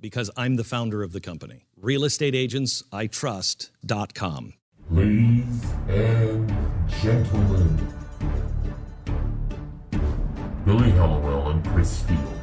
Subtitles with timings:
[0.00, 1.66] Because I'm the founder of the company.
[1.80, 4.52] realestateagentsitrust.com.
[4.90, 6.48] Ladies and
[7.02, 7.92] gentlemen,
[10.64, 12.40] Billy Hallowell and Chris Field,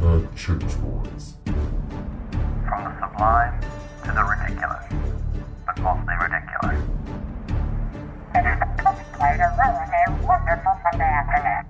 [0.00, 1.34] the Church Boys.
[1.44, 3.60] From the sublime
[4.04, 4.84] to the ridiculous,
[5.66, 6.80] but mostly ridiculous.
[8.34, 11.64] It's the best way to ruin a wonderful Sunday afternoon.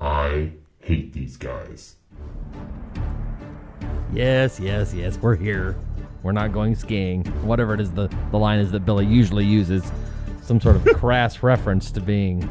[0.00, 0.52] I
[0.84, 1.96] hate these guys.
[4.12, 5.18] Yes, yes, yes.
[5.18, 5.76] We're here.
[6.22, 7.24] We're not going skiing.
[7.42, 9.82] Whatever it is, the, the line is that Billy usually uses
[10.42, 12.48] some sort of crass reference to being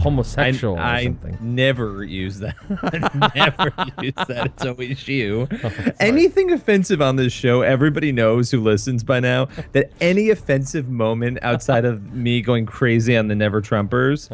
[0.00, 1.36] homosexual or I something.
[1.40, 2.56] never use that.
[2.82, 4.46] I never use that.
[4.46, 5.48] It's always you.
[5.62, 10.88] Oh, Anything offensive on this show, everybody knows who listens by now that any offensive
[10.88, 14.30] moment outside of me going crazy on the Never Trumpers,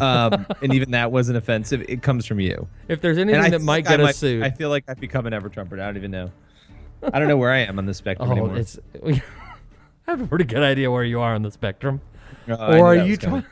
[0.00, 2.68] um, and even that wasn't offensive, it comes from you.
[2.88, 5.30] If there's anything that might I get us sued, I feel like I've become a
[5.30, 5.76] Never Trumper.
[5.80, 6.30] I don't even know.
[7.02, 8.56] I don't know where I am on the spectrum oh, anymore.
[8.58, 8.78] it's.
[9.04, 9.22] I
[10.12, 12.00] have a pretty good idea where you are on the spectrum.
[12.48, 13.44] Uh, or are you trying?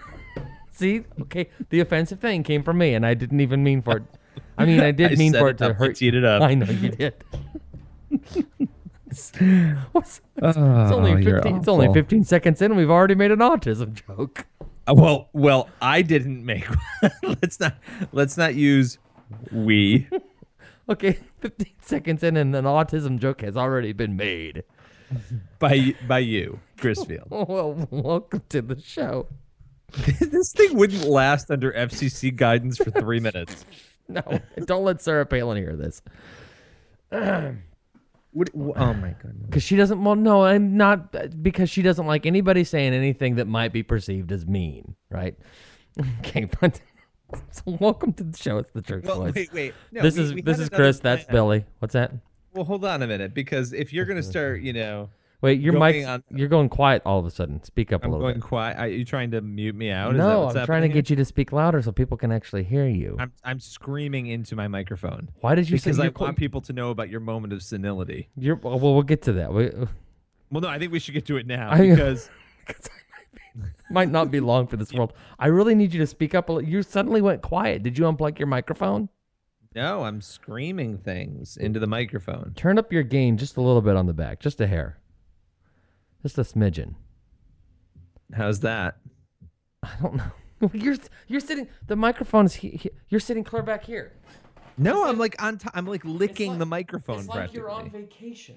[0.75, 4.03] See, okay, the offensive thing came from me, and I didn't even mean for it.
[4.59, 5.77] I mean, I did I mean for it it to up.
[5.77, 5.95] Hurt.
[5.97, 6.43] teed it up.
[6.43, 7.15] I know you did.
[9.93, 13.31] What's, it's, it's only Oh, 15, it's only 15 seconds in, and we've already made
[13.31, 14.47] an autism joke.
[14.89, 16.67] Uh, well, well, I didn't make.
[17.23, 17.77] let's not
[18.11, 18.99] let's not use
[19.53, 20.09] we.
[20.89, 24.65] Okay, 15 seconds in, and an autism joke has already been made.
[25.61, 27.29] by by you, Chris Field.
[27.31, 29.29] Well, welcome to the show.
[30.21, 33.65] this thing wouldn't last under FCC guidance for three minutes.
[34.09, 34.23] No,
[34.67, 36.03] don't let Sarah Palin hear this.
[38.35, 39.47] Would, oh my goodness.
[39.47, 43.47] Because she doesn't, well, no, I'm not, because she doesn't like anybody saying anything that
[43.47, 45.37] might be perceived as mean, right?
[46.19, 46.81] Okay, but
[47.53, 48.59] so welcome to the show.
[48.59, 49.35] It's the Church Well, Boys.
[49.37, 49.75] wait, wait.
[49.93, 50.99] No, this we- is we this is another Chris.
[50.99, 51.25] That's.
[51.27, 51.65] Billy.
[51.79, 52.11] What's that?
[52.53, 55.11] Well, hold on a minute, because if you're gonna start, you know,
[55.45, 56.07] Wait, your mic.
[56.07, 57.63] on- You're going quiet all of a sudden.
[57.63, 58.43] Speak up a I'm little going bit.
[58.43, 58.79] quiet.
[58.79, 60.13] Are you trying to mute me out?
[60.13, 62.33] Is that No, I'm trying to happening get you to speak louder so people can
[62.33, 63.17] actually hear you.
[63.19, 66.73] I'm I'm screaming into my microphone Why did you because say I want people to
[66.73, 68.29] know about your moment of senility.
[68.37, 68.57] you're?
[68.57, 69.53] Well, we'll get to that.
[69.53, 69.87] We, uh,
[70.51, 72.31] Well, no, I think we should get to it now I- because
[73.91, 75.13] might not be long for this world.
[75.39, 76.49] I really need you to speak up.
[76.49, 76.69] A little.
[76.69, 77.83] You suddenly went quiet.
[77.83, 79.09] Did you unplug your microphone?
[79.77, 82.53] no, I'm screaming things into the microphone.
[82.55, 84.99] Turn up your gain just a little bit on the back, just a hair,
[86.25, 86.95] just a smidgen.
[88.33, 88.97] How's that?
[89.83, 90.71] I don't know.
[90.73, 90.97] You're
[91.27, 91.69] you're sitting.
[91.89, 94.13] The microphone's he, he, You're sitting clear back here.
[94.79, 95.59] No, I'm like on.
[95.59, 97.19] T- I'm like licking like- the microphone.
[97.19, 98.57] It's like you're on vacation.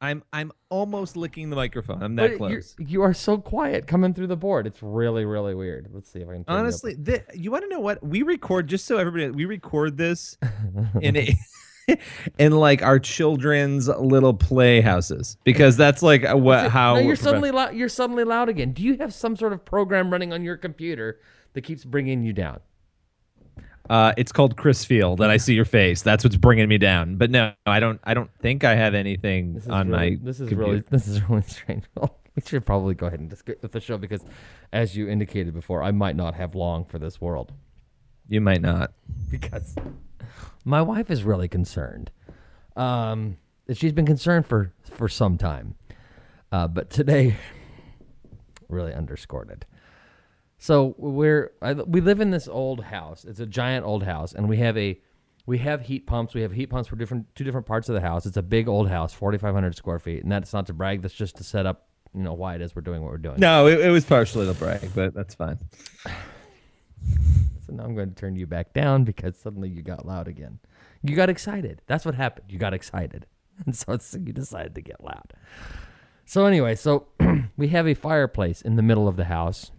[0.00, 2.00] I'm I'm almost licking the microphone.
[2.02, 2.76] I'm that But close.
[2.78, 4.66] you are so quiet coming through the board.
[4.68, 5.88] It's really really weird.
[5.92, 6.44] Let's see if I can.
[6.44, 6.60] turn you up.
[6.60, 6.96] Honestly,
[7.34, 8.68] you want to know what we record?
[8.68, 10.36] Just so everybody, we record this
[11.00, 11.34] in a,
[12.38, 17.50] in like our children's little playhouses because that's like uh, what how no, you're suddenly
[17.50, 17.74] loud.
[17.74, 18.72] You're suddenly loud again.
[18.72, 21.20] Do you have some sort of program running on your computer
[21.54, 22.60] that keeps bringing you down?
[23.90, 26.02] Uh, it's called Chris Field, and I see your face.
[26.02, 27.16] That's what's bringing me down.
[27.16, 28.00] But no, I don't.
[28.04, 30.18] I don't think I have anything on really, my.
[30.22, 30.70] This is computer.
[30.70, 31.84] really this is really strange.
[31.96, 34.24] Well, we should probably go ahead and just get with the show because,
[34.72, 37.52] as you indicated before, I might not have long for this world
[38.28, 38.92] You might not.
[39.30, 39.74] because
[40.64, 42.10] my wife is really concerned.
[42.76, 43.38] Um,
[43.72, 45.74] she's been concerned for for some time,
[46.50, 47.36] uh, but today
[48.68, 49.64] really underscored it.
[50.58, 53.24] So we're I, we live in this old house.
[53.24, 55.00] It's a giant old house, and we have a
[55.44, 56.34] we have heat pumps.
[56.34, 58.26] We have heat pumps for different two different parts of the house.
[58.26, 61.02] It's a big old house, forty five hundred square feet, and that's not to brag.
[61.02, 63.40] That's just to set up you know why it is we're doing what we're doing.
[63.40, 65.58] No, it, it was partially to brag, but that's fine.
[67.66, 70.58] So now I'm going to turn you back down because suddenly you got loud again.
[71.02, 71.82] You got excited.
[71.86, 72.46] That's what happened.
[72.50, 73.26] You got excited,
[73.66, 75.32] and so you decided to get loud.
[76.24, 77.06] So anyway, so
[77.56, 79.70] we have a fireplace in the middle of the house.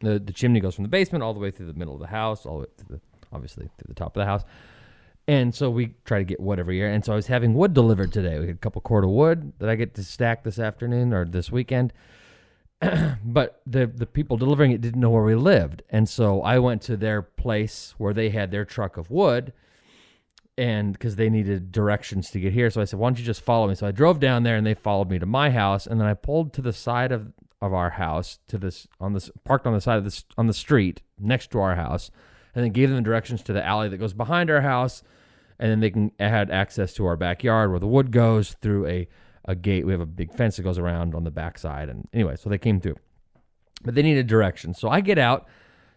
[0.00, 2.08] The the chimney goes from the basement all the way through the middle of the
[2.08, 3.00] house, all the way to the
[3.32, 4.44] obviously through the top of the house.
[5.28, 6.88] And so we try to get wood every year.
[6.88, 8.38] And so I was having wood delivered today.
[8.38, 11.24] We had a couple cord of wood that I get to stack this afternoon or
[11.24, 11.92] this weekend.
[13.24, 16.82] but the the people delivering it didn't know where we lived, and so I went
[16.82, 19.52] to their place where they had their truck of wood,
[20.58, 22.70] and because they needed directions to get here.
[22.70, 23.74] So I said, why don't you just follow me?
[23.74, 25.86] So I drove down there and they followed me to my house.
[25.86, 29.30] And then I pulled to the side of, of our house to this on this
[29.44, 32.10] parked on the side of this on the street next to our house
[32.54, 35.02] and then gave them directions to the alley that goes behind our house.
[35.58, 39.08] And then they can had access to our backyard where the wood goes through a,
[39.46, 39.86] a gate.
[39.86, 41.88] We have a big fence that goes around on the backside.
[41.88, 42.96] And anyway, so they came through.
[43.84, 44.78] But they needed directions.
[44.78, 45.46] So I get out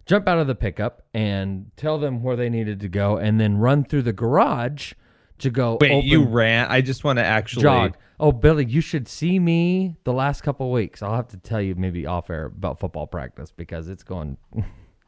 [0.09, 3.57] jump out of the pickup and tell them where they needed to go, and then
[3.57, 4.93] run through the garage
[5.37, 5.77] to go.
[5.79, 6.67] Wait, open, you ran?
[6.67, 7.61] I just want to actually.
[7.61, 7.95] jog.
[8.19, 11.01] Oh, Billy, you should see me the last couple of weeks.
[11.01, 14.37] I'll have to tell you maybe off air about football practice because it's going.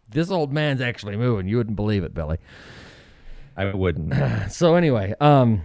[0.10, 1.48] this old man's actually moving.
[1.48, 2.38] You wouldn't believe it, Billy.
[3.58, 4.14] I wouldn't.
[4.52, 5.64] So anyway, um,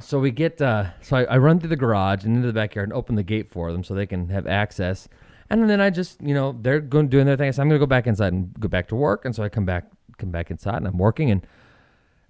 [0.00, 2.88] so we get uh, so I, I run through the garage and into the backyard
[2.88, 5.08] and open the gate for them so they can have access.
[5.48, 7.52] And then I just, you know, they're going doing their thing.
[7.52, 9.24] So I'm going to go back inside and go back to work.
[9.24, 9.84] And so I come back,
[10.18, 11.30] come back inside, and I'm working.
[11.30, 11.46] And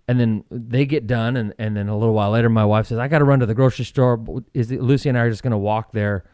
[0.09, 2.99] and then they get done, and and then a little while later, my wife says,
[2.99, 4.25] "I got to run to the grocery store."
[4.55, 6.25] Is it, Lucy and I are just going to walk there?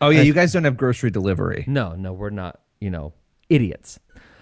[0.00, 1.64] Oh yeah, you guys don't have grocery delivery.
[1.66, 2.60] No, no, we're not.
[2.80, 3.12] You know,
[3.50, 3.98] idiots.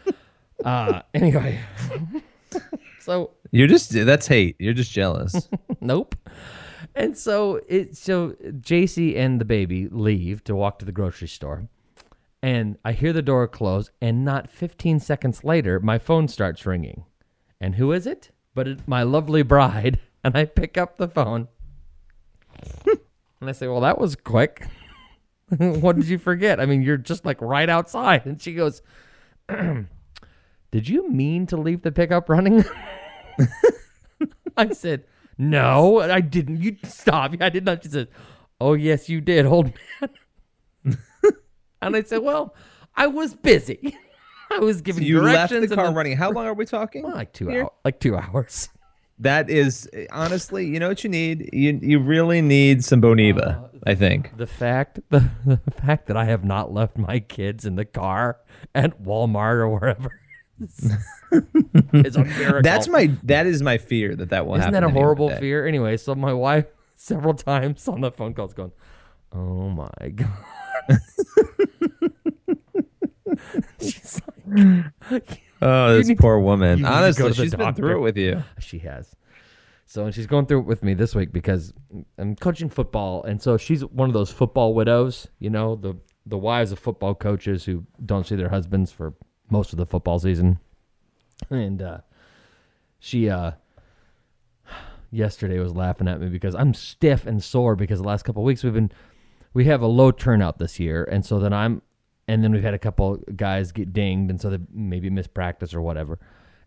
[0.65, 1.59] uh, anyway,
[3.07, 4.57] so You're just that's hate.
[4.59, 5.49] You're just jealous.
[5.81, 6.17] nope.
[6.95, 11.69] And so it so JC and the baby leave to walk to the grocery store.
[12.43, 17.05] And I hear the door close and not 15 seconds later my phone starts ringing.
[17.61, 18.31] And who is it?
[18.55, 20.01] But it, my lovely bride.
[20.25, 21.47] And I pick up the phone.
[22.85, 24.67] and I say, "Well, that was quick.
[25.57, 26.59] what did you forget?
[26.59, 28.83] I mean, you're just like right outside." And she goes,
[30.71, 32.65] "Did you mean to leave the pickup running?"
[34.57, 35.05] I said,
[35.39, 36.63] No, I didn't.
[36.63, 37.35] You stop.
[37.41, 37.83] I did not.
[37.83, 38.09] She said,
[38.61, 40.97] Oh, yes, you did, old man.
[41.83, 42.55] and I said, Well,
[42.95, 43.97] I was busy.
[44.51, 46.17] I was giving you left the car then- running.
[46.17, 47.03] How long are we talking?
[47.03, 47.69] Well, like two hours.
[47.85, 48.69] Like two hours.
[49.19, 51.49] That is honestly, you know what you need?
[51.51, 54.37] You you really need some Boniva, uh, I think.
[54.37, 58.37] The fact, the, the fact that I have not left my kids in the car
[58.75, 60.11] at Walmart or wherever
[60.61, 62.63] is a miracle.
[62.63, 64.75] That's my that is my fear that that will Isn't happen.
[64.75, 65.39] that a horrible day.
[65.41, 65.67] fear?
[65.67, 66.67] Anyway, so my wife
[66.97, 68.73] several times on the phone calls going,
[69.33, 70.29] "Oh my god."
[73.81, 74.21] She's
[75.11, 76.77] like, Oh, this poor you woman.
[76.79, 78.43] need to go Honestly, to the she's been through it with you.
[78.61, 79.15] she has.
[79.87, 81.73] So and she's going through it with me this week because
[82.19, 85.29] I'm coaching football, and so she's one of those football widows.
[85.39, 85.95] You know, the
[86.27, 89.15] the wives of football coaches who don't see their husbands for
[89.51, 90.59] most of the football season.
[91.51, 91.99] And uh,
[92.99, 93.53] she uh,
[95.11, 98.63] yesterday was laughing at me because I'm stiff and sore because the last couple weeks
[98.63, 98.91] we've been
[99.55, 101.83] we have a low turnout this year, and so then I'm
[102.29, 105.75] and then we've had a couple guys get dinged, and so they maybe miss practice
[105.75, 106.19] or whatever.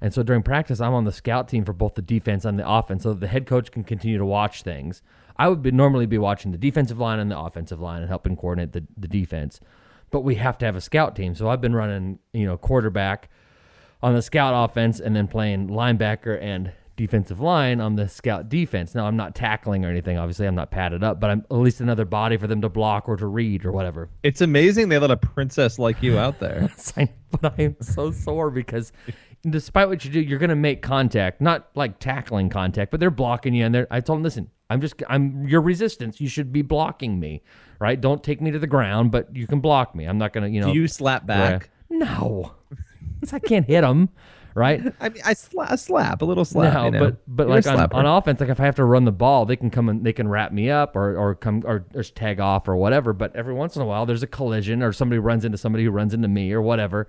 [0.02, 2.70] And so during practice, I'm on the scout team for both the defense and the
[2.70, 5.02] offense, so the head coach can continue to watch things.
[5.38, 8.36] I would be, normally be watching the defensive line and the offensive line and helping
[8.36, 9.60] coordinate the, the defense,
[10.12, 11.36] but we have to have a scout team.
[11.36, 13.30] So I've been running, you know, quarterback
[14.02, 18.94] on the scout offense and then playing linebacker and defensive line on the scout defense.
[18.94, 20.18] Now I'm not tackling or anything.
[20.18, 23.08] Obviously, I'm not padded up, but I'm at least another body for them to block
[23.08, 24.10] or to read or whatever.
[24.24, 26.70] It's amazing they let a princess like you out there.
[27.32, 28.92] but I am so sore because
[29.50, 33.10] despite what you do, you're going to make contact, not like tackling contact, but they're
[33.10, 33.66] blocking you.
[33.66, 36.22] And they're, I told them, listen, I'm just, I'm your resistance.
[36.22, 37.42] You should be blocking me,
[37.80, 38.00] right?
[38.00, 40.06] Don't take me to the ground, but you can block me.
[40.06, 40.72] I'm not going to, you know.
[40.72, 41.70] Do you slap back?
[41.90, 42.54] No,
[43.34, 44.10] I can't hit them,
[44.54, 44.82] right?
[45.00, 46.74] I mean, I sla- slap, a little slap.
[46.74, 47.00] no, you know?
[47.00, 49.46] but but You're like on, on offense, like if I have to run the ball,
[49.46, 52.16] they can come and they can wrap me up or or come or, or just
[52.16, 53.12] tag off or whatever.
[53.12, 55.90] But every once in a while, there's a collision or somebody runs into somebody who
[55.90, 57.08] runs into me or whatever,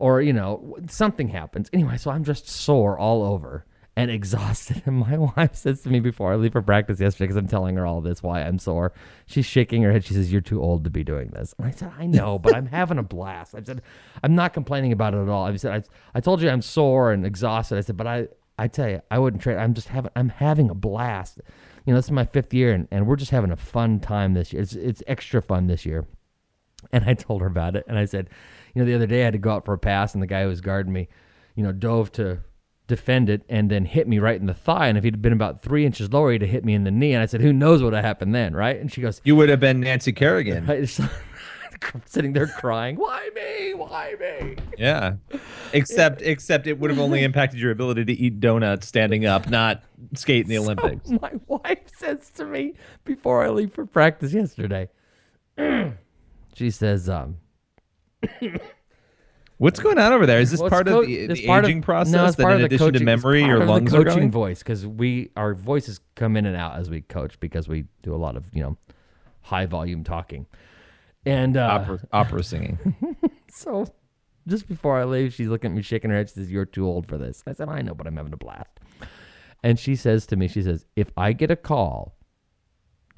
[0.00, 1.70] or you know something happens.
[1.72, 3.64] Anyway, so I'm just sore all over
[4.00, 4.82] and exhausted.
[4.86, 7.76] And my wife says to me before I leave for practice yesterday, because I'm telling
[7.76, 8.92] her all this why I'm sore.
[9.26, 10.04] She's shaking her head.
[10.04, 12.54] She says, "You're too old to be doing this." And I said, "I know, but
[12.54, 13.82] I'm having a blast." I said,
[14.22, 17.12] "I'm not complaining about it at all." I said, "I, I told you I'm sore
[17.12, 18.28] and exhausted." I said, "But I,
[18.58, 19.56] I tell you, I wouldn't trade.
[19.56, 21.40] I'm just having, I'm having a blast.
[21.86, 24.34] You know, this is my fifth year, and, and we're just having a fun time
[24.34, 24.62] this year.
[24.62, 26.06] It's, it's extra fun this year."
[26.92, 27.84] And I told her about it.
[27.88, 28.30] And I said,
[28.74, 30.26] you know, the other day I had to go out for a pass, and the
[30.26, 31.08] guy who was guarding me,
[31.54, 32.40] you know, dove to
[32.90, 34.88] defend it and then hit me right in the thigh.
[34.88, 37.14] And if he'd been about three inches lower, he'd have hit me in the knee.
[37.14, 38.78] And I said, who knows what would have happened then, right?
[38.78, 40.66] And she goes, you would have been Nancy Kerrigan.
[40.66, 41.00] Just-
[42.04, 43.72] sitting there crying, why me?
[43.74, 44.56] Why me?
[44.76, 45.14] Yeah.
[45.72, 49.82] Except except it would have only impacted your ability to eat donuts standing up, not
[50.14, 51.08] skate in the Olympics.
[51.08, 54.88] My wife says to me before I leave for practice yesterday,
[56.54, 57.36] she says, um,
[59.60, 60.40] What's going on over there?
[60.40, 62.12] Is this Well, part co- of the, the part of- aging process?
[62.14, 64.04] No, it's that part in of the addition coaching, to memory, your lungs of are
[64.04, 64.30] coaching going?
[64.30, 68.14] voice because we our voices come in and out as we coach because we do
[68.14, 68.76] a lot of you know
[69.42, 70.46] high volume talking.
[71.26, 72.96] And uh, Opera, opera singing.
[73.50, 73.86] so
[74.48, 76.30] just before I leave, she's looking at me, shaking her head.
[76.30, 78.38] She says, "You're too old for this." I said, "I know, but I'm having a
[78.38, 78.70] blast."
[79.62, 82.16] And she says to me, "She says, if I get a call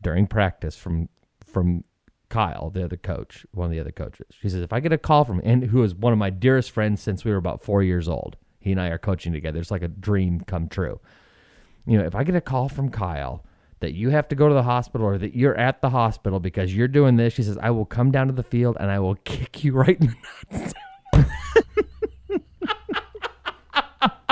[0.03, 1.09] during practice from
[1.47, 1.85] from
[2.33, 4.97] Kyle, the other coach, one of the other coaches, she says, if I get a
[4.97, 7.83] call from and who is one of my dearest friends since we were about four
[7.83, 9.61] years old, he and I are coaching together.
[9.61, 10.99] It's like a dream come true.
[11.87, 13.45] You know, if I get a call from Kyle."
[13.81, 16.73] That you have to go to the hospital or that you're at the hospital because
[16.73, 17.33] you're doing this.
[17.33, 20.01] She says, I will come down to the field and I will kick you right
[20.01, 20.15] in the
[20.53, 20.73] nuts.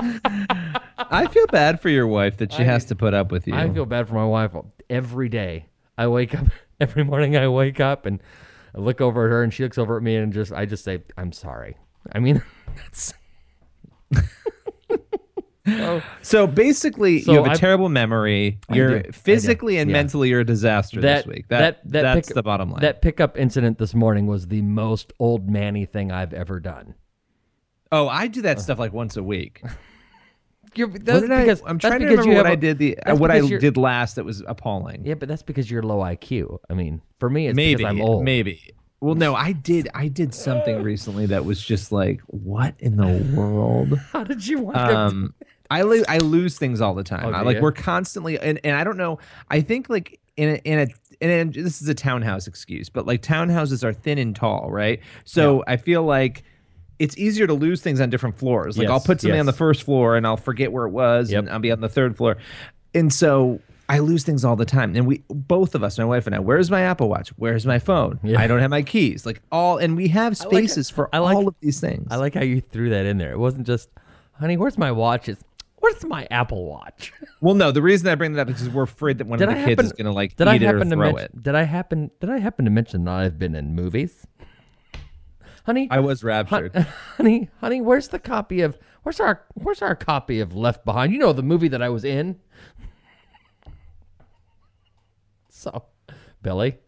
[1.10, 3.54] I feel bad for your wife that she has to put up with you.
[3.54, 4.52] I feel bad for my wife
[4.88, 5.66] every day.
[6.00, 6.46] I wake up
[6.80, 7.36] every morning.
[7.36, 8.20] I wake up and
[8.74, 10.82] I look over at her, and she looks over at me, and just I just
[10.84, 11.76] say, "I'm sorry."
[12.12, 12.42] I mean,
[12.76, 13.12] that's
[15.66, 18.58] so, so basically, So you have a I've- terrible memory.
[18.68, 19.12] I You're do.
[19.12, 19.96] Physically and Yeah.
[19.98, 21.48] mentally you're a disaster that this week.
[21.48, 22.80] That, that that's pick- the bottom line.
[22.80, 26.94] That pickup incident this morning was the most old manny thing I've ever done.
[27.92, 28.60] oh, I do that uh.
[28.60, 29.62] stuff like once a week.
[30.74, 32.98] You're, that's I- because I'm trying to remember you what have I a- did the
[32.98, 35.04] uh, what I did last that was appalling.
[35.04, 36.58] Yeah, but that's because you're low IQ.
[36.68, 38.24] I mean, for me, it's maybe because I'm old.
[38.24, 38.72] maybe.
[39.00, 39.88] Well, no, I did.
[39.94, 43.98] I did something recently that was just like, what in the world?
[44.12, 44.96] How did you want to?
[44.96, 45.34] um
[45.70, 47.26] I lo- I lose things all the time.
[47.26, 49.18] Oh, I, like we're constantly and, and I don't know.
[49.48, 50.86] I think like in a, in a
[51.22, 55.00] and this is a townhouse excuse, but like townhouses are thin and tall, right?
[55.24, 56.42] So I feel like
[57.00, 58.78] it's easier to lose things on different floors.
[58.78, 61.50] Like I'll put something on the first floor and I'll forget where it was, and
[61.50, 62.36] I'll be on the third floor,
[62.94, 63.60] and so.
[63.88, 66.38] I lose things all the time, and we both of us, my wife and I.
[66.38, 67.30] Where's my Apple Watch?
[67.30, 68.20] Where's my phone?
[68.22, 68.38] Yeah.
[68.40, 69.26] I don't have my keys.
[69.26, 70.48] Like all, and we have like it.
[70.48, 72.06] spaces for I like- all of these things.
[72.08, 73.32] I like how you threw that in there.
[73.32, 73.88] It wasn't just,
[74.34, 75.28] honey, where's my watch?
[75.28, 75.42] It's,
[75.78, 77.12] where's my Apple Watch?
[77.40, 79.48] Well, no, the reason I bring that up is because we're afraid that one Did
[79.48, 80.96] of I the kids is going to like did eat I it or happen to
[80.96, 81.24] mention?
[81.24, 81.42] it.
[81.42, 82.10] Did I happen?
[82.20, 84.24] Did I happen to mention that I've been in movies?
[85.66, 86.74] Honey, I was raptured.
[87.16, 88.78] honey, honey, where's the copy of?
[89.02, 89.44] Where's our?
[89.54, 91.12] Where's our copy of Left Behind?
[91.12, 92.38] You know the movie that I was in.
[95.52, 95.84] So,
[96.40, 96.78] Billy,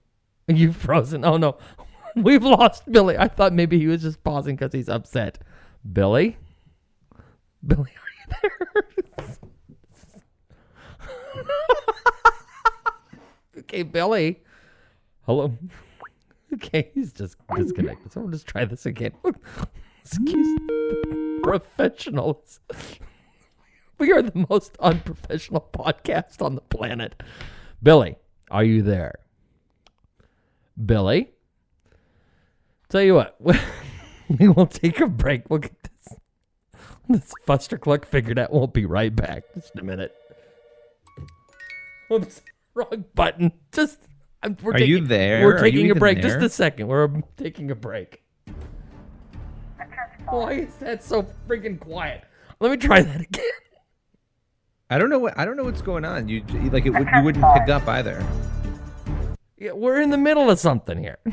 [0.48, 1.26] are you frozen?
[1.26, 1.58] Oh no,
[2.16, 3.18] we've lost Billy.
[3.18, 5.38] I thought maybe he was just pausing because he's upset.
[5.92, 6.38] Billy,
[7.66, 9.36] Billy, are you there?
[13.58, 14.42] okay, Billy.
[15.26, 15.52] Hello.
[16.54, 18.12] Okay, he's just disconnected.
[18.12, 19.12] So we'll just try this again.
[20.04, 22.60] Excuse the professionals.
[23.98, 27.22] We are the most unprofessional podcast on the planet.
[27.82, 28.16] Billy,
[28.50, 29.14] are you there?
[30.84, 31.30] Billy?
[32.88, 33.40] Tell you what,
[34.38, 35.48] we will take a break.
[35.48, 36.18] We'll get this,
[37.08, 38.52] this Fuster Cluck figured out.
[38.52, 39.44] We'll be right back.
[39.54, 40.14] Just a minute.
[42.12, 42.42] Oops,
[42.74, 43.52] wrong button.
[43.72, 44.08] Just,
[44.62, 45.44] we're Are taking, you there?
[45.44, 46.20] We're taking a break.
[46.20, 46.32] there?
[46.32, 46.88] Just a second.
[46.88, 48.22] We're taking a break.
[50.28, 52.24] Why is that so freaking quiet?
[52.60, 53.44] Let me try that again.
[54.88, 56.28] I don't know what I don't know what's going on.
[56.28, 58.24] You like it would you wouldn't pick up either.
[59.58, 61.18] Yeah, we're in the middle of something here.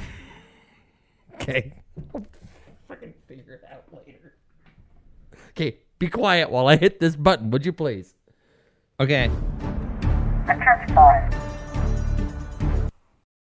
[1.41, 1.73] Okay.
[2.13, 2.25] I'll
[2.89, 4.33] freaking figure it out later.
[5.51, 8.13] Okay, be quiet while I hit this button, would you please?
[8.99, 9.31] Okay.
[10.43, 11.58] Attention, boys.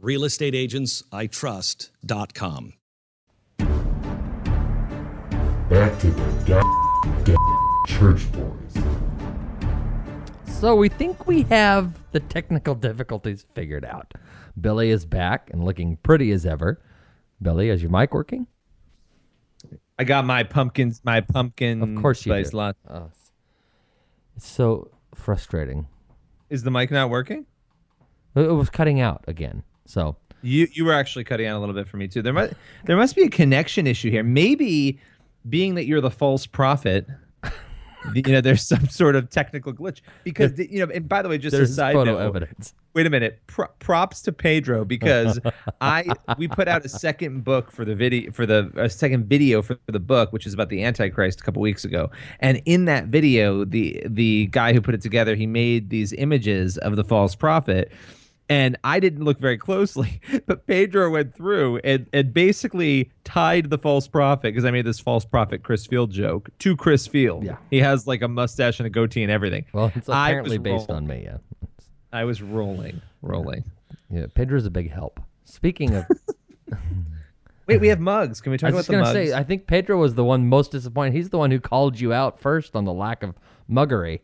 [0.00, 2.72] realestateagentsitrust.com.
[5.68, 6.64] Back to the god
[7.86, 8.74] church boys.
[10.58, 14.12] So we think we have the technical difficulties figured out.
[14.60, 16.80] Billy is back and looking pretty as ever.
[17.40, 18.46] Billy, is your mic working?
[19.98, 22.56] I got my pumpkins my pumpkin Of course you spice do.
[22.56, 22.78] latte.
[22.88, 23.10] Oh.
[24.36, 25.86] It's so frustrating.
[26.48, 27.46] Is the mic not working?
[28.34, 29.62] It it was cutting out again.
[29.86, 32.22] So You you were actually cutting out a little bit for me too.
[32.22, 34.22] There must there must be a connection issue here.
[34.22, 34.98] Maybe
[35.48, 37.06] being that you're the false prophet,
[38.14, 40.92] you know, there's some sort of technical glitch because the- you know.
[40.92, 42.18] And by the way, just there's a side photo note.
[42.20, 42.74] evidence.
[42.92, 43.40] Wait a minute.
[43.46, 45.38] Pro- props to Pedro because
[45.80, 46.04] I
[46.38, 49.78] we put out a second book for the video for the a second video for
[49.86, 52.10] the book, which is about the Antichrist a couple weeks ago.
[52.40, 56.78] And in that video, the the guy who put it together, he made these images
[56.78, 57.92] of the false prophet.
[58.50, 63.78] And I didn't look very closely, but Pedro went through and, and basically tied the
[63.78, 67.44] false prophet because I made this false prophet Chris Field joke to Chris Field.
[67.44, 67.58] Yeah.
[67.70, 69.66] He has like a mustache and a goatee and everything.
[69.72, 70.98] Well, it's I apparently based wrong.
[70.98, 71.22] on me.
[71.24, 71.38] Yeah.
[72.12, 73.62] I was rolling, rolling.
[74.10, 74.26] Yeah.
[74.34, 75.20] Pedro's a big help.
[75.44, 76.06] Speaking of,
[77.68, 78.40] Wait, we have mugs.
[78.40, 80.48] Can we I talk was about the gonna say, I think Pedro was the one
[80.48, 81.12] most disappointed.
[81.12, 83.36] He's the one who called you out first on the lack of
[83.70, 84.22] muggery.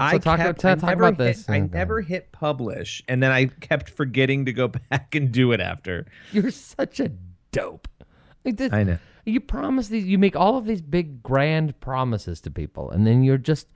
[0.00, 1.48] I talk- kept, ta- talk never about hit- this.
[1.48, 5.52] I Oh, never hit publish, and then I kept forgetting to go back and do
[5.52, 6.06] it after.
[6.32, 7.10] You're such a
[7.52, 7.88] dope.
[8.44, 8.98] Like this, I know.
[9.26, 10.06] You promise these.
[10.06, 13.66] You make all of these big grand promises to people, and then you're just,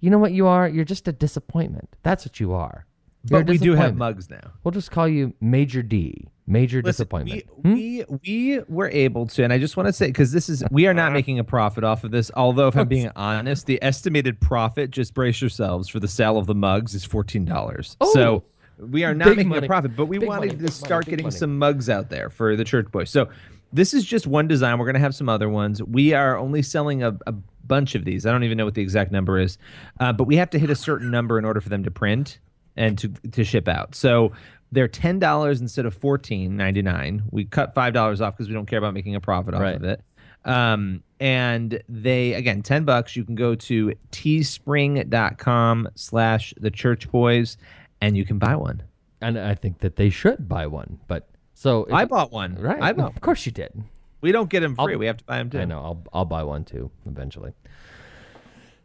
[0.00, 0.68] you know what you are?
[0.68, 1.88] You're just a disappointment.
[2.02, 2.84] That's what you are.
[3.30, 4.50] You're But we do have mugs now.
[4.64, 6.26] We'll just call you Major D.
[6.46, 7.44] Major Listen, disappointment.
[7.62, 7.74] Hmm?
[7.74, 10.64] we, we we were able to, and I just want to say because this is
[10.70, 12.30] we are not making a profit off of this.
[12.34, 16.46] Although, if I'm being honest, the estimated profit, just brace yourselves for the sale of
[16.46, 17.96] the mugs, is fourteen dollars.
[18.00, 18.12] Oh.
[18.12, 18.44] so
[18.78, 19.66] we are not Big making money.
[19.66, 22.28] a profit, but we Big wanted money, to start money, getting some mugs out there
[22.28, 23.10] for the church boys.
[23.10, 23.28] So
[23.72, 24.78] this is just one design.
[24.78, 25.80] We're going to have some other ones.
[25.82, 27.32] We are only selling a, a
[27.66, 28.26] bunch of these.
[28.26, 29.58] I don't even know what the exact number is,
[30.00, 32.38] uh, but we have to hit a certain number in order for them to print
[32.76, 33.94] and to to ship out.
[33.94, 34.32] So
[34.72, 37.22] they're ten dollars instead of fourteen ninety nine.
[37.30, 39.76] We cut five dollars off because we don't care about making a profit off Right.
[39.76, 40.00] of it.
[40.44, 43.14] Um, and they again ten bucks.
[43.14, 47.56] You can go to teespring.com slash the church boys
[48.00, 48.82] and you can buy one.
[49.20, 50.98] and I think that they should buy one.
[51.06, 52.56] But so I bought one.
[52.56, 52.82] right.
[52.82, 53.14] I bought.
[53.14, 53.72] Of course you did.
[54.20, 54.94] We don't get them free.
[54.94, 55.60] I'll- we have to buy them too.
[55.60, 55.78] I know.
[55.80, 57.52] I'll I'll buy one too eventually.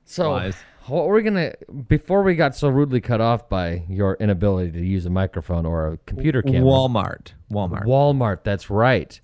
[0.06, 0.56] So Lies.
[0.88, 1.54] What were we're gonna
[1.88, 5.93] before we got so rudely cut off by your inability to use a microphone or
[5.93, 6.62] a computer camera.
[6.62, 7.34] Walmart.
[7.52, 7.86] Walmart.
[7.86, 8.43] Walmart.
[8.43, 9.19] That's right.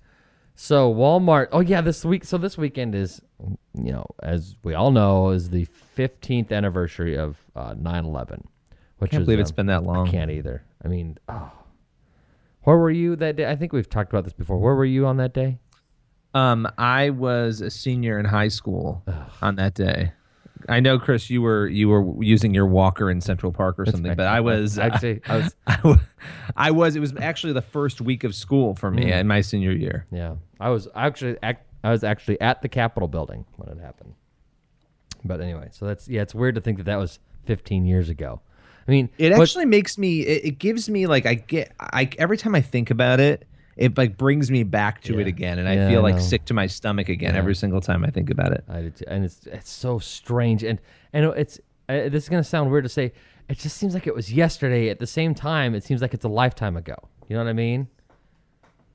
[0.54, 1.48] So Walmart.
[1.52, 2.24] Oh yeah, this week.
[2.24, 3.20] So this weekend is,
[3.74, 8.44] you know, as we all know, is the 15th anniversary of uh, 9/11.
[8.98, 10.08] Which Can't is, believe it's um, been that long.
[10.08, 10.64] I can't either.
[10.84, 11.50] I mean, oh.
[12.62, 13.50] where were you that day?
[13.50, 14.58] I think we've talked about this before.
[14.58, 15.58] Where were you on that day?
[16.32, 19.04] Um, I was a senior in high school
[19.42, 20.12] on that day.
[20.68, 24.08] I know, Chris, you were you were using your walker in Central Park or something,
[24.08, 24.16] right.
[24.16, 25.54] but I was Actually, I was.
[25.66, 25.98] I wa-
[26.56, 26.96] I was.
[26.96, 29.20] It was actually the first week of school for me mm.
[29.20, 30.06] in my senior year.
[30.10, 34.14] Yeah, I was actually ac- I was actually at the Capitol building when it happened.
[35.24, 38.40] But anyway, so that's yeah, it's weird to think that that was 15 years ago.
[38.86, 40.20] I mean, It but- actually makes me.
[40.20, 41.72] It, it gives me like I get.
[41.80, 43.46] I every time I think about it,
[43.76, 46.44] it like brings me back to it again, and Yeah, I feel I like sick
[46.46, 47.38] to my stomach again Yeah.
[47.38, 48.64] every single time I think about it.
[48.68, 49.04] I did too.
[49.08, 50.80] and it's it's so strange and
[51.12, 51.58] and it's
[51.88, 53.12] uh, this is gonna sound weird to say.
[53.48, 54.88] It just seems like it was yesterday.
[54.88, 56.96] At the same time, it seems like it's a lifetime ago.
[57.28, 57.88] You know what I mean?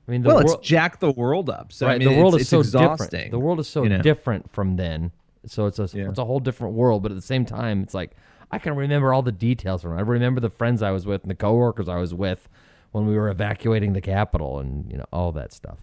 [0.08, 1.72] I mean, the well, world, it's jacked the world up.
[1.72, 1.94] So right.
[1.94, 3.06] I mean, the world it's, is so exhausting.
[3.10, 3.30] different.
[3.30, 4.02] The world is so you know?
[4.02, 5.12] different from then.
[5.46, 6.08] So it's a Yeah.
[6.08, 7.04] it's a whole different world.
[7.04, 8.16] But at the same time, it's like
[8.50, 9.98] I can remember all the details from it.
[9.98, 12.48] I remember the friends I was with and the coworkers I was with
[12.92, 15.78] when we were evacuating the Capitol and you know all that stuff.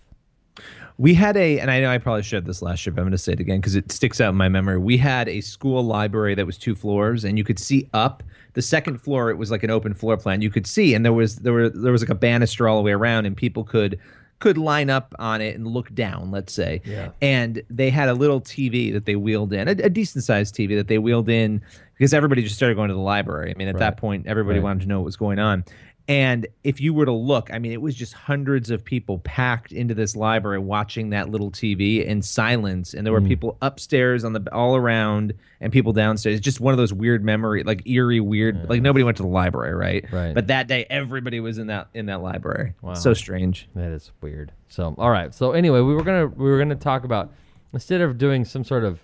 [0.97, 3.11] We had a, and I know I probably shared this last year, but I'm going
[3.11, 4.79] to say it again because it sticks out in my memory.
[4.79, 8.63] We had a school library that was two floors, and you could see up the
[8.63, 9.29] second floor.
[9.29, 10.41] It was like an open floor plan.
[10.41, 12.83] You could see, and there was there were there was like a banister all the
[12.83, 13.99] way around, and people could
[14.39, 16.29] could line up on it and look down.
[16.31, 17.09] Let's say, Yeah.
[17.23, 20.75] And they had a little TV that they wheeled in, a, a decent sized TV
[20.77, 21.61] that they wheeled in
[21.95, 23.51] because everybody just started going to the library.
[23.51, 24.63] I mean, at that point, everybody Right.
[24.65, 25.63] wanted to know what was going on.
[26.09, 29.73] And if you were to look, I mean, it was just hundreds of people packed
[29.73, 32.93] into this library watching that little TV in silence.
[32.93, 33.21] And there Mm.
[33.23, 36.39] were people upstairs on the all around and people downstairs.
[36.39, 38.69] Just one of those weird memory, like eerie, weird.
[38.69, 40.05] Like nobody went to the library, right?
[40.09, 40.33] Right.
[40.33, 42.73] But that day, everybody was in that in that library.
[42.81, 42.93] Wow.
[42.93, 43.67] So strange.
[43.75, 44.53] That is weird.
[44.69, 45.33] So, all right.
[45.35, 47.33] So anyway, we were gonna we were gonna talk about
[47.73, 49.01] instead of doing some sort of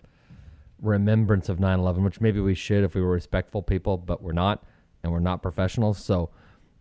[0.82, 4.64] remembrance of 9/11, which maybe we should if we were respectful people, but we're not,
[5.04, 5.98] and we're not professionals.
[5.98, 6.30] So,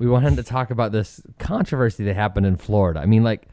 [0.03, 2.99] we wanted to talk about this controversy that happened in Florida.
[2.99, 3.47] I mean, like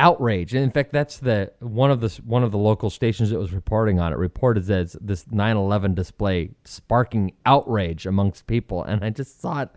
[0.00, 0.52] outrage.
[0.52, 3.52] And in fact, that's the one of the one of the local stations that was
[3.52, 8.82] reporting on it reported that it's this 9/11 display sparking outrage amongst people.
[8.82, 9.76] And I just thought,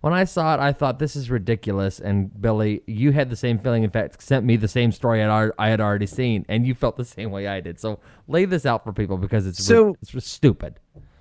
[0.00, 1.98] when I saw it, I thought this is ridiculous.
[1.98, 3.82] And Billy, you had the same feeling.
[3.82, 6.74] In fact, sent me the same story I had I had already seen, and you
[6.74, 7.80] felt the same way I did.
[7.80, 10.78] So lay this out for people because it's So- it's stupid.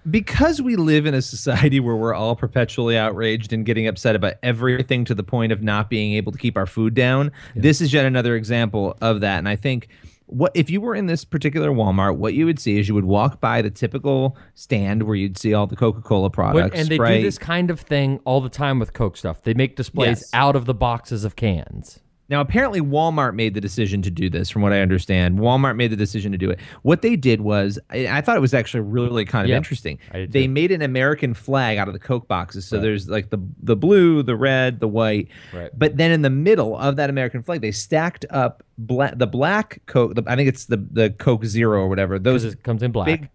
[0.09, 4.33] Because we live in a society where we're all perpetually outraged and getting upset about
[4.41, 7.93] everything to the point of not being able to keep our food down, this is
[7.93, 9.37] yet another example of that.
[9.37, 9.87] And I think
[10.27, 13.03] what if you were in this particular Walmart, what you would see is you would
[13.05, 17.17] walk by the typical stand where you'd see all the Coca-Cola products, and they Sprite.
[17.17, 19.43] do this kind of thing all the time with Coke stuff.
[19.43, 20.29] They make displays Yes.
[20.33, 21.99] out of the boxes of cans.
[22.32, 25.38] Now, apparently, Walmart made the decision to do this, from what I understand.
[25.38, 26.60] Walmart made the decision to do it.
[26.84, 30.00] What they did was, I, I thought it was actually really kind of Yeah, interesting.
[30.30, 32.65] They made an American flag out of the Coke boxes.
[32.65, 35.28] So there's like the the blue, the red, the white.
[35.54, 35.70] Right.
[35.78, 39.82] But then in the middle of that American flag, they stacked up black, the black
[39.86, 40.15] Coke.
[40.15, 42.17] The, I think it's the the Coke Zero or whatever.
[42.17, 43.08] Those it comes in black.
[43.08, 43.30] big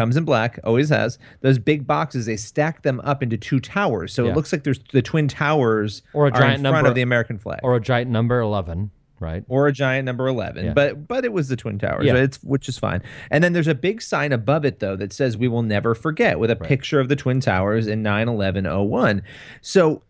[0.00, 4.12] comes in black always has those big boxes they stack them up into two towers
[4.12, 4.30] so Yeah.
[4.30, 7.02] it looks like there's the twin towers Or a giant in front number- of the
[7.02, 9.44] american flag or a giant number 11, right?
[9.48, 10.72] or a giant number 11 Yeah.
[10.72, 12.12] but but it was the twin towers Yeah.
[12.14, 12.22] right?
[12.22, 15.36] it's which is fine and then there's a big sign above it though that says
[15.36, 19.20] we will never forget with a picture of the twin towers in 9-11-01
[19.60, 20.02] so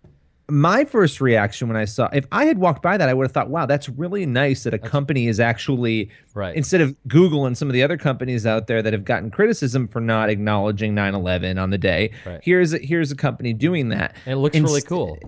[0.51, 3.33] my first reaction when i saw if i had walked by that i would have
[3.33, 6.55] thought wow that's really nice that a company is actually Right.
[6.55, 9.89] instead of google and some of the other companies out there that have gotten criticism
[9.89, 12.41] for not acknowledging 9-11 on the day Right.
[12.43, 15.19] here's a, here's a company doing that And it looks really cool.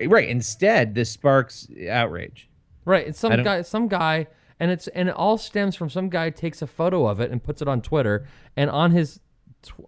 [0.00, 2.48] Eh, right instead this sparks eh, outrage
[2.86, 3.06] Right.
[3.08, 4.26] It's some guy some guy
[4.58, 7.42] and it's and it all stems from some guy takes a photo of it and
[7.42, 9.20] puts it on Twitter and on his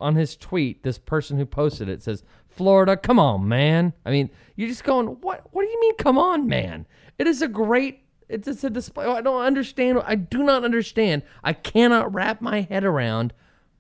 [0.01, 2.23] on his tweet this person who posted it says
[2.55, 3.93] Florida, come on, man.
[4.05, 6.87] I mean, you're just going, what what do you mean come on, man?
[7.19, 9.05] It is a great it's just a display.
[9.07, 10.01] I don't understand.
[10.05, 11.23] I do not understand.
[11.45, 13.35] I cannot wrap my head around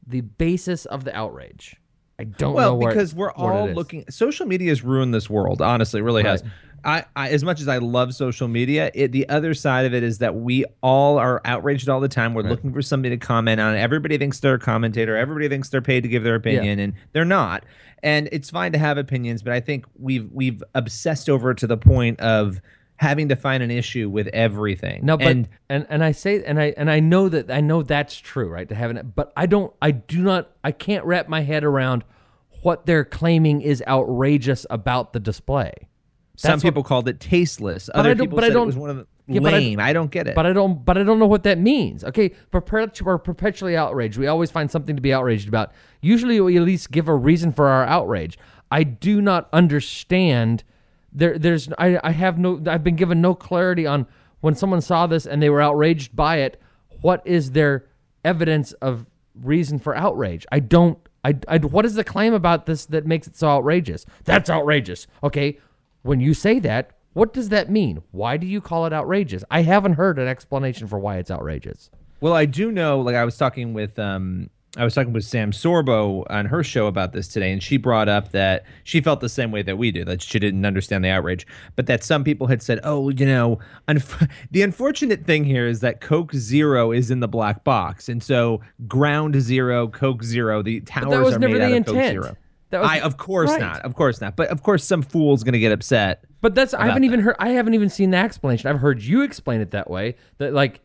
[0.06, 1.76] the basis of the outrage.
[2.18, 4.04] I don't know Well, where because we're all looking.
[4.10, 5.62] Social media has ruined this world.
[5.62, 6.42] Honestly, it really has.
[6.84, 10.02] I, I, as much as I love social media, it, the other side of it
[10.02, 12.34] is that we all are outraged all the time.
[12.34, 13.76] We're looking for somebody to comment on.
[13.76, 15.16] Everybody thinks they're a commentator.
[15.16, 17.64] Everybody thinks they're paid to give their opinion, and they're not.
[18.02, 21.66] And it's fine to have opinions, but I think we've we've obsessed over it to
[21.66, 22.60] the point of
[22.96, 25.04] having to find an issue with everything.
[25.04, 27.82] No, but and and, and I say and I and I know that I know
[27.82, 28.68] that's true, right?
[28.68, 32.04] To have it, but I don't, I do not, I can't wrap my head around
[32.62, 35.88] what they're claiming is outrageous about the display.
[36.42, 37.88] Some what- people called it tasteless.
[37.94, 39.80] Other people said it was one of the Yeah, but I- lame.
[39.80, 40.34] I, don't get it.
[40.34, 42.04] But I don't, but I don't know what that means.
[42.04, 44.18] Okay, perpetu- we're perpetually outraged.
[44.18, 45.72] We always find something to be outraged about.
[46.00, 48.38] Usually, we at least give a reason for our outrage.
[48.70, 50.64] I do not understand.
[51.12, 54.06] There, there's, I, I have no, I've been given no clarity on
[54.40, 56.60] when someone saw this and they were outraged by it.
[57.02, 57.86] What is their
[58.24, 59.06] evidence of
[59.40, 60.46] reason for outrage?
[60.50, 60.98] I don't.
[61.24, 64.04] I, I, what is the claim about this that makes it so outrageous?
[64.24, 65.06] That's outrageous.
[65.22, 65.58] Okay,
[66.02, 68.02] when you say that, what does that mean?
[68.10, 69.44] Why do you call it outrageous?
[69.50, 71.90] I haven't heard an explanation for why it's outrageous.
[72.20, 73.00] Well, I do know.
[73.00, 76.86] Like I was talking with, um, I was talking with Sam Sorbo on her show
[76.86, 79.90] about this today, and she brought up that she felt the same way that we
[79.90, 80.02] do.
[80.04, 83.58] That she didn't understand the outrage, but that some people had said, "Oh, you know,
[83.88, 88.22] unf- the unfortunate thing here is that Coke Zero is in the black box, and
[88.22, 92.22] so Ground Zero, Coke Zero, the towers are made out of Coke intent.
[92.22, 92.36] Zero."
[92.72, 93.60] That was- I, of course Right.
[93.60, 94.34] not, of course not.
[94.34, 96.24] But of course, some fool's gonna get upset.
[96.40, 97.36] But that's I haven't even heard.
[97.38, 98.68] I haven't even seen the explanation.
[98.68, 100.16] I've heard you explain it that way.
[100.38, 100.80] That like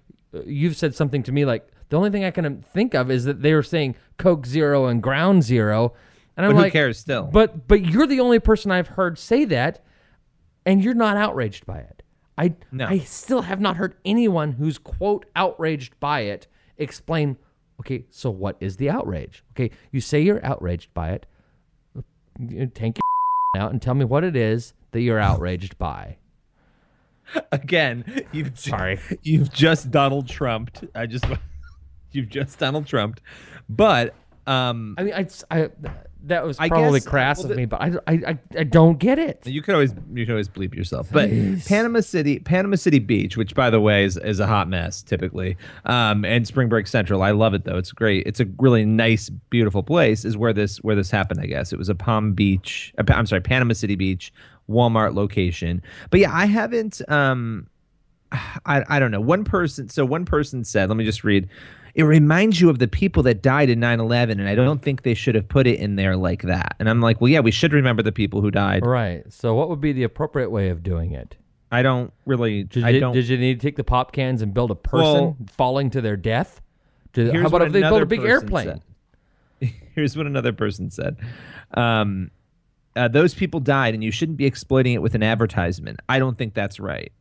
[0.45, 3.41] you've said something to me like the only thing I can think of is that
[3.41, 5.93] they were saying Coke Zero and Ground Zero,
[6.35, 7.23] and I'm But who like, cares still?
[7.31, 9.79] But but you're the only person I've heard say that,
[10.65, 12.03] and you're not outraged by it.
[12.37, 12.85] I No.
[12.85, 16.47] I still have not heard anyone who's quote outraged by it
[16.77, 17.37] explain.
[17.79, 19.43] Okay, so what is the outrage?
[19.53, 21.25] Okay, you say you're outraged by it.
[22.39, 22.97] You Take
[23.55, 26.17] your out and tell me what it is that you're outraged by.
[27.51, 28.99] Again, you've Sorry.
[29.23, 30.85] you've just Donald Trumped.
[30.95, 31.25] I just
[32.11, 33.21] you've just Donald Trumped,
[33.67, 34.13] but
[34.45, 35.69] um, I mean, I, I
[36.27, 38.63] that was I probably guess- crass well, of the- me, but I, I, I, I
[38.63, 39.45] don't get it.
[39.45, 41.07] you could always you could always bleep yourself.
[41.11, 41.29] But
[41.65, 45.57] Panama City, Panama City Beach, which by the way is, is a hot mess typically,
[45.85, 47.23] um, and Spring Break Central.
[47.23, 47.77] I love it though.
[47.77, 48.25] It's great.
[48.27, 50.23] It's a really nice, beautiful place.
[50.25, 51.39] Is where this where this happened.
[51.41, 52.93] I guess it was a Palm Beach.
[52.97, 54.31] uh, I'm sorry, Panama City Beach
[54.69, 55.81] Walmart location.
[56.09, 57.01] But yeah, I haven't.
[57.09, 57.67] Um,
[58.65, 59.21] I, I don't know.
[59.21, 61.47] One person, so one person said, let me just read.
[61.97, 65.01] It reminds you of the people that died in 9 11, and I don't think
[65.01, 66.75] they should have put it in there like that.
[66.79, 68.85] And I'm like, well, yeah, we should remember the people who died.
[68.85, 69.23] Right.
[69.33, 71.35] So, what would be the appropriate way of doing it?
[71.71, 73.13] I don't really, Did I you, don't.
[73.13, 76.01] did you need to take the pop cans and build a person Well- falling to
[76.01, 76.61] their death?
[77.13, 78.79] Did, how about if they build a big airplane?
[79.59, 79.73] said.
[79.95, 81.17] Here's what another person said.
[81.73, 82.29] Um,
[82.95, 85.99] uh, those people died, and you shouldn't be exploiting it with an advertisement.
[86.07, 87.11] I don't think that's right.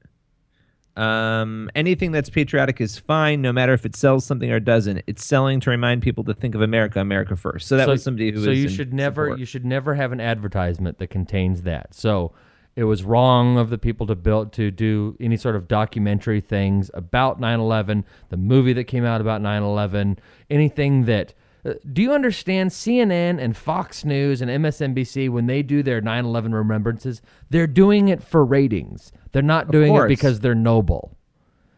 [0.97, 5.03] Um, anything that's patriotic is fine, no matter if it sells something or doesn't.
[5.07, 7.69] It's selling to remind people to think of America, America first.
[7.69, 9.39] So that so, was somebody who so was you should never support.
[9.39, 12.33] you should never have an advertisement that contains that so
[12.75, 16.91] it was wrong of the people to build to do any sort of documentary things
[16.95, 20.19] about 9-11 the movie that came out about 9-11
[20.51, 21.35] anything that
[21.67, 26.53] Uh, do you understand cnn and fox news and msnbc when they do their 9-11
[26.53, 31.17] remembrances they're doing it for ratings they're not doing it because they're noble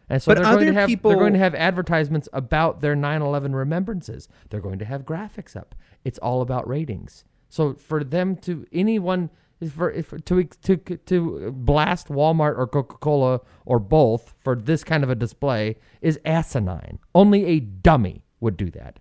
[0.09, 2.95] and so But they're going to have people- they're going to have advertisements about their
[2.95, 4.27] 9/11 remembrances.
[4.49, 5.75] They're going to have graphics up.
[6.03, 7.25] It's all about ratings.
[7.47, 9.29] So for them to anyone
[9.71, 15.09] for if, to to to blast Walmart or Coca-Cola or both for this kind of
[15.09, 16.99] a display is asinine.
[17.13, 18.99] Only a dummy would do that.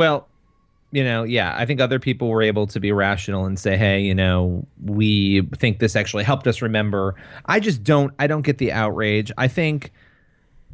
[0.00, 0.28] Well,
[0.92, 4.00] you know, yeah, I think other people were able to be rational and say, "Hey,
[4.00, 8.14] you know, we think this actually helped us remember." I just don't.
[8.18, 9.30] I don't get the outrage.
[9.36, 9.92] I think.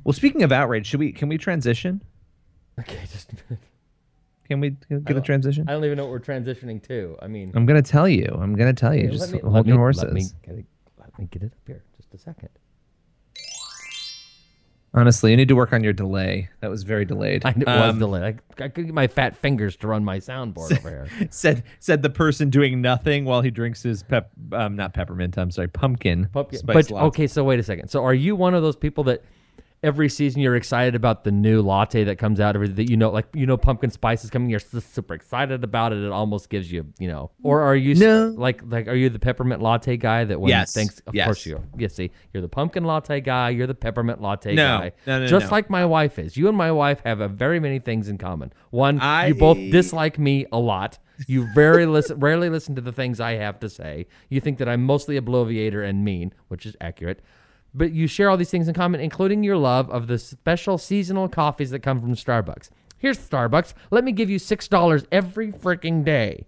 [0.04, 1.10] Well, speaking of outrage, should we?
[1.10, 2.04] Can we transition?
[2.78, 3.32] Okay, just
[4.48, 5.68] Can we get a transition?
[5.68, 7.16] I don't even know what we're transitioning to.
[7.20, 8.28] I mean, I'm gonna tell you.
[8.40, 9.10] I'm gonna tell you.
[9.10, 10.04] Just me, hold me, your horses.
[10.04, 11.82] let me let me get it up here.
[11.96, 12.50] Just a second.
[14.96, 16.48] Honestly, you need to work on your delay.
[16.60, 17.44] That was very delayed.
[17.44, 18.22] I, was Um, delayed.
[18.24, 21.08] I, I could get my fat fingers to run my soundboard over here.
[21.30, 25.50] said said the person doing nothing while he drinks his pep um not peppermint i'm
[25.50, 26.60] sorry pumpkin Pumpkin.
[26.64, 27.06] But latte.
[27.08, 27.88] okay, so wait a second.
[27.88, 29.22] So are you one of those people that
[29.82, 33.10] every season you're excited about the new latte that comes out every that you know
[33.10, 36.72] like you know pumpkin spice is coming you're super excited about it it almost gives
[36.72, 38.34] you you know or are you No.
[38.36, 40.72] like like are you the peppermint latte guy that when Yes.
[40.74, 41.26] thanks of Yes.
[41.26, 44.78] course you are yeah see you're the pumpkin latte guy you're the peppermint latte No.
[44.78, 45.50] guy No, no, just no.
[45.52, 48.52] like my wife is you and my wife have a very many things in common
[48.70, 52.92] one I- you both dislike me a lot you very listen, rarely listen to the
[52.92, 54.06] things I have to say.
[54.28, 57.22] You think that I'm mostly a bloviator and mean, which is accurate.
[57.76, 61.28] But you share all these things in common, including your love of the special seasonal
[61.28, 62.70] coffees that come from Starbucks.
[62.96, 63.74] Here's Starbucks.
[63.90, 66.46] Let me give you six dollars every freaking day,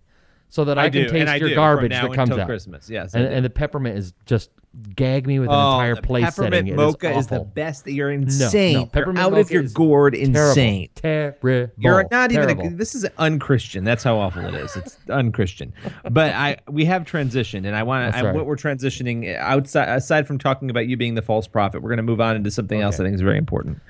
[0.49, 2.47] so that I, I can do, taste your do, garbage that comes out.
[2.47, 4.51] Christmas, yes, and, and the peppermint is just
[4.95, 6.67] gag me with an Oh, entire place peppermint setting.
[6.69, 7.87] It is mocha is, the best.
[7.87, 8.73] You're insane.
[8.75, 10.15] No, no, You're peppermint out mocha of your gourd.
[10.15, 10.39] Terrible.
[10.41, 10.89] Insane.
[10.95, 11.73] Terrible.
[11.79, 12.61] You're not even.
[12.61, 13.85] A, this is unchristian.
[13.85, 14.77] That's how awful it is.
[14.77, 15.73] It's unchristian.
[16.11, 18.27] But I we have transitioned, and I want That's to.
[18.29, 18.35] right.
[18.35, 21.99] What we're transitioning outside aside from talking about you being the false prophet, we're going
[21.99, 23.01] to move on into something else.
[23.01, 23.81] I think is very important,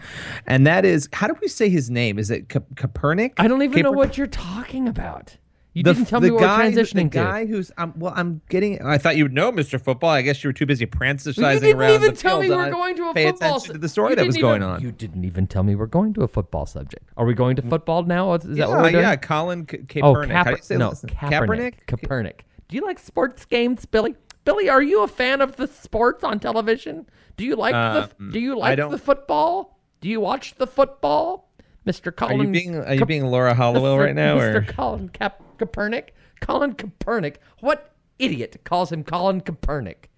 [0.47, 2.19] and that is how do we say his name?
[2.19, 3.33] Is it Copernic?
[3.39, 5.37] I don't even know what you're talking about.
[5.75, 7.25] You the, didn't tell the me what guy, we're transitioning the to.
[7.25, 8.83] guy who's um, well, I'm getting.
[8.83, 9.81] I thought you would know, Mr.
[9.81, 10.11] Football.
[10.11, 12.55] I guess you were too busy pranticizing you didn't around even the tell me we
[12.55, 13.57] to were going to a pay football.
[13.57, 14.81] attention to the story that was didn't going on.
[14.81, 17.11] You didn't even tell me we're going to a football subject.
[17.17, 18.33] Are we going to football now?
[18.35, 19.03] Is that what we're yeah, doing?
[19.05, 20.31] yeah, Colin Ka- Kaepernick.
[20.31, 21.03] Oh, How do you say no, this?
[21.03, 21.75] Kaepernick.
[21.87, 22.41] Kaepernick.
[22.69, 24.15] Do you like sports games, Billy?
[24.45, 27.07] Billy, are you a fan of the sports on television?
[27.37, 29.79] Do you like the Um, Do you like the football?
[30.01, 31.48] Do you watch the football,
[31.89, 32.41] Are Colin?
[32.41, 34.05] you being are you being Laura Hallowell Mr.
[34.05, 34.55] right now, Mr.
[34.69, 36.09] or Colin Cap- Copernic?
[36.41, 37.37] Colin Copernic.
[37.61, 40.09] What idiot calls him Colin Copernic?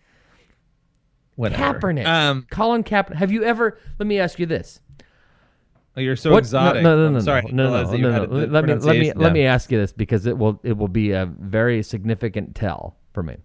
[1.37, 1.79] whatever?
[1.81, 2.07] Kaepernick.
[2.07, 3.15] Um, Colin Kaepernick.
[3.17, 3.79] Have you ever?
[3.99, 4.81] Let me ask you this.
[5.97, 6.83] oh, you're so What- exotic.
[6.83, 7.43] No, no, no, no, sorry.
[7.53, 8.47] no, no, no, no, no.
[8.47, 11.13] Let me let me let me ask you this because it will it will be
[11.13, 13.37] a very significant tell for me.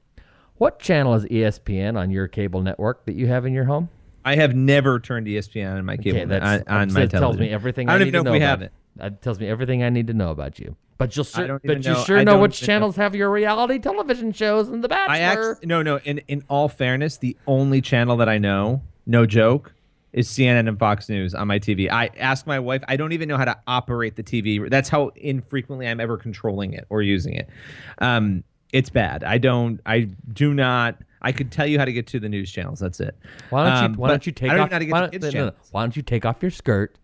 [0.57, 3.89] What channel is ESPN on your cable network that you have in your home?
[4.25, 7.19] I have never turned ESPN on my cable Okay, that's on, on my it television.
[7.19, 7.87] tells me everything.
[7.89, 8.71] I don't need even know to if we have it.
[8.97, 10.75] That tells me everything I need to know about you.
[10.97, 12.73] But you'll sure, but you know- sure know which even know.
[12.73, 15.59] channels have your reality television shows and The Bachelor.
[15.61, 15.97] I no no.
[16.05, 19.73] In in all fairness, the only channel that I know, no joke,
[20.13, 21.91] is CNN and Fox News on my TV.
[21.91, 22.81] I ask my wife.
[22.87, 24.69] I don't even know how to operate the TV.
[24.69, 27.49] That's how infrequently I'm ever controlling it or using it.
[27.99, 29.23] Um, it's bad.
[29.25, 29.81] I don't.
[29.85, 30.95] I do not.
[31.21, 32.79] I could tell you how to get to the news channels.
[32.79, 33.15] That's it.
[33.49, 34.55] Why don't you Um, Why don't you take off?
[34.57, 35.51] even know how to get why, don't, no, no, no.
[35.71, 36.97] why don't you take off your skirt,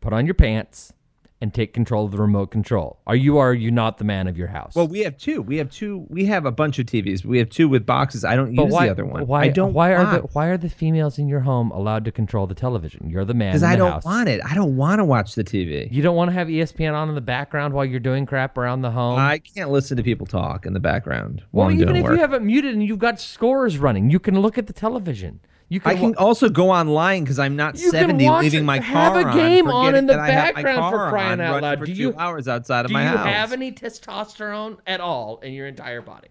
[0.00, 0.92] put on your pants,
[1.40, 2.98] and take control of the remote control?
[3.06, 4.74] Are you are you not the man of your house?
[4.74, 5.42] Well, we have two.
[5.42, 6.06] We have two.
[6.08, 7.24] We have a bunch of TVs.
[7.24, 8.24] We have two with boxes.
[8.24, 8.86] I don't but use why?
[8.86, 9.26] the other one.
[9.26, 9.42] Why?
[9.42, 9.72] I don't.
[9.72, 10.26] Why are the.
[10.32, 13.08] Why are the females in your home allowed to control the television?
[13.08, 13.52] You're the man.
[13.52, 14.04] Because I don't house.
[14.04, 14.40] want it.
[14.44, 15.90] I don't want to watch the TV.
[15.92, 18.82] You don't want to have ESPN on in the background while you're doing crap around
[18.82, 19.18] the home.
[19.18, 22.12] I can't listen to people talk in the background well, I'm even if work.
[22.12, 25.40] you have it muted and you've got scores running, you can look at the television.
[25.70, 25.90] You can.
[25.90, 28.64] I can wa- also go online because I'm not You 70 watch leaving it.
[28.64, 31.60] my Have car a game on, on in the I have background for crying out
[31.62, 31.78] loud.
[31.78, 33.26] For Do two you- hours outside of my Do my you house.
[33.26, 36.28] have any testosterone at all in your entire body?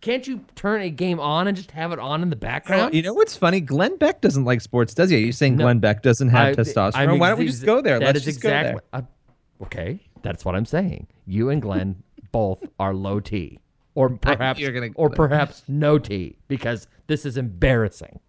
[0.00, 2.94] Can't you turn a game on and just have it on in the background?
[2.94, 3.60] you know what's funny?
[3.60, 5.16] Glenn Beck doesn't like sports, does he?
[5.16, 5.64] Are you saying No.
[5.64, 7.18] Glenn Beck doesn't have I- testosterone?
[7.18, 7.98] Why don't we just go there?
[7.98, 8.72] That Let's is just exactly.
[8.74, 9.00] go there.
[9.60, 11.08] uh, okay, that's what I'm saying.
[11.26, 13.58] You and Glenn both are low T,
[13.94, 18.20] or perhaps, you're gonna- or perhaps no T, because this is embarrassing.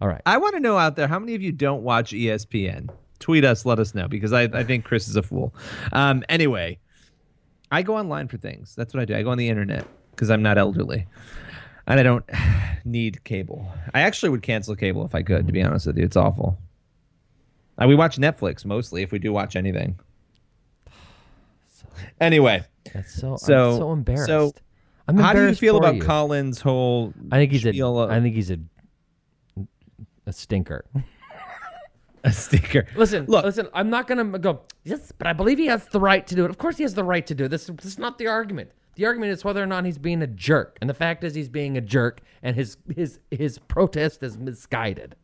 [0.00, 0.22] All right.
[0.26, 2.88] I want to know out there how many of you don't watch ESPN.
[3.18, 5.52] Tweet us, let us know because I, I think Chris is a fool.
[5.92, 6.78] Um, anyway,
[7.72, 8.74] I go online for things.
[8.76, 9.16] That's what I do.
[9.16, 11.06] I go on the internet because I'm not elderly,
[11.88, 12.24] and I don't
[12.84, 13.66] need cable.
[13.92, 15.48] I actually would cancel cable if I could.
[15.48, 16.58] To be honest with you, it's awful.
[17.76, 19.98] Uh, we watch Netflix mostly if we do watch anything.
[22.20, 23.36] Anyway, That's so.
[23.36, 24.26] So- I'm so embarrassed.
[24.26, 24.52] so
[25.08, 26.02] I'm how do you feel about you.
[26.02, 27.12] Colin's whole?
[27.32, 27.70] I think he's a.
[27.82, 28.58] of- I think he's a.
[30.28, 30.84] A stinker.
[32.24, 32.86] a stinker.
[32.94, 33.46] Listen, Look.
[33.46, 33.66] listen.
[33.72, 34.60] I'm not gonna go.
[34.84, 36.50] Yes, but I believe he has the right to do it.
[36.50, 37.48] Of course, he has the right to do it.
[37.48, 38.70] This, this is not the argument.
[38.96, 41.48] The argument is whether or not he's being a jerk, and the fact is he's
[41.48, 45.16] being a jerk, and his his his protest is misguided.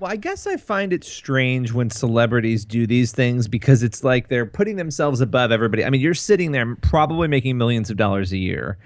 [0.00, 4.26] Well, I guess I find it strange when celebrities do these things because it's like
[4.26, 5.84] they're putting themselves above everybody.
[5.84, 8.76] I mean, you're sitting there probably making millions of dollars a year,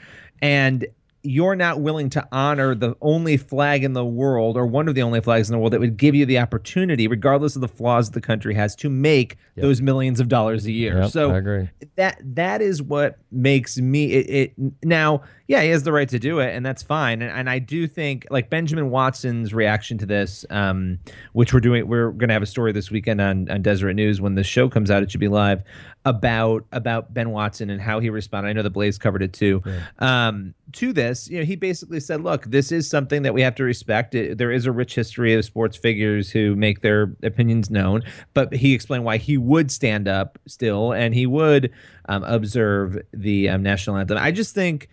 [0.42, 0.86] and
[1.22, 5.02] you're not willing to honor the only flag in the world or one of the
[5.02, 8.10] only flags in the world that would give you the opportunity, regardless of the flaws
[8.10, 11.02] the country has, to make those millions of dollars a year.
[11.02, 11.70] Yep, so I agree.
[11.96, 16.18] that that is what makes me it, it now yeah he has the right to
[16.18, 17.20] do it and that's fine.
[17.20, 20.98] And, and i do think like benjamin watson's reaction to this um
[21.32, 24.20] which we're doing we're going to have a story this weekend on on deseret news
[24.20, 25.62] when the show comes out it should be live
[26.04, 28.48] about about ben watson and how he responded.
[28.48, 29.62] I know the blaze covered it too.
[29.98, 33.54] Um to this you know he basically said look this is something that we have
[33.54, 37.70] to respect it, there is a rich history of sports figures who make their opinions
[37.70, 38.02] known
[38.34, 41.70] but he explained why he would stand up still and he would
[42.08, 44.88] um, observe the um, national anthem i just think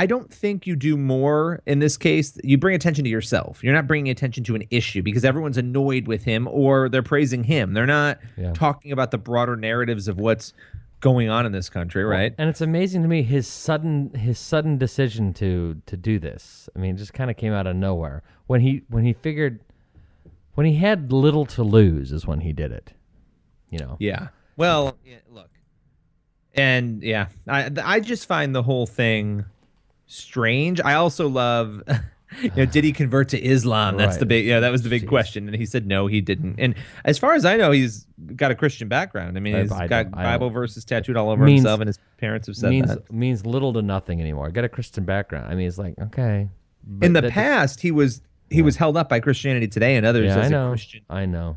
[0.00, 2.38] I don't think you do more in this case.
[2.44, 3.64] You bring attention to yourself.
[3.64, 7.42] You're not bringing attention to an issue because everyone's annoyed with him or they're praising
[7.42, 7.72] him.
[7.74, 8.52] They're not Yeah.
[8.52, 10.52] talking about the broader narratives of what's
[11.00, 12.34] going on in this country, right?
[12.38, 16.68] And it's amazing to me his sudden his sudden decision to to do this.
[16.74, 19.60] I mean, it just kind of came out of nowhere when he when he figured
[20.54, 22.92] when he had little to lose is when he did it.
[23.70, 23.96] You know.
[24.00, 24.28] Yeah.
[24.56, 25.50] Well, yeah, look,
[26.54, 29.44] and yeah, I I just find the whole thing
[30.06, 30.80] strange.
[30.80, 31.82] I also love.
[32.42, 33.96] You know, did he convert to Islam?
[33.96, 34.28] That's the Right.
[34.28, 35.08] big, yeah, that was the big Jeez.
[35.08, 35.46] question.
[35.48, 36.56] And he said no, he didn't.
[36.58, 39.36] And as far as I know, he's got a Christian background.
[39.36, 42.46] I mean, he's I got Bible verses tattooed all over Means- himself, and his parents
[42.46, 43.10] have said means that.
[43.12, 44.50] means little to nothing anymore.
[44.50, 45.50] Got a Christian background.
[45.50, 46.48] I mean, it's like okay.
[47.02, 50.38] In the past, he was he was held up by Christianity Today and others yeah,
[50.38, 50.66] as I know.
[50.66, 51.00] a Christian.
[51.10, 51.56] I know.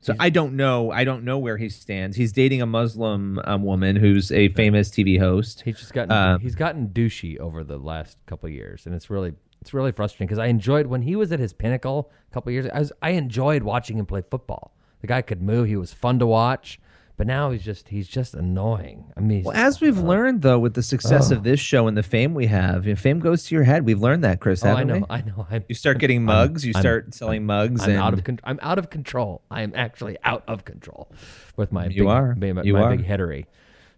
[0.00, 0.90] So I don't know.
[0.90, 2.14] I don't know where he stands.
[2.14, 5.62] He's dating a Muslim um, woman who's a famous TV host.
[5.64, 9.08] He's just gotten Um, he's gotten douchey over the last couple of years, and it's
[9.08, 9.32] really
[9.64, 12.52] it's really frustrating because I enjoyed when he was at his pinnacle a couple of
[12.52, 12.66] years.
[12.74, 14.74] I was I enjoyed watching him play football.
[15.00, 15.68] The guy could move.
[15.68, 16.78] He was fun to watch.
[17.16, 19.10] But now he's just he's just annoying.
[19.16, 22.02] I mean, Well, as we've learned though, with the success of this show and the
[22.02, 23.86] fame we have, if fame goes to your head.
[23.86, 24.62] We've learned that, Chris.
[24.64, 25.06] oh, haven't I know, we?
[25.08, 25.46] I know.
[25.50, 26.66] I'm, You start getting mugs.
[26.66, 27.84] you I'm- start selling mugs.
[27.84, 29.40] I'm and out of con- I'm out of control.
[29.50, 31.10] I am actually out of control
[31.56, 32.34] with my You big, are.
[32.34, 32.96] my, You my are.
[32.96, 33.46] big headery.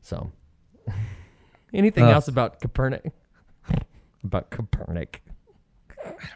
[0.03, 0.31] So,
[1.75, 2.13] anything Ugh.
[2.13, 3.11] else about Kaepernick?
[4.25, 5.17] about Kaepernick?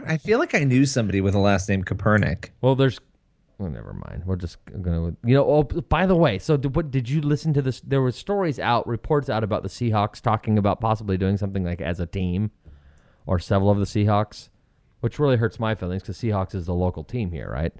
[0.06, 2.50] I feel like I knew somebody with a last name Kaepernick.
[2.60, 3.00] Well, there's.
[3.58, 4.24] Well, never mind.
[4.26, 5.14] We're just gonna.
[5.24, 5.44] You know.
[5.44, 7.80] Oh, by the way, so did, what did you listen to this?
[7.80, 11.80] There were stories out, reports out about the Seahawks talking about possibly doing something like
[11.80, 12.50] as a team,
[13.26, 14.48] or several of the Seahawks,
[15.00, 17.72] which really hurts my feelings because Seahawks is the local team here, right?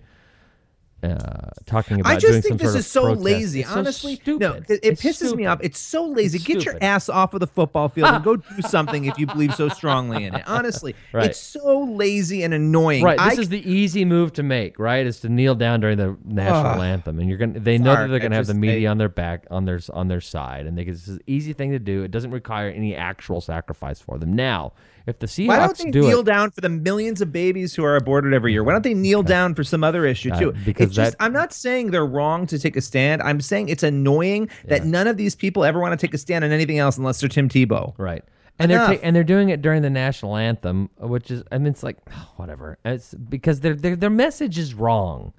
[1.02, 3.22] Uh, talking about I just think this is so protest.
[3.24, 3.60] lazy.
[3.60, 4.40] It's Honestly, stupid.
[4.40, 5.58] no, it, it pisses me off.
[5.62, 6.36] It's so lazy.
[6.36, 9.26] It's Get your ass off of the football field and go do something if you
[9.26, 10.42] believe so strongly in it.
[10.46, 11.26] Honestly, Right.
[11.30, 13.02] it's so lazy and annoying.
[13.02, 14.78] Right, this I- is the easy move to make.
[14.78, 16.80] Right, is to kneel down during the national Ugh.
[16.80, 17.58] anthem, and you're gonna.
[17.60, 20.08] They know that they're gonna have the media I- on their back, on their on
[20.08, 22.02] their side, and they, it's an easy thing to do.
[22.02, 24.34] It doesn't require any actual sacrifice for them.
[24.36, 24.72] Now,
[25.06, 27.74] if the Seahawks Why don't they do kneel it, down for the millions of babies
[27.74, 28.62] who are aborted every year?
[28.64, 30.52] Why don't they kneel down for some other issue Uh, too?
[30.64, 33.22] because it's just, I'm not saying they're wrong to take a stand.
[33.22, 36.44] I'm saying it's annoying that none of these people ever want to take a stand
[36.44, 37.94] on anything else unless they're Tim Tebow.
[37.98, 38.22] right,
[38.58, 41.68] and they're ta- and they're doing it during the national anthem, which is I mean
[41.68, 41.96] it's like
[42.36, 42.78] whatever.
[42.84, 45.32] It's because their their their message is wrong.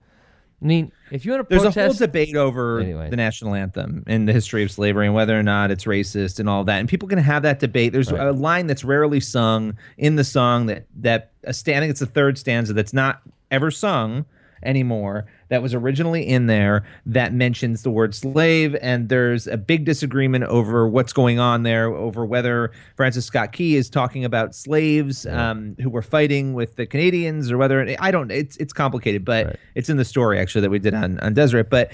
[0.61, 3.09] I mean, if you want to There's protest, a whole debate over Anyway.
[3.09, 6.47] the national anthem and the history of slavery and whether or not it's racist and
[6.47, 6.79] all that.
[6.79, 7.93] And people can have that debate.
[7.93, 8.27] There's Right.
[8.27, 11.89] a line that's rarely sung in the song that that a standing.
[11.89, 14.25] It's the third stanza that's not ever sung
[14.63, 15.25] anymore.
[15.51, 18.73] That was originally in there that mentions the word slave.
[18.81, 23.75] And there's a big disagreement over what's going on there, over whether Francis Scott Key
[23.75, 28.31] is talking about slaves um, who were fighting with the Canadians or whether I don't.
[28.31, 29.55] It's it's complicated, but Right.
[29.75, 31.69] it's in the story actually that we did on on Deseret.
[31.69, 31.91] But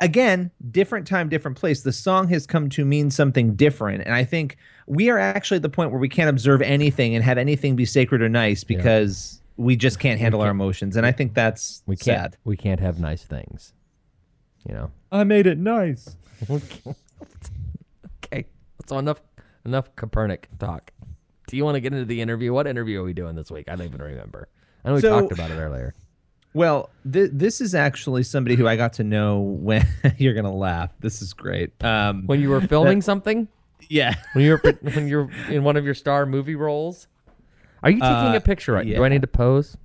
[0.00, 1.82] again, different time, different place.
[1.82, 5.62] The song has come to mean something different, and I think we are actually at
[5.62, 9.42] the point where we can't observe anything and have anything be sacred or nice because
[9.58, 12.32] we just can't handle our emotions, and I think that's We can't.
[12.32, 12.36] sad.
[12.44, 13.74] We can't have nice things.
[14.66, 14.90] You know.
[15.12, 16.16] I made it nice.
[18.24, 18.46] okay.
[18.86, 19.20] So enough
[19.64, 20.92] enough Kaepernick talk.
[21.46, 22.52] Do you want to get into the interview?
[22.52, 23.68] What interview are we doing this week?
[23.68, 24.48] I don't even remember.
[24.84, 25.94] I know we So- talked about it earlier.
[26.54, 29.86] Well, th- this is actually somebody who I got to know when
[30.18, 30.90] you're gonna laugh.
[31.00, 31.72] This is great.
[31.84, 33.48] Um, When you were filming something?
[33.88, 37.06] yeah, When you were when you're in one of your star movie roles?
[37.82, 38.86] Are you taking Uh, a picture right?
[38.86, 39.04] Do.
[39.04, 39.76] I need to pose?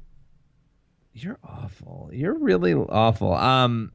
[1.16, 2.10] you're awful.
[2.12, 3.34] You're really awful.
[3.36, 3.92] Um,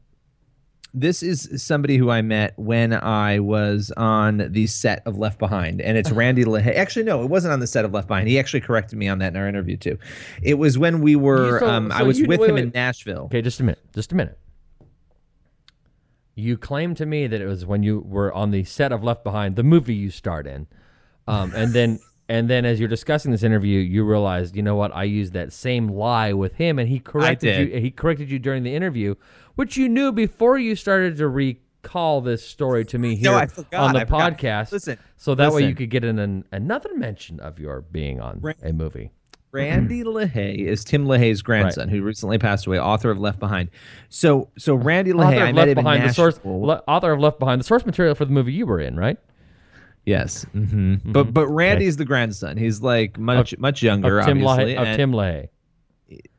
[0.95, 5.81] this is somebody who I met when I was on the set of Left Behind,
[5.81, 6.77] and it's Randy LaHaye.
[6.77, 8.29] Actually, no, it wasn't on the set of Left Behind.
[8.29, 9.99] He actually corrected me on that in our interview too.
[10.43, 11.59] It was when we were.
[11.59, 12.71] So- um, I was you- with wait, him in.
[12.73, 13.25] Nashville.
[13.25, 13.81] Okay, just a minute.
[13.95, 14.39] Just a minute.
[16.37, 19.25] You claimed to me that it was when you were on the set of Left
[19.25, 20.69] Behind, the movie you starred in,
[21.27, 24.95] um, and then and then as you're discussing this interview, you realized, you know what?
[24.95, 27.81] I used that same lie with him, and he corrected you.
[27.81, 29.15] He corrected you during the interview,
[29.55, 33.47] which you knew before you started to recall this story to me here No, I
[33.47, 33.81] forgot.
[33.81, 34.39] on the I forgot.
[34.39, 34.73] podcast.
[34.73, 38.43] Listen, so that way you could get in an, another mention of your being on
[38.63, 39.11] a movie.
[39.51, 40.39] Randy mm-hmm.
[40.39, 43.71] LaHaye is Tim LaHaye's grandson, who recently passed away, author of Left Behind.
[44.11, 47.13] So, so Randy LaHaye, author I of met Left Behind, in the source, le- author
[47.13, 49.17] of Left Behind, the source material for the movie you were in, right?
[50.09, 52.57] Yes, hmm but but Randy's the grandson.
[52.57, 54.91] He's like much much younger, Of Tim obviously, LaHaye.
[54.93, 55.49] Of Tim LaHaye.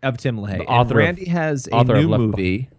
[0.04, 0.66] of Tim LaHaye.
[0.68, 2.70] Author Randy has a new movie.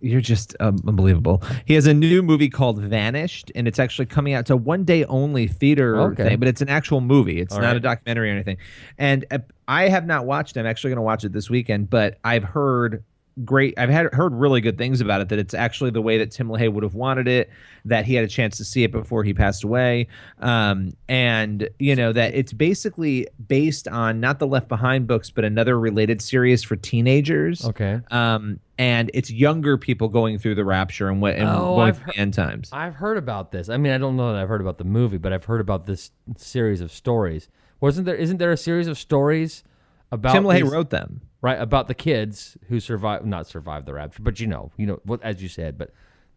[0.00, 1.42] You're just um, unbelievable.
[1.64, 4.40] He has a new movie called Vanished, and it's actually coming out.
[4.40, 6.24] It's a one day only theater Okay.
[6.24, 7.40] thing, but it's an actual movie.
[7.40, 8.56] It's All not a documentary or anything.
[8.98, 10.60] And uh, I have not watched it.
[10.60, 13.04] I'm actually going to watch it this weekend, but I've heard
[13.44, 16.30] great I've had heard really good things about it that it's actually the way that
[16.30, 17.48] Tim LaHaye would have wanted it
[17.86, 20.06] that he had a chance to see it before he passed away
[20.40, 25.44] um and you know that it's basically based on not the Left Behind books but
[25.44, 28.00] another related series for teenagers Okay.
[28.10, 31.96] um and it's younger people going through the rapture and what and Oh, going I've
[31.98, 33.68] through the end times I've heard about this.
[33.68, 35.86] I mean, I don't know that I've heard about the movie, but I've heard about
[35.86, 37.48] this series of stories.
[37.80, 38.14] Wasn't there?
[38.16, 39.62] Isn't there a series of stories
[40.10, 43.92] about Tim LaHaye these- wrote them right about the kids who survived, not survived the
[43.94, 45.90] rapture, but you know, you know, what as you said, but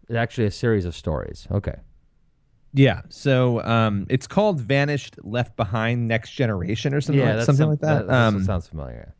[0.09, 1.47] it's actually a series of stories.
[1.51, 1.75] Okay.
[2.73, 7.63] yeah so um it's called Vanished Left Behind Next Generation or something like, that's something
[7.63, 9.15] some- like that, that um sounds familiar.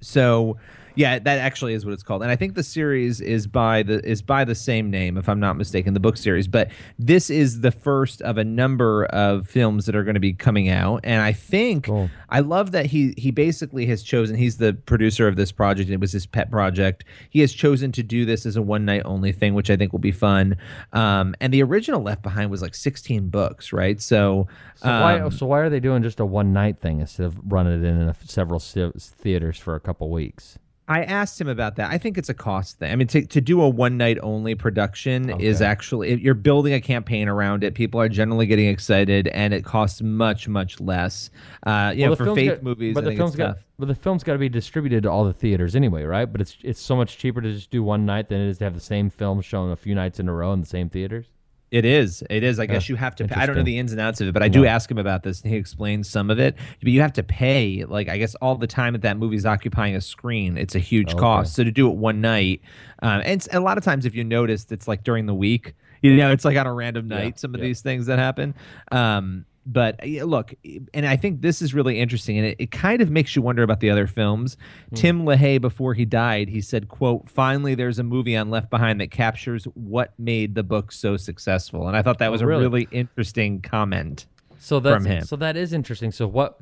[0.00, 0.56] so
[0.94, 4.04] yeah that actually is what it's called and i think the series is by the
[4.08, 7.60] is by the same name if i'm not mistaken the book series but this is
[7.60, 11.22] the first of a number of films that are going to be coming out and
[11.22, 12.10] i think Cool.
[12.28, 16.00] i love that he he basically has chosen he's the producer of this project it
[16.00, 19.32] was his pet project he has chosen to do this as a one night only
[19.32, 20.56] thing which i think will be fun
[20.92, 25.20] um and the original left behind was like 16 books right so So why?
[25.20, 27.86] um, So why are they doing just a one night thing instead of running it
[27.86, 30.58] in, a, several se- theaters for a couple weeks?
[30.90, 31.88] I asked him about that.
[31.92, 32.90] I think it's a cost thing.
[32.90, 36.72] I mean, to, to do a one night only production is actually if you're building
[36.72, 37.74] a campaign around it.
[37.74, 41.30] People are generally getting excited, and it costs much much less.
[41.62, 43.64] Uh, you know, for faith got- movies, but I the film's it's got, tough.
[43.78, 46.24] but the film's got to be distributed to all the theaters anyway, right?
[46.26, 48.64] But it's it's so much cheaper to just do one night than it is to
[48.64, 51.26] have the same film shown a few nights in a row in the same theaters.
[51.70, 52.24] It is.
[52.28, 52.58] It is.
[52.58, 53.28] I guess Yeah, you have to.
[53.28, 53.34] Pay.
[53.36, 55.22] I don't know the ins and outs of it, but I do ask him about
[55.22, 56.56] this, and he explains some of it.
[56.82, 59.94] But you have to pay, like I guess, all the time that that movie's occupying
[59.94, 60.58] a screen.
[60.58, 61.20] It's a huge Okay.
[61.20, 61.54] cost.
[61.54, 62.60] So to do it one night,
[63.02, 65.74] um, and a lot of times, if you noticed, it's like during the week.
[66.02, 67.38] You know, it's like on a random Yeah, night.
[67.38, 67.66] Some of yeah.
[67.66, 68.54] these things that happen.
[68.90, 70.54] Um, but look,
[70.94, 73.62] and I think this is really interesting, and it, it kind of makes you wonder
[73.62, 74.56] about the other films.
[74.90, 74.94] Hmm.
[74.94, 79.00] Tim LaHaye, before he died, he said, "quote Finally, there's a movie on Left Behind
[79.00, 82.64] that captures what made the book so successful." And I thought that Oh, was really?
[82.64, 84.26] a really interesting comment.
[84.58, 85.24] So that's From him.
[85.24, 86.10] so that is interesting.
[86.12, 86.58] So what?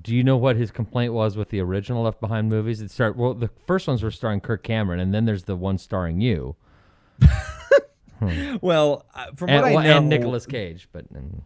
[0.00, 2.80] Do you know what his complaint was with the original Left Behind movies?
[2.80, 3.34] It start well.
[3.34, 6.56] The first ones were starring Kirk Cameron, and then there's the one starring you
[8.60, 10.88] Well, uh, from and, what I know, and Nicolas Cage.
[10.92, 11.42] But mm,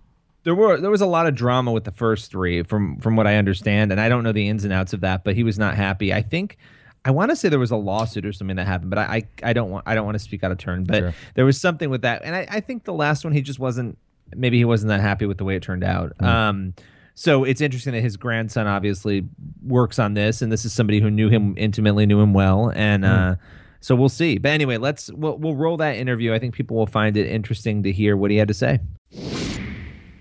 [0.46, 3.26] there were there was a lot of drama with the first three, from from what
[3.26, 5.24] I understand, and I don't know the ins and outs of that.
[5.24, 6.14] But he was not happy.
[6.14, 6.56] I think.
[7.04, 9.50] I want to say there was a lawsuit or something that happened, but I, I,
[9.50, 10.82] I don't want I don't want to speak out of turn.
[10.84, 11.14] But Sure.
[11.34, 13.98] there was something with that, and I, I think the last one he just wasn't
[14.34, 16.12] maybe he wasn't that happy with the way it turned out.
[16.20, 16.24] Hmm.
[16.26, 16.74] Um,
[17.14, 19.24] so it's interesting that his grandson obviously
[19.64, 23.04] works on this, and this is somebody who knew him intimately, knew him well, and
[23.04, 23.10] Hmm.
[23.10, 23.34] uh,
[23.80, 24.38] so we'll see.
[24.38, 26.32] But anyway, let's we'll, we'll roll that interview.
[26.34, 28.80] I think people will find it interesting to hear what he had to say.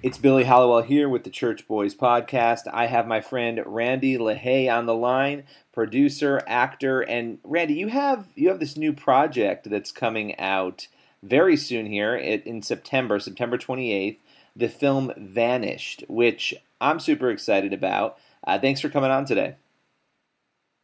[0.05, 2.71] It's Billy Hallowell here with the Church Boys podcast.
[2.71, 8.27] I have my friend Randy LaHaye on the line, producer, actor, and Randy, you have
[8.35, 10.87] you have this new project that's coming out
[11.23, 14.19] very soon here in September, September 28th,
[14.55, 18.19] the film Vanished, which I'm super excited about.
[18.45, 19.55] Uh, thanks for coming on today.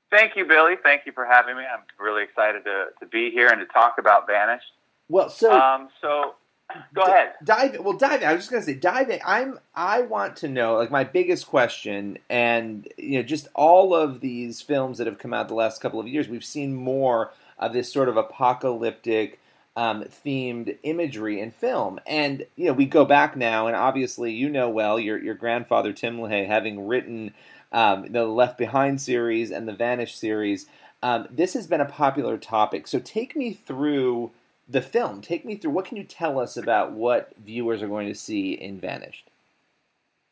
[0.10, 0.78] Thank you, Billy.
[0.82, 1.62] Thank you for having me.
[1.72, 4.72] I'm really excited to, to be here and to talk about Vanished.
[5.10, 6.34] Well, so Um, so,
[6.94, 7.34] go ahead.
[7.44, 8.28] dive well dive in.
[8.28, 11.04] i was just going to say dive in i'm i want to know like my
[11.04, 15.54] biggest question and you know just all of these films that have come out the
[15.54, 19.40] last couple of years we've seen more of this sort of apocalyptic
[19.76, 24.50] um, themed imagery in film and you know we go back now and obviously you
[24.50, 27.34] know well your your grandfather tim lahaye having written
[27.72, 30.66] um, the left behind series and the vanish series
[31.04, 34.32] um, this has been a popular topic so take me through
[34.72, 35.22] the film.
[35.22, 35.72] Take me through.
[35.72, 39.30] What can you tell us about what viewers are going to see in Vanished?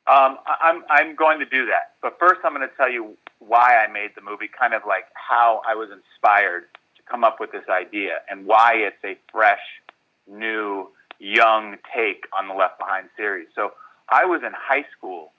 [0.07, 3.77] Um, I'm I'm going to do that, but first I'm going to tell you why
[3.77, 6.63] I made the movie, kind of like how I was inspired
[6.95, 9.61] to come up with this idea, and why it's a fresh,
[10.27, 10.87] new,
[11.19, 13.49] young take on the Left Behind series.
[13.53, 13.73] So
[14.09, 15.31] I was in high school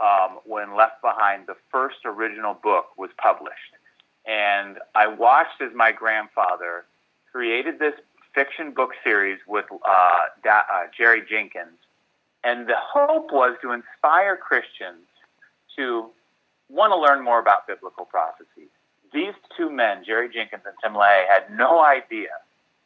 [0.00, 3.74] um, when Left Behind, the first original book, was published,
[4.24, 6.86] and I watched as my grandfather
[7.30, 7.94] created this
[8.34, 9.78] fiction book series with uh,
[10.42, 11.78] da- uh, Jerry Jenkins
[12.44, 15.06] and the hope was to inspire Christians
[15.76, 16.10] to
[16.68, 18.68] want to learn more about biblical prophecy.
[19.12, 22.28] These two men, Jerry Jenkins and Tim LaHaye, had no idea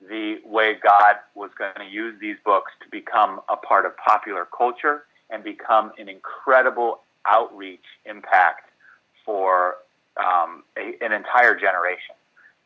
[0.08, 4.46] the way God was going to use these books to become a part of popular
[4.56, 8.70] culture and become an incredible outreach impact
[9.24, 9.78] for
[10.16, 12.14] um, a, an entire generation.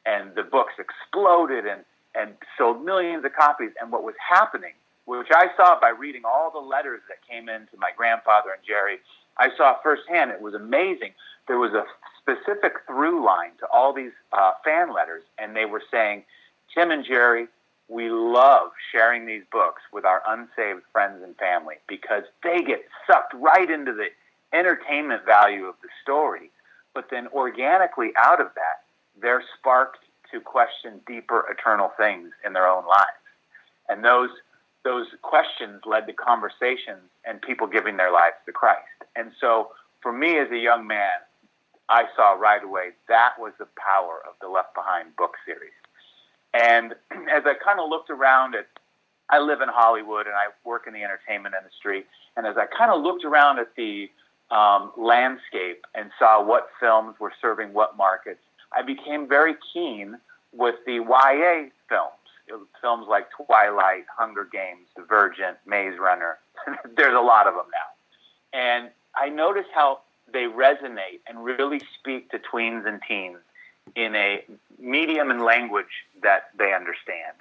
[0.05, 1.85] And the books exploded and,
[2.15, 3.71] and sold millions of copies.
[3.81, 4.73] And what was happening
[5.05, 8.63] which I saw by reading all the letters that came in to my grandfather and
[8.67, 8.99] Jerry.
[9.37, 10.31] I saw firsthand.
[10.31, 11.13] It was amazing.
[11.49, 11.85] There was a
[12.21, 16.23] specific through line to all these uh, fan letters, and they were saying,
[16.75, 17.49] Tim and Jerry,
[17.89, 23.35] we love sharing these books with our unsaved friends and family because they get sucked
[23.35, 24.07] right into the
[24.57, 26.51] entertainment value of the story.
[26.95, 28.85] But then organically out of that,
[29.21, 29.99] they're sparked
[30.33, 33.23] to question deeper eternal things in their own lives.
[33.89, 34.31] And those
[34.85, 38.83] those questions led to conversations and people giving their lives to Christ.
[39.15, 39.71] And so
[40.01, 41.23] for me as a young man,
[41.89, 45.73] I saw right away that was the power of the Left Behind book series.
[46.53, 46.95] And
[47.31, 48.67] as I kind of looked around at,
[49.31, 52.05] I live in Hollywood and I work in the entertainment industry.
[52.37, 54.11] And as I kind of looked around at the
[54.51, 58.41] um, landscape and saw what films were serving what markets,
[58.75, 60.19] I became very keen
[60.53, 62.13] with the YA films
[62.81, 66.39] films like Twilight, Hunger Games, Divergent, Maze Runner.
[66.97, 68.59] There's a lot of them now.
[68.59, 70.01] And I notice how
[70.33, 73.39] they resonate and really speak to tweens and teens
[73.97, 74.45] in a
[74.79, 77.37] medium and language that they understand.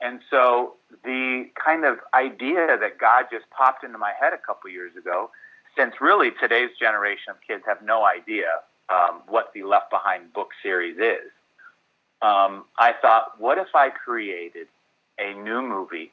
[0.00, 0.74] And so
[1.04, 5.30] the kind of idea that God just popped into my head a couple years ago,
[5.76, 8.46] since really today's generation of kids have no idea
[8.88, 11.30] um, what the Left Behind book series is,
[12.22, 14.68] um, I thought, what if I created
[15.18, 16.12] a new movie,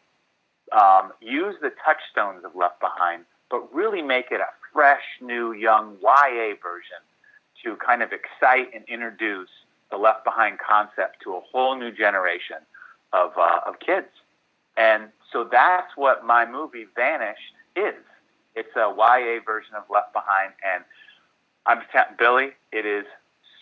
[0.72, 5.98] um, use the touchstones of Left Behind, but really make it a fresh, new, young
[6.02, 7.02] YA version
[7.64, 9.50] to kind of excite and introduce
[9.92, 12.58] the Left Behind concept to a whole new generation
[13.14, 14.08] of, uh, of kids.
[14.78, 17.96] And so that's what my movie Vanished is.
[18.56, 20.84] It's a YA version of Left Behind, and
[21.66, 22.52] I'm t- Billy.
[22.72, 23.06] It is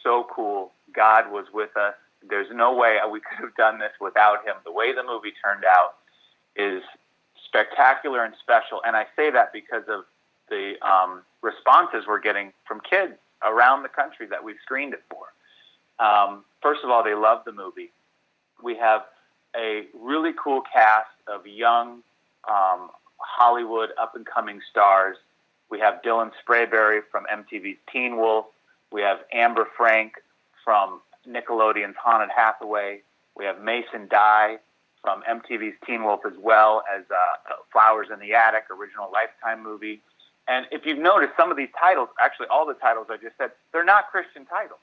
[0.04, 0.72] so cool.
[0.93, 1.93] God was with us
[2.30, 4.56] there's no way we could have done this without him.
[4.66, 5.95] The way the movie turned out
[6.56, 6.84] is
[7.45, 10.06] spectacular and special, and I say that because of
[10.50, 15.26] the um, responses we're getting from kids around the country that we've screened it for.
[16.04, 17.91] Um, first of all, they love the movie.
[18.64, 19.04] We have
[19.56, 22.02] a really cool cast of young
[22.50, 25.18] um, Hollywood up and coming stars.
[25.70, 28.45] We have Dylan Sprayberry from MTV's Teen Wolf.
[28.91, 30.13] We have Amber Frank
[30.63, 33.01] from Nickelodeon's Haunted Hathaway.
[33.36, 34.57] We have Mason Dye
[35.01, 40.01] from MTV's Teen Wolf as well as uh, Flowers in the Attic, original Lifetime movie.
[40.47, 43.51] And if you've noticed, some of these titles, actually all the titles I just said,
[43.74, 44.80] they're not Christian titles.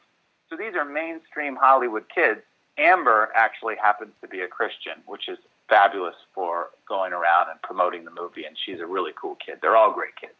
[0.50, 2.40] So these are mainstream Hollywood kids.
[2.76, 8.04] Amber actually happens to be a Christian, which is fabulous for going around and promoting
[8.04, 8.44] the movie.
[8.44, 9.58] And she's a really cool kid.
[9.62, 10.34] They're all great kids.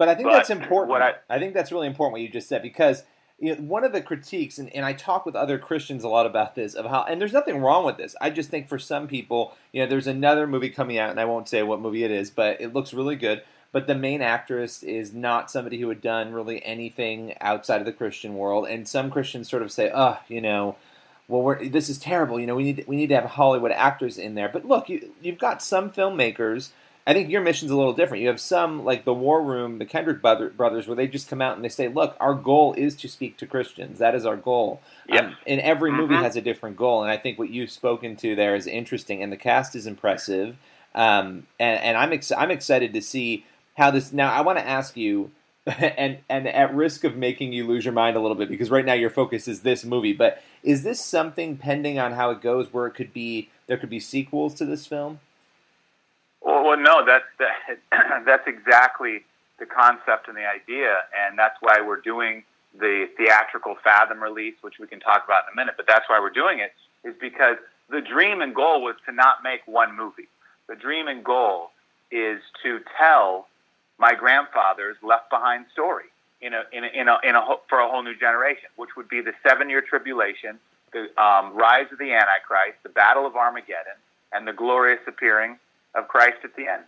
[0.00, 1.02] But I think But that's important.
[1.02, 3.04] I- I think that's really important what you just said because
[3.38, 6.24] you know, one of the critiques, and, and I talk with other Christians a lot
[6.24, 8.16] about this, of how, and there's nothing wrong with this.
[8.18, 11.26] I just think for some people, you know, there's another movie coming out, and I
[11.26, 13.42] won't say what movie it is, but it looks really good.
[13.72, 17.92] But the main actress is not somebody who had done really anything outside of the
[17.92, 20.76] Christian world, and some Christians sort of say, "Oh, you know,
[21.28, 22.40] well, we're, this is terrible.
[22.40, 25.12] You know, we need we need to have Hollywood actors in there." But look, you,
[25.22, 26.70] you've got some filmmakers
[27.10, 28.22] I think your mission's a little different.
[28.22, 31.42] You have some like the War Room, the Kendrick brother, brothers, where they just come
[31.42, 33.98] out and they say, "Look, our goal is to speak to Christians.
[33.98, 35.24] That is our goal." Yep.
[35.24, 36.22] Um, and every movie Mhm.
[36.22, 39.32] has a different goal, and I think what you've spoken to there is interesting, and
[39.32, 40.56] the cast is impressive.
[40.94, 43.44] Um, and, and I'm ex- I'm excited to see
[43.76, 44.12] how this.
[44.12, 45.32] Now, I want to ask you,
[45.66, 48.84] and and at risk of making you lose your mind a little bit, because right
[48.84, 52.72] now your focus is this movie, but is this something pending on how it goes,
[52.72, 55.18] where it could be there could be sequels to this film?
[56.40, 59.24] Well, well no, that's that, that's exactly
[59.58, 62.44] the concept and the idea, and that's why we're doing
[62.78, 65.74] the theatrical Fathom release, which we can talk about in a minute.
[65.76, 66.72] But that's why we're doing it
[67.06, 67.56] is because
[67.90, 70.28] the dream and goal was to not make one movie.
[70.68, 71.70] The dream and goal
[72.10, 73.48] is to tell
[73.98, 76.06] my grandfather's left behind story
[76.40, 79.08] in a in a, in a, in a for a whole new generation, which would
[79.08, 80.58] be the seven year tribulation,
[80.92, 83.98] the um, rise of the Antichrist, the battle of Armageddon,
[84.32, 85.58] and the glorious appearing
[85.94, 86.84] of Christ at the end.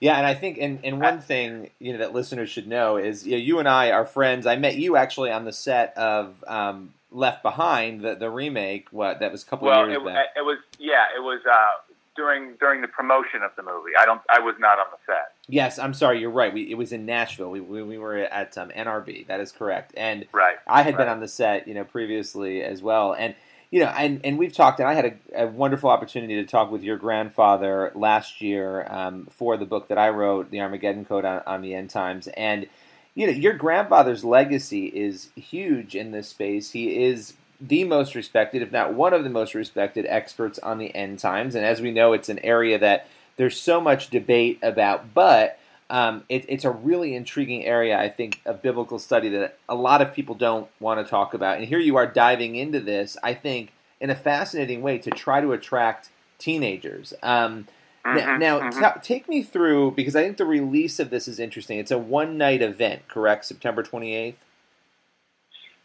[0.00, 3.26] Yeah, and I think and, and one thing you know that listeners should know is
[3.26, 4.46] you, know, you and I are friends.
[4.46, 8.86] I met you actually on the set of um, Left Behind, the the remake.
[8.92, 10.26] What that was a couple Well, of years it, back.
[10.36, 13.90] it was yeah, it was uh, during during the promotion of the movie.
[14.00, 15.32] I don't, I was not on the set.
[15.48, 16.20] Yes, I'm sorry.
[16.20, 16.54] You're right.
[16.54, 17.50] We, it was in Nashville.
[17.50, 19.26] We, we, we were at um, NRB.
[19.26, 19.92] That is correct.
[19.98, 20.56] And Right.
[20.66, 23.12] I had been on the set, you know, previously as well.
[23.14, 23.34] And
[23.70, 26.70] you know, and, and we've talked, and I had a, a wonderful opportunity to talk
[26.70, 31.24] with your grandfather last year um, for the book that I wrote, The Armageddon Code
[31.24, 32.28] on, on the End Times.
[32.28, 32.66] And
[33.14, 36.70] you know, your grandfather's legacy is huge in this space.
[36.70, 40.94] He is the most respected, if not one of the most respected experts on the
[40.94, 41.54] end times.
[41.54, 43.06] And as we know, it's an area that
[43.36, 45.58] there's so much debate about, but
[45.90, 50.00] um, it, it's a really intriguing area, I think, of biblical study that a lot
[50.00, 51.58] of people don't want to talk about.
[51.58, 55.40] And here you are diving into this, I think, in a fascinating way to try
[55.40, 57.12] to attract teenagers.
[57.22, 57.66] Um,
[58.02, 58.80] Mhm, now, mhm.
[58.80, 61.78] ta- take me through, because I think the release of this is interesting.
[61.78, 63.44] It's a one night event, correct?
[63.44, 64.38] September 28th?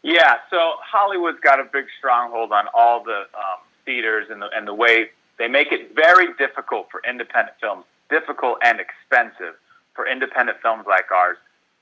[0.00, 4.66] Yeah, so Hollywood's got a big stronghold on all the um, theaters and the and
[4.66, 9.56] the way they make it very difficult for independent films, difficult and expensive
[9.96, 11.38] for independent films like ours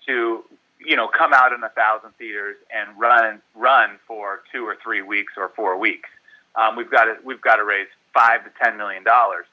[0.06, 0.44] to
[0.78, 5.02] you know come out in a thousand theaters and run run for two or three
[5.02, 6.08] weeks or four weeks.
[6.56, 9.46] Um, we've got to we've got to raise five to ten million dollars,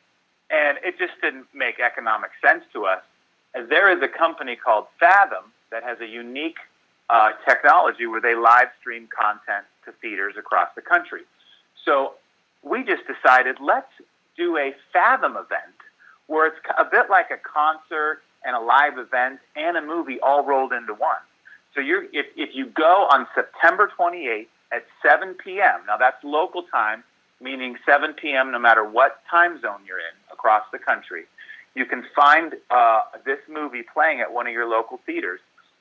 [0.49, 3.01] and it just didn't make economic sense to us.
[3.53, 6.59] As there is a company called Fathom that has a unique
[7.09, 11.21] uh, technology where they live stream content to theaters across the country.
[11.83, 12.13] So
[12.63, 13.91] we just decided let's
[14.37, 15.75] do a Fathom event
[16.27, 20.43] where it's a bit like a concert and a live event and a movie all
[20.45, 21.21] rolled into one.
[21.73, 26.63] So you're, if, if you go on September 28th at 7 p.m., now that's local
[26.63, 27.03] time,
[27.39, 28.51] meaning 7 p.m.
[28.51, 31.23] no matter what time zone you're in across the country,
[31.75, 35.39] you can find uh, this movie playing at one of your local theaters.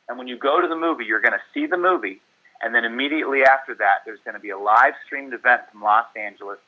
[0.08, 2.20] And when you go to the movie, you're going to see the movie.
[2.62, 6.06] And then immediately after that, there's going to be a live streamed event from Los
[6.14, 6.58] Angeles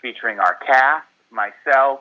[0.00, 2.00] featuring our cast, myself,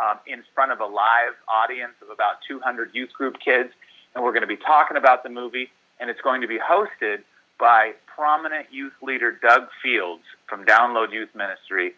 [0.00, 3.70] um, in front of a live audience of about 200 youth group kids.
[4.14, 5.70] And we're going to be talking about the movie.
[5.98, 7.18] And it's going to be hosted
[7.58, 11.92] by prominent youth leader Doug Fields from Download Youth Ministry.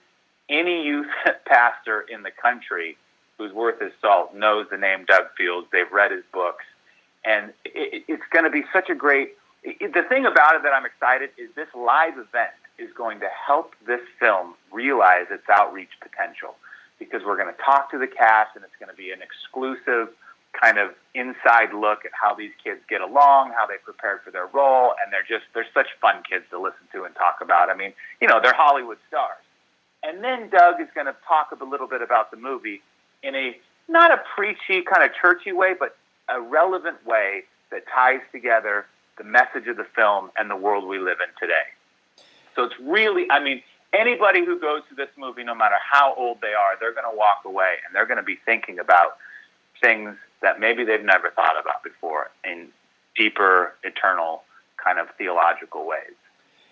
[0.49, 1.07] Any youth
[1.47, 2.97] pastor in the country
[3.39, 5.69] who's worth his salt knows the name Doug Fields.
[5.73, 6.65] They've read his books
[7.25, 9.35] and it, it's going to be such a great.
[9.63, 13.29] It, the thing about it that I'm excited is this live event is going to
[13.47, 16.57] help this film realize its outreach potential
[17.11, 20.15] because we're going to talk to the cast and it's going to be an exclusive
[20.53, 24.47] kind of inside look at how these kids get along, how they prepared for their
[24.47, 27.71] role, and they're just they're such fun kids to listen to and talk about.
[27.71, 29.43] I mean, you know, they're Hollywood stars.
[30.03, 32.83] And then Doug is going to talk a little bit about the movie
[33.23, 33.57] in a
[33.89, 35.97] not a preachy kind of churchy way, but
[36.29, 38.87] a relevant way that ties together
[39.19, 42.25] the message of the film and the world we live in today.
[42.55, 43.63] So it's really, I mean,
[43.93, 47.17] anybody who goes to this movie, no matter how old they are, they're going to
[47.17, 49.17] walk away and they're going to be thinking about
[49.81, 52.69] things that maybe they've never thought about before in
[53.17, 54.43] deeper, eternal,
[54.83, 56.15] kind of theological ways.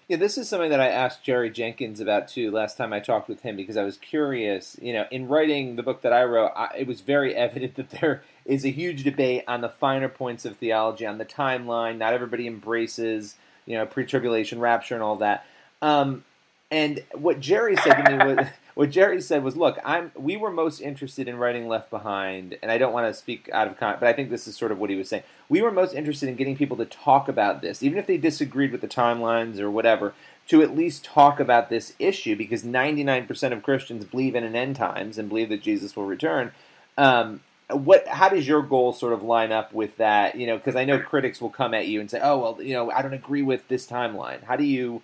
[0.09, 3.29] Yeah, this is something that I asked Jerry Jenkins about too last time I talked
[3.29, 4.77] with him because I was curious.
[4.83, 7.91] You know, in writing the book that I wrote, I, it was very evident that
[7.91, 11.99] there is a huge debate on the finer points of theology, on the timeline.
[11.99, 15.47] Not everybody embraces, you know, pre-tribulation rapture and all that.
[15.81, 16.25] Um,
[16.71, 20.12] and what Jerry said to me was, what Jerry said was, "Look, I'm.
[20.14, 23.66] We were most interested in writing Left Behind, and I don't want to speak out
[23.66, 25.25] of con, but I think this is sort of what he was saying.
[25.49, 28.71] We were most interested in getting people to talk about this, even if they disagreed
[28.71, 30.14] with the timelines or whatever,
[30.49, 34.77] to at least talk about this issue, because 99% of Christians believe in an end
[34.77, 36.53] times and believe that Jesus will return.
[36.97, 38.07] Um, what?
[38.07, 40.37] How does your goal sort of line up with that?
[40.37, 42.75] You know, because I know critics will come at you and say, "Oh, well, you
[42.75, 45.03] know, I don't agree with this timeline." How do you?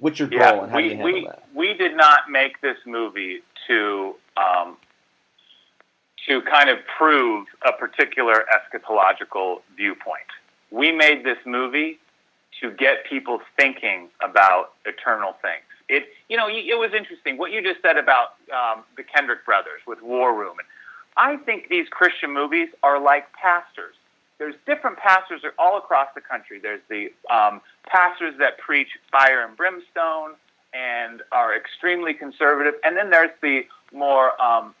[0.00, 1.48] What's your goal Yeah, and how do we you handle we that?
[1.54, 4.76] we did not make this movie to um,
[6.26, 10.30] to kind of prove a particular eschatological viewpoint.
[10.70, 11.98] We made this movie
[12.60, 15.64] to get people thinking about eternal things.
[15.88, 19.80] It, you know, it was interesting what you just said about um, the Kendrick brothers
[19.86, 20.56] with War Room.
[21.16, 23.96] I think these Christian movies are like pastors.
[24.40, 26.58] There's different pastors all across the country.
[26.58, 30.34] There's the um, pastors that preach fire and brimstone
[30.72, 34.74] and are extremely conservative, and then there's the more um,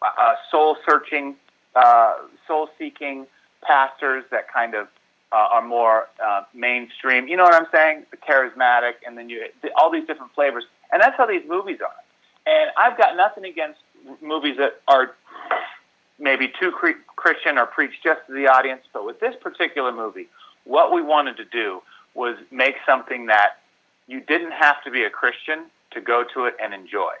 [0.00, 1.36] uh, soul searching,
[1.76, 2.14] uh,
[2.46, 3.26] soul seeking
[3.62, 4.88] pastors that kind of
[5.32, 7.28] uh, are more uh, mainstream.
[7.28, 8.06] You know what I'm saying?
[8.10, 9.44] The charismatic, and then you
[9.76, 12.50] all these different flavors, and that's how these movies are.
[12.50, 13.80] And I've got nothing against
[14.22, 15.14] movies that are
[16.22, 16.72] maybe too
[17.16, 20.28] Christian or preach just to the audience, but with this particular movie,
[20.64, 21.82] what we wanted to do
[22.14, 23.58] was make something that
[24.06, 27.12] you didn't have to be a Christian to go to it and enjoy.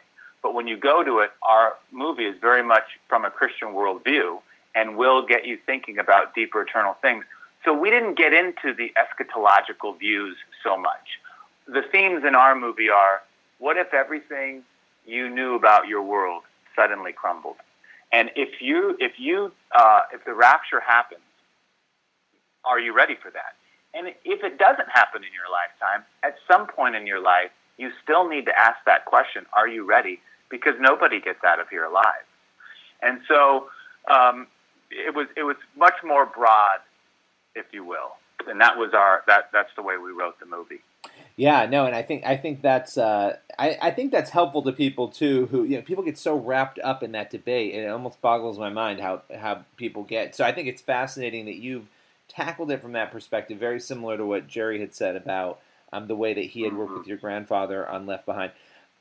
[0.42, 4.40] But when you go to it, our movie is very much from a Christian worldview
[4.74, 7.24] and will get you thinking about deeper eternal things.
[7.64, 11.20] So we didn't get into the eschatological views so much.
[11.66, 13.22] The themes in our movie are
[13.58, 14.62] what if everything
[15.06, 16.42] you knew about your world
[16.74, 17.56] suddenly crumbled?
[18.12, 21.22] And if you, if you, uh, if the rapture happens,
[22.64, 23.56] are you ready for that?
[23.94, 27.90] And if it doesn't happen in your lifetime, at some point in your life, you
[28.02, 30.20] still need to ask that question: Are you ready?
[30.50, 32.24] Because nobody gets out of here alive.
[33.02, 33.68] And so
[34.10, 34.46] um,
[34.90, 36.80] it was it was much more broad,
[37.54, 40.80] if you will, and that was our that that's the way we wrote the movie.
[41.42, 44.70] Yeah, no, and I think I think that's uh, I, I think that's helpful to
[44.70, 45.46] people too.
[45.46, 48.70] Who you know, people get so wrapped up in that debate, it almost boggles my
[48.70, 50.36] mind how how people get.
[50.36, 51.88] So I think it's fascinating that you've
[52.28, 55.58] tackled it from that perspective, very similar to what Jerry had said about
[55.92, 58.52] um, the way that he had worked with your grandfather on Left Behind.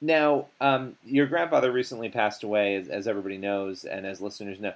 [0.02, 4.74] Now, um, your grandfather recently passed away, as, as everybody knows, and as listeners know.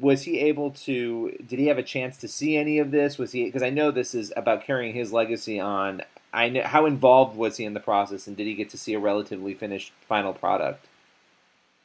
[0.00, 1.36] Was he able to?
[1.44, 3.18] Did he have a chance to see any of this?
[3.18, 3.46] Was he?
[3.46, 6.02] Because I know this is about carrying his legacy on.
[6.32, 8.94] I know how involved was he in the process, and did he get to see
[8.94, 10.86] a relatively finished final product?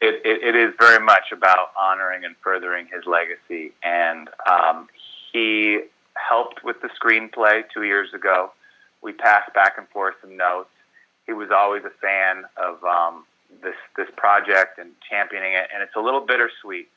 [0.02, 4.88] It, it, it is very much about honoring and furthering his legacy, and um,
[5.32, 5.82] he
[6.16, 8.52] helped with the screenplay two years ago.
[9.02, 10.70] We passed back and forth some notes.
[11.26, 13.26] He was always a fan of um,
[13.64, 16.88] this this project and championing it, and it's a little bittersweet.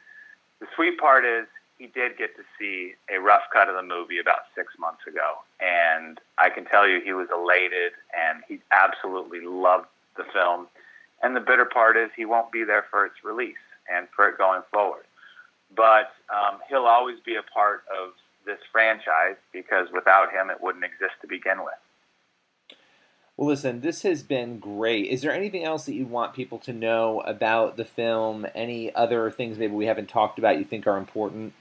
[0.61, 1.47] The sweet part is
[1.79, 5.39] he did get to see a rough cut of the movie about six months ago,
[5.61, 10.67] and I can tell you he was elated and he absolutely loved the film.
[11.23, 13.57] And the bitter part is he won't be there for its release
[13.91, 15.05] and for it going forward.
[15.75, 18.13] But um, he'll always be a part of
[18.45, 21.75] this franchise because without him, it wouldn't exist to begin with.
[23.37, 25.07] Well, listen, this has been great.
[25.07, 28.47] Is there anything else that you want people to know about the film?
[28.53, 31.53] Any other things maybe we haven't talked about you think are important?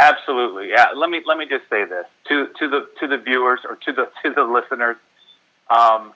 [0.00, 0.86] Absolutely, yeah.
[0.96, 3.92] Let me let me just say this to to the to the viewers or to
[3.92, 4.96] the to the listeners.
[5.68, 6.14] Um,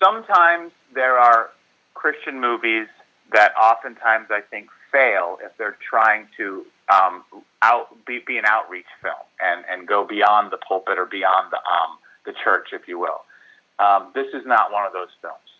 [0.00, 1.50] sometimes there are
[1.94, 2.86] Christian movies
[3.32, 6.64] that oftentimes I think fail if they're trying to
[6.94, 7.24] um,
[7.62, 11.58] out be, be an outreach film and and go beyond the pulpit or beyond the
[11.58, 13.24] um, the church, if you will.
[13.80, 15.50] Um, this is not one of those films.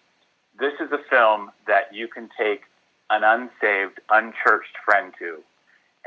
[0.61, 2.62] This is a film that you can take
[3.11, 5.43] an unsaved, unchurched friend to,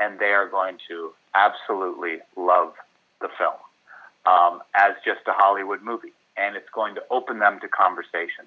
[0.00, 2.72] and they are going to absolutely love
[3.20, 3.54] the film
[4.26, 8.46] um, as just a Hollywood movie, and it's going to open them to conversation.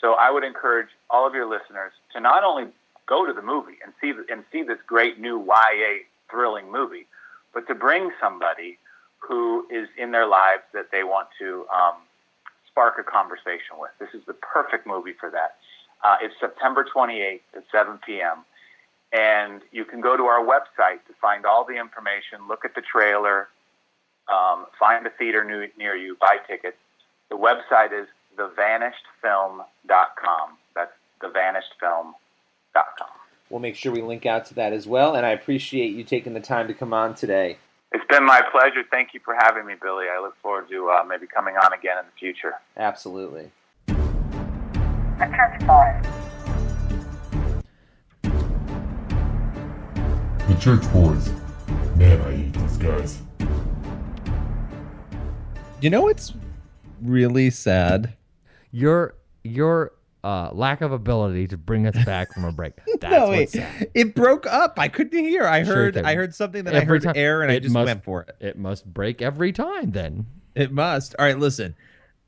[0.00, 2.68] So I would encourage all of your listeners to not only
[3.06, 7.06] go to the movie and see and see this great new YA thrilling movie,
[7.52, 8.78] but to bring somebody
[9.18, 11.94] who is in their lives that they want to um,
[12.68, 13.90] spark a conversation with.
[13.98, 15.56] This is the perfect movie for that.
[16.02, 18.44] Uh, it's September 28th at 7 p.m.
[19.14, 22.82] And you can go to our website to find all the information, look at the
[22.82, 23.46] trailer,
[24.28, 26.78] um, find a theater new, near you, buy tickets.
[27.30, 30.58] The website is thevanishedfilm.com.
[30.74, 30.90] That's
[31.22, 33.08] thevanishedfilm.com.
[33.50, 35.14] We'll make sure we link out to that as well.
[35.14, 37.58] And I appreciate you taking the time to come on today.
[37.92, 38.82] It's been my pleasure.
[38.90, 40.06] Thank you for having me, Billy.
[40.12, 42.54] I look forward to uh, maybe coming on again in the future.
[42.76, 43.52] Absolutely.
[45.16, 46.23] The
[50.54, 51.30] The Church Boys.
[51.96, 53.18] Man, I hate these guys.
[55.80, 56.32] You know what's
[57.02, 58.14] really sad?
[58.70, 59.92] Your your
[60.22, 62.74] uh, lack of ability to bring us back from a break.
[63.00, 63.90] That's no, what's it, sad.
[63.94, 64.78] it broke up.
[64.78, 65.44] I couldn't hear.
[65.44, 65.94] I Sure heard.
[65.94, 66.04] thing.
[66.04, 68.04] I heard something that I Every heard time- air, and I it just must- went
[68.04, 68.36] for it.
[68.38, 70.26] It must break every time then.
[70.54, 71.16] It must.
[71.18, 71.74] All right, listen.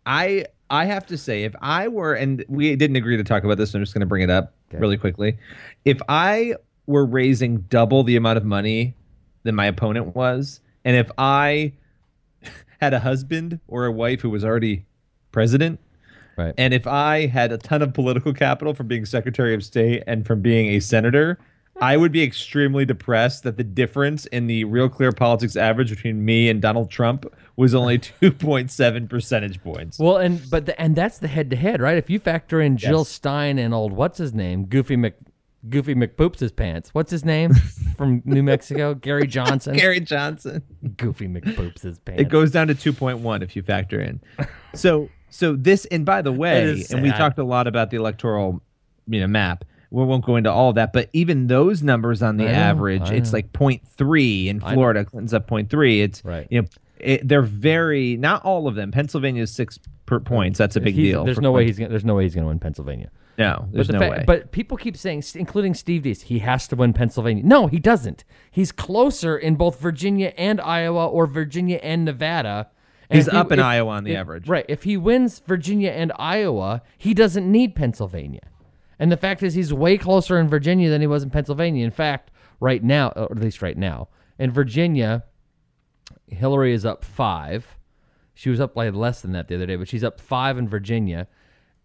[0.04, 3.56] I I have to say, if I were, and we didn't agree to talk about
[3.56, 4.80] this, so I'm just going to bring it up Okay.
[4.80, 5.38] really quickly.
[5.84, 6.56] If I
[6.86, 8.94] were raising double the amount of money
[9.42, 11.72] than my opponent was, and if I
[12.80, 14.84] had a husband or a wife who was already
[15.32, 15.80] president,
[16.36, 16.52] Right.
[16.58, 20.26] and if I had a ton of political capital from being Secretary of State and
[20.26, 21.38] from being a senator,
[21.80, 26.24] I would be extremely depressed that the difference in the Real Clear Politics average between
[26.24, 27.24] me and Donald Trump
[27.56, 29.98] was only 2.7 percentage points.
[29.98, 31.96] Well, and but the, and that's the head to head, right?
[31.96, 33.08] If you factor in Jill Yes.
[33.08, 35.14] Stein and old what's his name, Goofy Mc
[35.68, 36.90] Goofy McPoops his pants.
[36.92, 37.52] What's his name
[37.96, 38.94] from New Mexico?
[38.94, 39.76] Gary Johnson.
[39.76, 40.62] Gary Johnson.
[40.96, 42.22] Goofy McPoops his pants.
[42.22, 44.20] It goes down to 2.1 if you factor in.
[44.74, 47.18] So so this and by the way, is and we sad.
[47.18, 48.62] talked a lot about the electoral
[49.08, 49.64] you know map.
[49.90, 53.08] We won't go into all of that, but even those numbers on the know, average,
[53.10, 55.04] it's like 0.3 in Florida.
[55.04, 56.02] Clinton's up 0.3.
[56.02, 56.46] It's Right.
[56.50, 58.90] you know it, they're very not all of them.
[58.90, 60.58] Pennsylvania's six per points.
[60.58, 61.24] That's a big He's- deal.
[61.24, 63.10] There's for no way he's gonna, there's no way he's going to win Pennsylvania.
[63.38, 63.68] No.
[63.70, 64.24] There's but the no fa- way.
[64.26, 67.42] But people keep saying, including Steve Deace, he has to win Pennsylvania.
[67.44, 68.24] No, he doesn't.
[68.50, 72.68] He's closer in both Virginia and Iowa, or Virginia and Nevada.
[73.10, 74.48] And He's he- up in if- Iowa on the if- average.
[74.48, 74.64] Right.
[74.68, 78.40] If he wins Virginia and Iowa, he doesn't need Pennsylvania.
[78.98, 81.84] And the fact is, he's way closer in Virginia than he was in Pennsylvania.
[81.84, 82.30] In fact,
[82.60, 84.08] right now, or at least right now,
[84.38, 85.24] in Virginia,
[86.28, 87.76] Hillary is up five.
[88.34, 90.68] She was up like less than that the other day, but she's up five in
[90.68, 91.26] Virginia,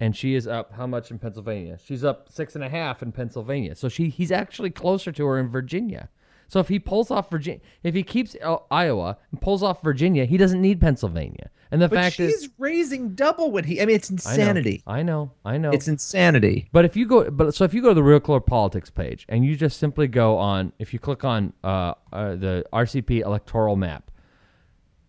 [0.02, 1.78] and she is up how much in Pennsylvania?
[1.82, 3.76] She's up six and a half in Pennsylvania.
[3.76, 6.10] So she he's actually closer to her in Virginia.
[6.48, 10.26] So if he pulls off Virginia, if he keeps uh, Iowa and pulls off Virginia,
[10.26, 11.50] he doesn't need Pennsylvania.
[11.70, 13.80] And the But fact she's is, raising double what he.
[13.80, 14.84] I mean, it's I know, insanity.
[14.86, 15.70] I know, I know.
[15.70, 16.68] It's insanity.
[16.74, 19.26] But if you go, but so if you go to the Real Clear Politics page
[19.30, 23.78] and you just simply go on, if you click on uh, uh, the RCP electoral
[23.78, 24.12] map,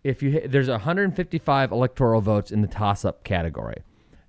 [0.04, 3.82] if you hit, there's 155 electoral votes in the toss-up category.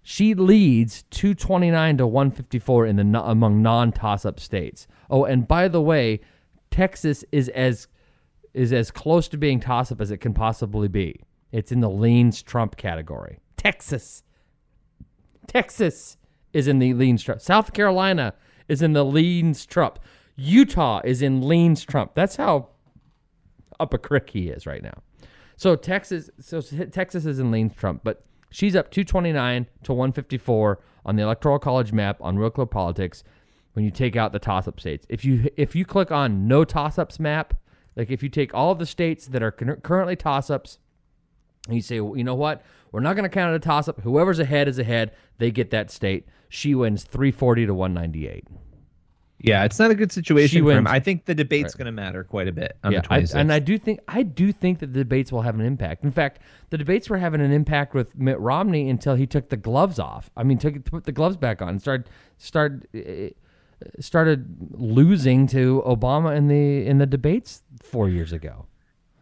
[0.03, 4.85] She leads 229 to 154 in the among non-toss-up states.
[5.09, 6.19] Oh, and by the way,
[6.69, 7.87] Texas is as
[8.53, 11.19] is as close to being toss-up as it can possibly be.
[11.51, 13.39] It's in the leans Trump category.
[13.57, 14.23] Texas.
[15.47, 16.17] Texas
[16.51, 17.41] is in the leans Trump.
[17.41, 18.33] South Carolina
[18.67, 19.99] is in the leans Trump.
[20.35, 22.11] Utah is in leans Trump.
[22.13, 22.69] That's how
[23.79, 25.01] up a crick he is right now.
[25.55, 31.15] So Texas, so Texas is in leans Trump, but she's up 229 to 154 on
[31.17, 33.23] the Electoral College map on Real Clear Politics.
[33.73, 37.19] When you take out the toss-up states, if you if you click on no toss-ups
[37.19, 37.55] map,
[37.95, 40.77] like if you take all of the states that are currently toss-ups
[41.67, 42.63] and you say, well, you know what?
[42.91, 44.01] We're not going to count it a toss up.
[44.01, 45.11] Whoever's ahead is ahead.
[45.39, 46.27] They get that state.
[46.49, 48.47] She wins 340 to 198.
[49.43, 50.87] Yeah, it's not a good situation for him.
[50.87, 53.51] I think the debate's going to matter quite a bit on yeah, the I, and
[53.51, 56.05] I do think I do think that the debates will have an impact.
[56.05, 56.39] In fact,
[56.69, 60.31] the debates were having an impact with Mitt Romney until he took the gloves off.
[60.37, 65.83] I mean, took put the gloves back on and started started uh, started losing to
[65.85, 68.65] Obama in the in the debates four years ago.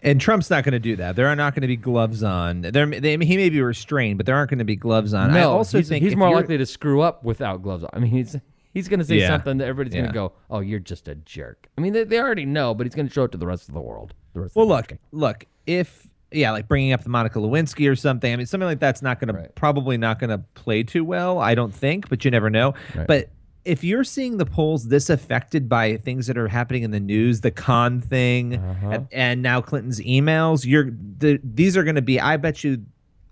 [0.03, 1.15] And Trump's not going to do that.
[1.15, 2.61] There are not going to be gloves on.
[2.61, 5.29] There, they, he may be restrained, but there aren't going to be gloves on.
[5.29, 7.91] I No, also he's, think he's more likely to screw up without gloves on.
[7.93, 8.35] I mean, he's
[8.73, 9.27] he's going to say Yeah.
[9.29, 12.19] something that everybody's going to go, "Oh, you're just a jerk." I mean, they, they
[12.19, 14.13] already know, but he's going to show it to the rest of the world.
[14.33, 14.99] The rest Well, of the look, country.
[15.11, 15.45] look.
[15.67, 18.31] If yeah, like bringing up the Monica Lewinsky or something.
[18.31, 21.39] I mean, something like that's not going to probably not going to play too well.
[21.39, 22.73] I don't think, but you never know.
[22.95, 23.05] Right.
[23.05, 23.29] But
[23.65, 27.41] if you're seeing the polls this affected by things that are happening in the news,
[27.41, 28.89] the con thing, Uh-huh.
[28.89, 32.19] and, and now Clinton's emails, you're the these are going to be.
[32.19, 32.83] I bet you.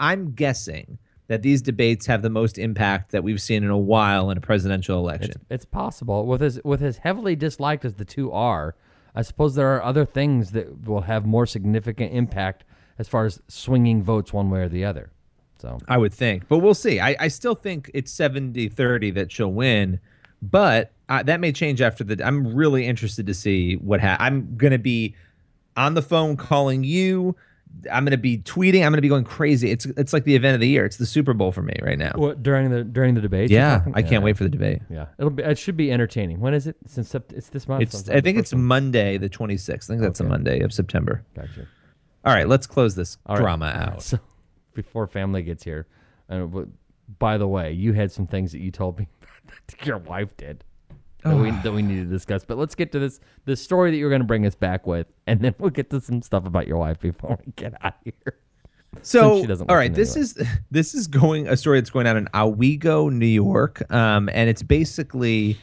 [0.01, 0.97] I'm guessing
[1.30, 4.41] that these debates have the most impact that we've seen in a while in a
[4.41, 5.30] presidential election.
[5.30, 8.75] It's, it's possible with as with as heavily disliked as the two are.
[9.15, 12.65] I suppose there are other things that will have more significant impact
[12.97, 15.11] as far as swinging votes one way or the other.
[15.59, 16.99] So I would think, but we'll see.
[16.99, 19.99] I, I still think it's 70 30 that she'll win,
[20.41, 22.25] but uh, that may change after the.
[22.25, 25.13] I'm really interested to see what ha- I'm going to be
[25.77, 27.36] on the phone calling you.
[27.91, 28.78] I'm going to be tweeting.
[28.86, 29.72] I'm going to be going crazy.
[29.72, 30.86] It's it's like the event of the year.
[30.86, 32.11] It's the Super Bowl for me right now.
[32.15, 33.84] what, during the during the debate, yeah.
[33.93, 34.20] I can't Yeah.
[34.20, 34.82] wait for the debate.
[34.89, 35.43] Yeah, it'll be.
[35.43, 36.39] It should be entertaining.
[36.41, 36.76] When is it?
[36.88, 37.84] Since Sept- it's this month.
[37.84, 38.63] It's I think it's one.
[38.65, 39.86] Monday the 26th.
[39.86, 41.24] I think that's a Monday of September.
[41.36, 41.67] Gotcha.
[42.26, 43.41] All right, let's close this All right.
[43.41, 44.03] drama out.
[44.03, 44.20] So
[44.74, 45.88] before family gets here,
[46.28, 46.74] and
[47.17, 49.07] by the way, you had some things that you told me
[49.86, 50.63] your wife did
[51.24, 52.43] that we that we need to discuss.
[52.45, 55.07] But let's get to this the story that you're going to bring us back with,
[55.28, 58.13] and then we'll get to some stuff about your wife before we get out of
[58.24, 58.38] here.
[59.03, 60.38] So, she doesn't all right, this is
[60.72, 64.63] this is going a story that's going out in Owego, New York, um, and it's
[64.63, 65.57] basically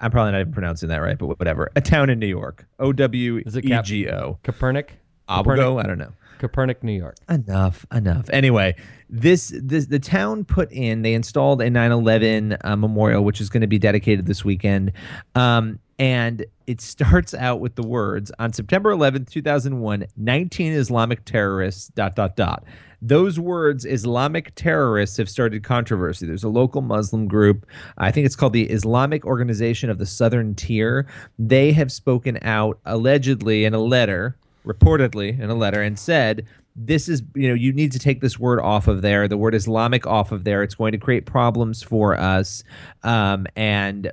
[0.00, 1.70] I'm probably not even pronouncing that right, but whatever.
[1.76, 2.66] A town in New York.
[2.78, 4.38] O W E G O.
[4.42, 4.90] Kaepernick.
[5.28, 5.82] Owego.
[5.82, 6.12] I don't know.
[6.40, 7.16] Kaepernick, New York.
[7.28, 8.28] Enough, enough.
[8.30, 8.74] Anyway,
[9.08, 11.02] this this the town put in.
[11.02, 14.92] They installed a 9/11 uh, memorial, which is going to be dedicated this weekend.
[15.34, 21.88] Um, and it starts out with the words on September 11, 2001, 19 Islamic terrorists.
[21.88, 22.64] Dot dot dot.
[23.02, 26.26] Those words, Islamic terrorists, have started controversy.
[26.26, 27.66] There's a local Muslim group.
[27.96, 31.06] I think it's called the Islamic Organization of the Southern Tier.
[31.38, 36.46] They have spoken out allegedly in a letter reportedly in a letter and said
[36.76, 39.26] this is you know you need to take this word off of there.
[39.28, 40.62] The word islamic off of there.
[40.62, 42.62] It's going to create problems for us
[43.02, 44.10] um, and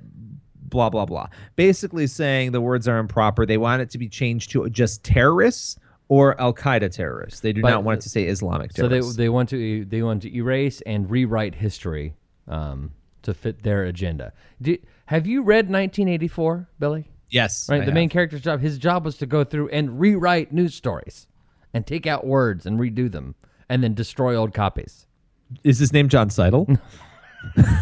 [0.69, 1.27] blah blah blah.
[1.55, 3.45] Basically saying the words are improper.
[3.45, 5.77] They want it to be changed to just terrorists
[6.09, 7.41] or al-qaeda terrorists.
[7.41, 9.15] They do But- not want it to say islamic So they terrorists.
[9.17, 12.15] they want to they want to erase and rewrite history
[12.47, 12.91] um,
[13.23, 14.33] to fit their agenda.
[14.61, 14.77] Do,
[15.07, 17.05] have you read 1984, Billy?
[17.29, 17.81] Yes Right.
[17.81, 21.27] I the main character's job, his job was to go through and rewrite news stories,
[21.73, 23.35] and take out words and redo them,
[23.69, 25.05] and then destroy old copies.
[25.63, 26.79] is his name Jon Seidl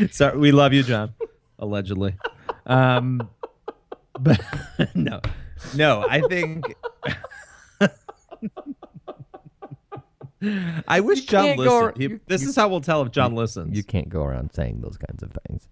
[0.10, 1.12] sorry we love you Jon
[1.58, 2.14] allegedly
[2.66, 3.28] um
[4.20, 4.40] but
[4.94, 5.20] no
[5.74, 6.74] no i think
[10.88, 13.76] i wish Jon listened He- you- this you- is how we'll tell if Jon listens
[13.76, 15.68] You can't go around saying those kinds of things.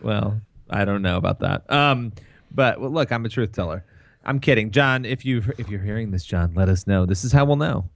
[0.00, 0.40] well
[0.72, 2.12] i don't know about that um
[2.50, 3.84] but well, look i'm a truth teller
[4.24, 7.32] i'm kidding Jon if you if you're hearing this Jon let us know this is
[7.32, 7.88] how we'll know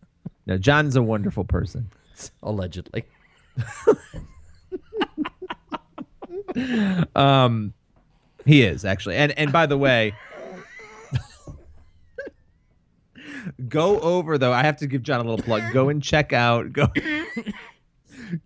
[0.47, 1.91] no Jon's a wonderful person
[2.43, 3.05] Allegedly.
[7.15, 7.75] Um,
[8.47, 10.15] he is actually, and and by the way,
[13.69, 14.55] go over though.
[14.55, 15.71] I have to give Jon a little plug.
[15.75, 16.73] Go and check out.
[16.73, 16.87] Go.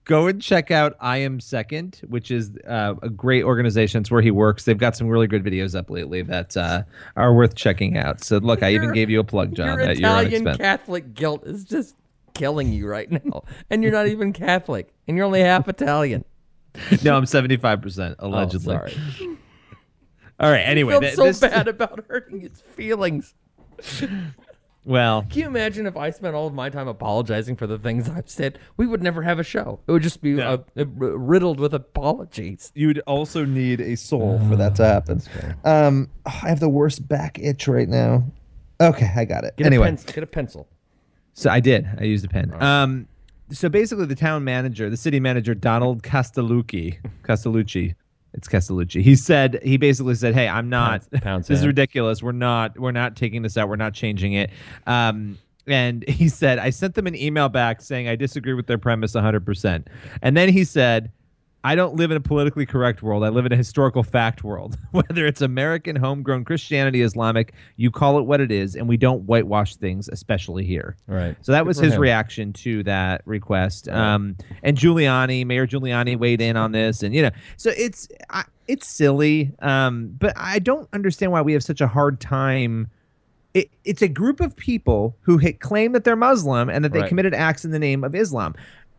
[0.04, 4.00] Go and check out I Am Second, which is uh, a great organization.
[4.00, 4.64] It's where he works.
[4.64, 6.82] They've got some really good videos up lately that uh,
[7.16, 8.22] are worth checking out.
[8.22, 10.56] So, look, I even gave you a plug, Jon, Your at your Italian.
[10.56, 11.96] Catholic guilt is just
[12.34, 16.24] killing you right now, and you're not even Catholic, and you're only half Italian.
[17.02, 18.74] no, I'm 75% allegedly.
[18.74, 18.96] Oh, sorry.
[20.38, 20.60] All right.
[20.60, 23.34] Anyway, I th- feel this- so bad about hurting his feelings.
[24.84, 28.08] Well, Can you imagine if I spent all of my time apologizing for the things
[28.08, 28.58] I've said?
[28.76, 29.80] We would never have a show.
[29.86, 30.52] It would just be Yeah.
[30.52, 32.72] uh, uh, riddled with apologies.
[32.74, 35.20] you'd also need a soul for that to happen.
[35.64, 38.24] Um, oh, I have the worst back itch right now.
[38.80, 39.56] Okay, I got it.
[39.56, 40.12] Get anyway, a pencil.
[40.14, 40.68] Get a pencil.
[41.34, 41.86] so I did.
[41.98, 42.50] I used a pen.
[42.62, 43.06] Um,
[43.50, 47.94] so basically, the town manager, the city manager, Donald Castellucci, Castellucci,
[48.32, 49.02] it's Castellucci.
[49.02, 51.10] He said he basically said, "Hey, I'm not.
[51.10, 52.22] Pound- pound this is ridiculous.
[52.22, 52.78] We're not.
[52.78, 53.68] We're not taking this out.
[53.68, 54.50] We're not changing it."
[54.86, 58.78] Um, and he said, "I sent them an email back saying I disagree with their
[58.78, 59.88] premise 100." percent
[60.22, 61.12] And then he said.
[61.62, 63.22] I don't live in a politically correct world.
[63.22, 64.78] I live in a historical fact world.
[64.92, 69.22] Whether it's American homegrown Christianity, Islamic, you call it what it is, and we don't
[69.26, 70.96] whitewash things, especially here.
[71.06, 71.36] Right.
[71.42, 72.00] So that was his him.
[72.00, 73.88] reaction to that request.
[73.88, 78.44] Um, and Giuliani, Mayor Giuliani, weighed in on this, and you know, so it's I,
[78.66, 79.52] it's silly.
[79.58, 82.88] Um, but I don't understand why we have such a hard time.
[83.52, 87.00] It, it's a group of people who hit, claim that they're Muslim and that they
[87.00, 87.08] Right.
[87.08, 88.54] committed acts in the name of Islam.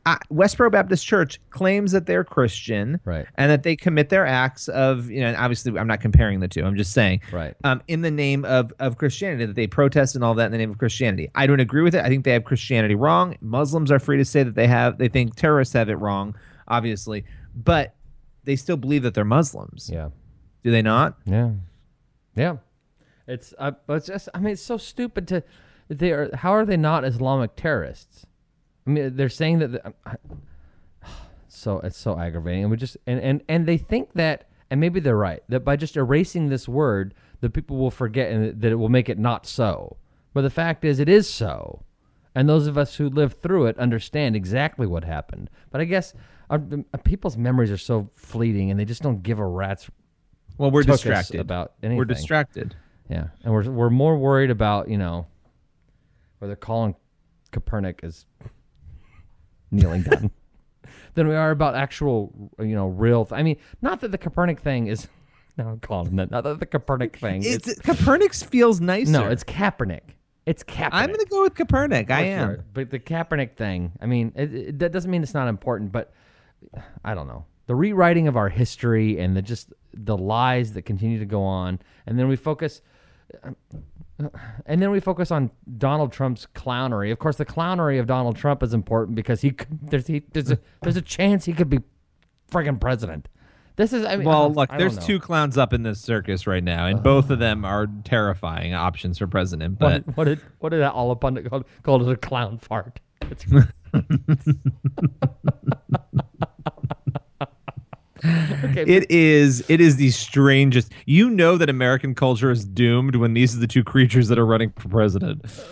[0.05, 3.27] Uh, Westboro Baptist Church claims that they're Christian, Right.
[3.35, 6.63] and that they commit their acts of, you know, obviously I'm not comparing the two.
[6.63, 7.53] I'm just saying, Right.
[7.63, 10.57] um, in the name of of Christianity, that they protest and all that in the
[10.57, 11.29] name of Christianity.
[11.35, 12.03] I don't agree with it.
[12.03, 13.37] I think they have Christianity wrong.
[13.41, 16.35] Muslims are free to say that they have, they think terrorists have it wrong,
[16.67, 17.23] obviously,
[17.55, 17.93] but
[18.43, 19.87] they still believe that they're Muslims.
[19.93, 20.09] Yeah.
[20.63, 21.17] Do they not?
[21.25, 21.51] Yeah.
[22.35, 22.55] Yeah.
[23.27, 25.43] It's uh, but it's just I mean it's so stupid to
[25.89, 28.25] they are how are they not Islamic terrorists?
[28.85, 30.15] I mean they're saying that the, um, I,
[31.47, 34.99] so it's so aggravating and we just and, and and they think that and maybe
[34.99, 38.75] they're right that by just erasing this word the people will forget and that it
[38.75, 39.97] will make it not so.
[40.33, 41.83] But the fact is it is so.
[42.33, 45.49] And those of us who lived through it understand exactly what happened.
[45.69, 46.13] But I guess
[46.49, 46.63] uh, our,
[46.93, 49.89] uh, people's memories are so fleeting and they just don't give a rat's
[50.57, 51.41] Well, we're distracted.
[51.41, 51.97] about anything.
[51.97, 52.75] We're distracted.
[53.09, 55.27] Yeah, and we're we're more worried about you know
[56.39, 56.95] whether Colin
[57.51, 58.25] Kaepernick is
[59.71, 60.31] kneeling down
[61.15, 63.25] than we are about actual you know real.
[63.25, 65.07] Th- I mean, not that the Copernic thing is.
[65.57, 66.31] No, I'm calling him that.
[66.31, 67.43] Not that the Copernic thing.
[67.43, 69.11] It's, It's, Copernic's feels nicer.
[69.11, 70.15] no, it's Kaepernick.
[70.45, 70.89] It's Kaepernick.
[70.93, 72.09] I'm going to go with Copernic.
[72.09, 72.47] I am.
[72.47, 72.61] for it.
[72.73, 76.13] But the Kaepernick thing, I mean, it, it, that doesn't mean it's not important, but
[77.03, 77.43] I don't know.
[77.67, 81.79] The rewriting of our history and the just the lies that continue to go on,
[82.07, 82.81] and then we focus.
[84.65, 87.11] And then we focus on Donald Trump's clownery.
[87.11, 90.59] Of course, the clownery of Donald Trump is important because he there's he, there's a
[90.81, 91.79] there's a chance he could be
[92.51, 93.27] friggin' president.
[93.77, 95.01] This is I mean, Well, look, there's know.
[95.01, 99.17] two clowns up in this circus right now, and both of them are terrifying options
[99.17, 99.79] for president.
[99.79, 102.99] But What, what did what did that all pundit called called it a clown fart?
[108.63, 110.91] Okay, it is it is the strangest.
[111.05, 114.45] You know that American culture is doomed when these are the two creatures that are
[114.45, 115.43] running for president.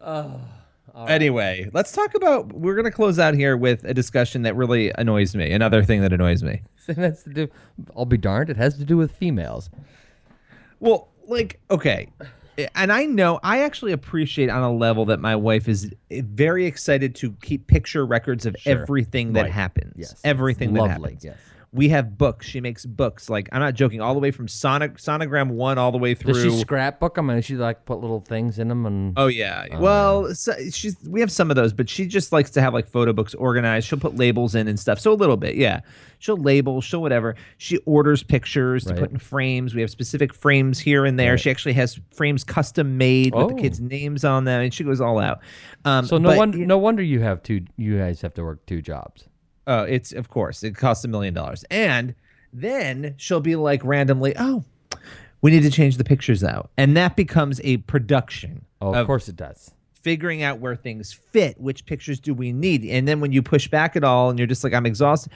[0.00, 2.52] Uh, anyway, let's talk about.
[2.52, 5.50] We're going to close out here with a discussion that really annoys me.
[5.50, 6.62] Another thing that annoys me.
[6.88, 7.48] it has to do.
[7.96, 8.48] I'll be darned.
[8.48, 9.68] It has to do with females.
[10.80, 12.08] Well, like, okay.
[12.74, 16.64] And I know I actually appreciate on a level that my wife is eh, very
[16.64, 18.80] excited to keep picture records of Sure.
[18.80, 19.52] everything that Right.
[19.52, 19.92] happens.
[19.96, 20.18] Yes.
[20.24, 21.24] Everything that Lovely, happens.
[21.24, 21.36] yes.
[21.76, 22.46] We have books.
[22.46, 23.28] She makes books.
[23.30, 24.00] Like I'm not joking.
[24.00, 26.32] All the way from Sonic Sonogram one, all the way through.
[26.32, 29.12] Does she scrapbook them and she like put little things in them and?
[29.16, 29.78] Oh yeah.
[29.78, 32.88] well, so she's we have some of those, but she just likes to have like
[32.88, 33.86] photo books organized.
[33.86, 34.98] She'll put labels in and stuff.
[34.98, 35.80] So a little bit, yeah.
[36.18, 37.36] She'll label, she'll whatever.
[37.58, 39.74] She orders pictures to put in frames.
[39.74, 41.32] We have specific frames here and there.
[41.32, 41.40] Right.
[41.40, 43.58] She actually has frames custom made with the Oh.
[43.58, 45.40] kids' names on them, and she goes all out.
[45.84, 47.66] Um, So no but, wonder no wonder you have two.
[47.76, 49.28] You guys have to work two jobs.
[49.66, 52.14] Oh, it's of course it costs a million dollars, and
[52.52, 54.64] then she'll be like randomly, oh,
[55.42, 58.64] we need to change the pictures out, and that becomes a production.
[58.80, 59.72] Oh, of, course it does.
[60.02, 63.66] figuring out where things fit, which pictures do we need, and then when you push
[63.68, 65.32] back at all, and you're just like, I'm exhausted.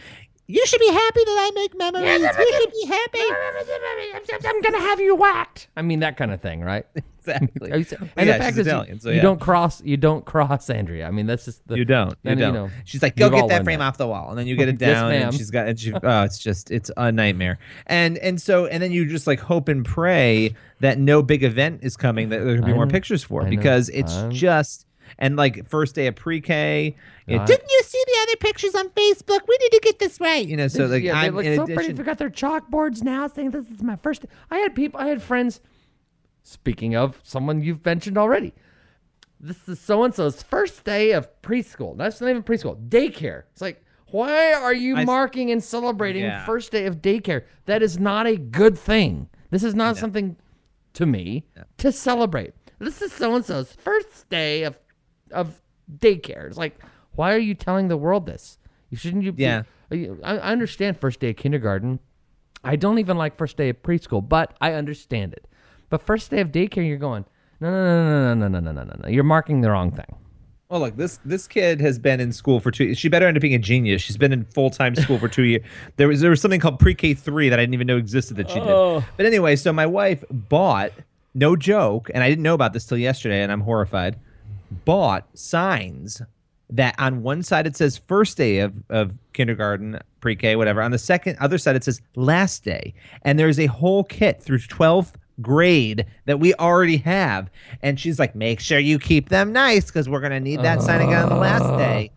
[0.53, 2.21] You should be happy that I make memories.
[2.21, 4.47] you should be happy.
[4.47, 5.69] I'm gonna have you whacked.
[5.77, 6.87] I mean that kind of thing, right?
[7.19, 7.71] exactly.
[7.71, 7.87] and
[8.17, 9.23] Well, the fact she's is, you- Italian, so you yeah.
[9.23, 9.83] don't cross.
[9.83, 11.07] You don't cross Andrea.
[11.07, 12.11] I mean that's just the, You don't.
[12.23, 12.55] You and, don't.
[12.55, 14.69] know, she's like, go get that learned frame off the wall, and then you get
[14.69, 15.29] it down, ma'am.
[15.29, 17.59] and she's got, and she, oh, it's just, it's a nightmare.
[17.87, 21.81] And and so, and then you just like hope and pray that no big event
[21.83, 22.91] is coming that there can be I more know.
[22.93, 23.51] pictures for, I know.
[23.51, 24.87] because it's I'm- just.
[25.19, 26.97] And like first day of pre-K,
[27.27, 27.47] you know, uh-huh.
[27.47, 29.41] didn't you see the other pictures on Facebook?
[29.49, 30.69] We need to get this right, you know.
[30.69, 31.93] So like, yeah, they I'm look so addition, pretty.
[31.93, 34.25] They got their chalkboards now, saying this is my first.
[34.51, 35.01] I had people.
[35.01, 35.61] I had friends.
[36.43, 38.55] Speaking of someone you've mentioned already,
[39.39, 41.97] this is so and so's first day of preschool.
[41.97, 42.89] That's not even preschool.
[42.89, 43.45] Daycare.
[43.53, 46.45] It's like, why are you I- marking and celebrating Yeah.
[46.45, 47.45] first day of daycare?
[47.67, 49.29] That is not a good thing.
[49.51, 50.37] This is not something
[50.95, 51.45] to me
[51.79, 52.55] to celebrate.
[52.79, 54.79] This is so and so's first day of
[55.33, 55.61] of
[55.99, 56.47] daycare.
[56.47, 56.79] It's like,
[57.13, 58.59] why are you telling the world this?
[58.91, 59.35] You shouldn't you?
[59.37, 59.63] Yeah.
[59.93, 61.99] I, I understand first day of kindergarten.
[62.63, 65.47] I don't even like first day of preschool, but I understand it.
[65.89, 67.25] But first day of daycare, you're going,
[67.61, 69.09] no, no, no, no, no, no, no, no, no, no.
[69.09, 70.17] You're marking the wrong thing.
[70.69, 72.95] Well, look, this this kid has been in school for two.
[72.95, 74.03] She better end up being a genius.
[74.03, 75.65] She's been in full time school for two years.
[75.97, 78.37] There was there was something called pre K three that I didn't even know existed
[78.37, 79.01] that she Oh.
[79.01, 79.09] did.
[79.17, 80.93] But anyway, so my wife bought,
[81.35, 84.17] no joke, and I didn't know about this till yesterday, and I'm horrified.
[84.85, 86.23] Bought signs
[86.71, 90.83] that on one side it says first day of of kindergarten, pre K, whatever.
[90.83, 94.61] On the second other side it says last day, and there's a whole kit through
[94.61, 97.51] twelfth grade that we already have.
[97.83, 101.01] And she's like, make sure you keep them nice because we're gonna need that sign
[101.01, 102.11] again on the last day.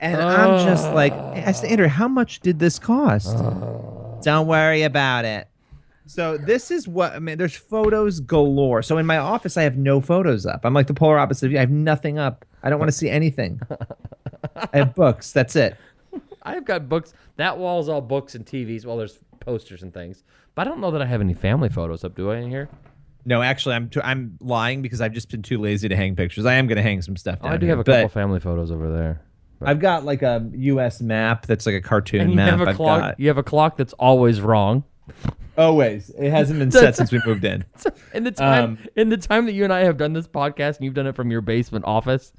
[0.00, 3.36] And I'm just like, I said, Andrew, how much did this cost?
[4.22, 5.46] Don't worry about it.
[6.06, 7.38] So this is what I mean.
[7.38, 8.82] There's photos galore.
[8.82, 10.60] So in my office, I have no photos up.
[10.64, 11.58] I'm like the polar opposite of you.
[11.58, 12.44] I have nothing up.
[12.62, 13.60] I don't want to see anything.
[14.56, 15.32] I have books.
[15.32, 15.76] That's it.
[16.42, 17.14] I've got books.
[17.36, 18.84] That wall's all books and TVs.
[18.84, 20.24] Well, there's posters and things.
[20.54, 22.14] But I don't know that I have any family photos up.
[22.14, 22.68] Do I in here?
[23.24, 26.44] No, actually, I'm too, I'm lying because I've just been too lazy to hang pictures.
[26.44, 27.38] I am going to hang some stuff.
[27.42, 29.22] Oh, I do here, have a couple family photos over there.
[29.64, 31.00] I've got like a U.S.
[31.00, 32.50] map that's like a cartoon And you map.
[32.50, 33.00] have a I've clock.
[33.00, 34.82] got You have a clock that's always wrong.
[35.58, 36.10] Always.
[36.10, 37.64] It hasn't been set since we moved in.
[38.14, 40.76] In the time, Um, in the time that you and I have done this podcast,
[40.76, 42.32] and you've done it from your basement office,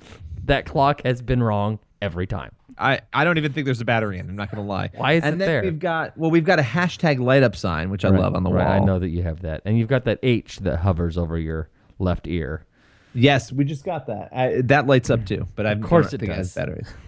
[0.45, 2.51] that clock has been wrong every time.
[2.77, 4.27] I, I don't even think there's a battery in.
[4.29, 4.89] I'm not gonna lie.
[4.95, 5.61] Why is and it then there?
[5.63, 8.51] We've got well, we've got a hashtag light up sign, which I love on the
[8.51, 8.81] Right, wall.
[8.81, 11.69] I know that you have that, and you've got that H that hovers over your
[11.99, 12.65] left ear.
[13.13, 14.29] Yes, we just got that.
[14.35, 16.55] I, that lights up too, but I Of course it think it has does.
[16.55, 16.93] batteries.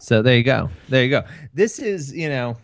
[0.00, 0.70] so there you go.
[0.88, 1.24] There you go.
[1.54, 2.56] This is you know,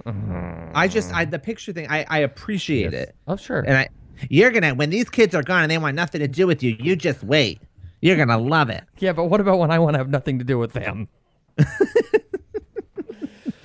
[0.74, 1.86] I just I the picture thing.
[1.90, 3.60] I I appreciate it, Oh, sure.
[3.60, 3.88] and I
[4.30, 6.76] you're gonna when these kids are gone and they want nothing to do with you,
[6.78, 7.60] you just wait.
[8.00, 8.84] You're gonna love it.
[8.98, 11.09] yeah, but what about when I want to have nothing to do with them?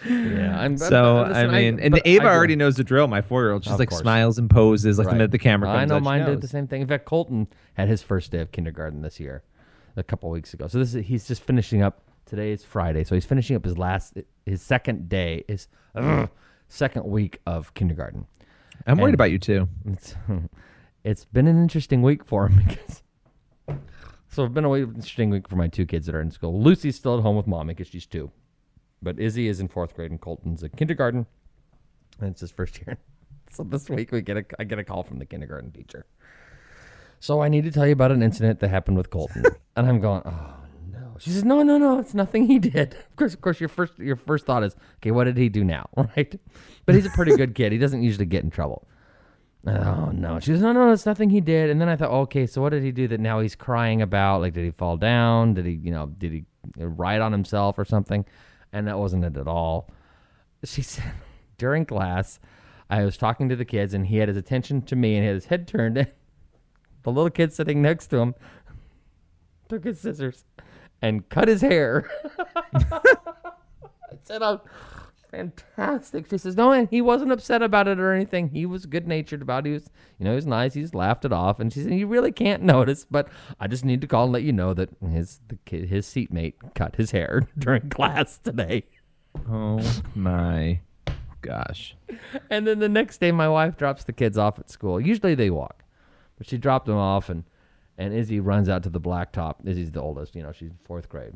[0.10, 0.89] yeah, I'm, So
[1.23, 3.07] but- listen, I mean, and Ava already knows the drill.
[3.07, 4.02] My four year old, she's like course.
[4.02, 5.80] smiles and poses like the minute the camera comes.
[5.81, 6.81] I know out, she mine did the same thing.
[6.81, 9.44] In fact, Colton had his first day of kindergarten this year,
[9.95, 10.68] a couple weeks ago.
[10.68, 12.02] So this is he's just finishing up.
[12.28, 16.30] Today is Friday, so he's finishing up his last, his second day, his ugh,
[16.68, 18.28] second week of kindergarten.
[18.86, 19.70] I'm worried and- about you too.
[19.86, 20.14] It's,
[21.06, 23.02] it's been an interesting week for him because.
[24.30, 26.62] So it's been a interesting week for my two kids that are in school.
[26.62, 28.30] Lucy's still at home with mommy because she's two,
[29.02, 31.26] but Izzy is in fourth grade and Colton's in kindergarten,
[32.20, 32.98] and it's his first year.
[33.49, 36.06] So this week we get a I get a call from the kindergarten teacher.
[37.22, 39.45] So I need to tell you about an incident that happened with Colton,
[39.78, 40.54] and I'm going, oh.
[41.19, 42.95] She says, no, no, no, it's nothing he did.
[43.10, 45.64] Of course, of course, your first your first thought is, okay, what did he do
[45.64, 46.39] now, right?
[46.85, 47.72] But he's a pretty good kid.
[47.72, 48.88] He doesn't usually get in trouble.
[49.65, 50.39] Oh no.
[50.39, 51.69] She says, no, no, it's nothing he did.
[51.69, 54.41] And then I thought, okay, so what did he do that now he's crying about?
[54.41, 55.56] Like, did he fall down?
[55.56, 56.45] Did he, you know, did he
[56.77, 58.23] ride on himself or something?
[58.72, 59.89] And that wasn't it at all.
[60.64, 61.11] She said,
[61.57, 62.39] during class,
[62.89, 65.35] I was talking to the kids and he had his attention to me and had
[65.35, 65.95] his head turned.
[67.03, 68.35] The little kid sitting next to him
[69.68, 70.45] took his scissors
[71.02, 72.10] and cut his hair.
[72.76, 73.02] I
[74.24, 74.61] said, oh,
[75.32, 76.30] fantastic.
[76.30, 78.49] She says, no, and he wasn't upset about it or anything.
[78.49, 79.69] He was good natured about it.
[79.69, 80.74] He was, you know, he was nice.
[80.74, 81.60] He just laughed it off.
[81.60, 83.28] And she said, you really can't notice, but
[83.60, 86.56] I just need to call and let you know that his the kid, his seatmate
[86.74, 88.84] cut his hair during class today.
[89.49, 89.82] Oh
[90.15, 90.80] my
[91.41, 91.95] gosh.
[92.49, 94.99] And then the next day, my wife drops the kids off at school.
[94.99, 95.84] Usually they walk,
[96.38, 97.44] but she dropped them off, and
[97.98, 99.56] and Izzy runs out to the blacktop.
[99.65, 101.34] Izzy's the oldest, you know, she's fourth grade,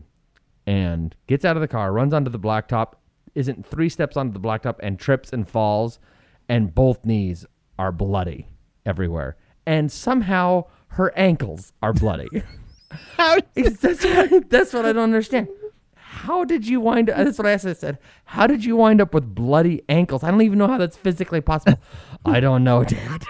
[0.65, 2.93] and gets out of the car, runs onto the blacktop,
[3.35, 5.99] isn't three steps onto the blacktop, and trips and falls,
[6.49, 7.45] and both knees
[7.79, 8.47] are bloody
[8.85, 12.27] everywhere, and somehow her ankles are bloody.
[13.55, 15.47] It's- that's, what, that's what I don't understand.
[15.95, 17.15] How did you wind up?
[17.17, 17.65] That's what I asked.
[17.65, 20.23] I said, How did you wind up with bloody ankles?
[20.25, 21.79] I don't even know how that's physically possible.
[22.25, 23.23] I don't know, Dad.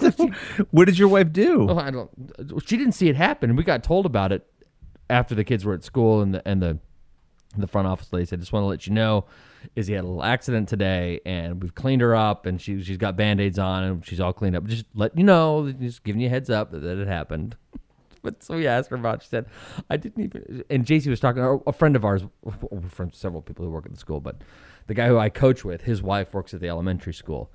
[0.70, 1.68] What did your wife do?
[1.68, 2.10] Oh, I don't.
[2.66, 3.56] She didn't see it happen.
[3.56, 4.46] We got told about it
[5.08, 6.78] after the kids were at school, and the and the
[7.56, 9.26] the front office lady said, "Just want to let you know,
[9.74, 13.16] Izzy had a little accident today, and we've cleaned her up, and she she's got
[13.16, 14.64] band aids on, and she's all cleaned up.
[14.64, 17.56] Just let you know, just giving you a heads up that, that it happened."
[18.22, 19.22] But so we asked her about.
[19.22, 19.46] She said,
[19.88, 21.62] "I didn't even." And JC was talking.
[21.66, 22.22] A friend of ours,
[22.90, 24.42] from several people who work at the school, but
[24.88, 27.50] the guy who I coach with, his wife works at the elementary school.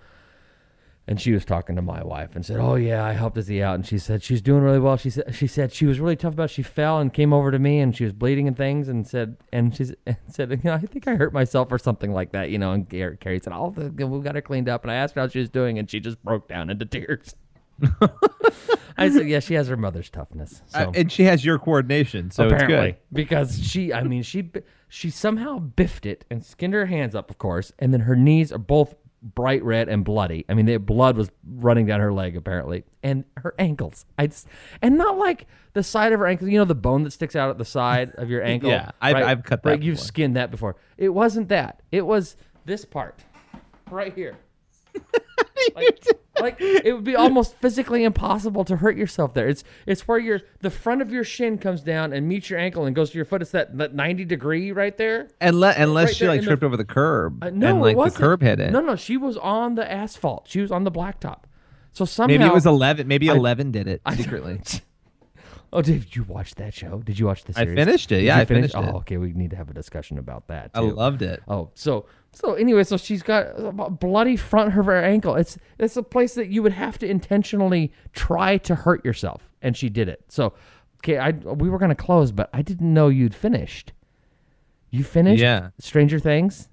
[1.08, 3.76] And she was talking to my wife and said, "Oh yeah, I helped Izzy out."
[3.76, 4.98] And she said she's doing really well.
[4.98, 6.46] She said she said she was really tough about.
[6.46, 6.54] It.
[6.54, 9.38] She fell and came over to me and she was bleeding and things and said
[9.54, 12.50] and she and said, "You know, I think I hurt myself or something like that."
[12.50, 15.14] You know, and Gar- Carrie said, "Oh, we got her cleaned up." And I asked
[15.14, 17.36] her how she was doing, and she just broke down into tears.
[18.98, 22.32] I said, "Yeah, she has her mother's toughness." So Uh, and she has your coordination,
[22.32, 24.50] so apparently, because she, I mean, she
[24.88, 28.52] she somehow biffed it and skinned her hands up, of course, and then her knees
[28.52, 28.96] are both
[29.34, 30.46] bright red and bloody.
[30.48, 34.06] I mean, the blood was running down her leg apparently, and her ankles.
[34.18, 34.48] I just,
[34.82, 36.48] and not like the side of her ankle.
[36.48, 38.70] You know, the bone that sticks out at the side of your ankle.
[38.70, 40.76] Yeah, I've- I've cut that Right, you've skinned that before.
[40.98, 41.82] It wasn't that.
[41.92, 42.36] It was
[42.66, 43.20] this part,
[43.90, 44.36] right here.
[45.76, 46.00] like,
[46.40, 49.48] like it would be almost physically impossible to hurt yourself there.
[49.48, 52.86] It's it's where your the front of your shin comes down and meets your ankle
[52.86, 53.42] and goes to your foot.
[53.42, 55.30] It's that, that ninety degree right there.
[55.42, 58.14] Unless, unless Right she like in the- tripped over the curb Uh, no, and like
[58.14, 58.72] the curb hit it.
[58.72, 60.48] No, no, she was on the asphalt.
[60.48, 61.44] She was on the blacktop.
[61.92, 63.08] So somehow Maybe it was eleven.
[63.08, 64.60] Maybe I- eleven did it I- secretly.
[65.74, 67.00] Oh, did you watch that show?
[67.00, 67.72] Did you watch the series?
[67.72, 68.24] I finished it.
[68.24, 68.94] Yeah, I finish- finished it.
[68.94, 69.18] Oh, okay.
[69.18, 70.72] We need to have a discussion about that.
[70.74, 71.42] I loved it.
[71.50, 72.06] Oh, so
[72.36, 75.36] so anyway, so she's got a bloody front of her ankle.
[75.36, 79.76] It's it's a place that you would have to intentionally try to hurt yourself, and
[79.76, 80.22] she did it.
[80.28, 80.54] So
[80.98, 83.94] okay, I we were gonna close, but I didn't know you'd finished.
[84.90, 85.42] You finished?
[85.42, 85.70] Yeah.
[85.80, 86.68] Stranger Things.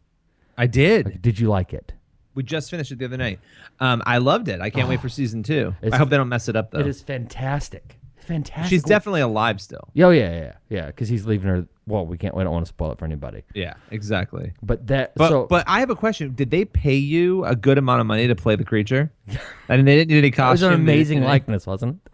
[0.59, 1.23] I did.
[1.23, 1.93] Did you like it?
[2.35, 3.39] We just finished it the other night.
[3.79, 4.61] Um, I loved it.
[4.61, 5.75] I can't wait for season two.
[5.83, 6.81] I hope they don't mess it up though.
[6.81, 7.99] It is fantastic.
[8.27, 8.71] Fantastic.
[8.71, 9.89] She's definitely alive still.
[9.99, 10.87] Oh yeah, yeah, yeah, yeah.
[10.87, 11.67] Because he's leaving her.
[11.87, 12.37] Well, we can't.
[12.37, 13.43] We don't want to spoil it for anybody.
[13.55, 14.53] Yeah, exactly.
[14.63, 15.15] But that.
[15.17, 16.35] But so but I have a question.
[16.35, 19.13] Did they pay you a good amount of money to play the creature?
[19.69, 20.49] I mean, they didn't need any costume.
[20.49, 22.13] it was an amazing didn't- likeness, wasn't it?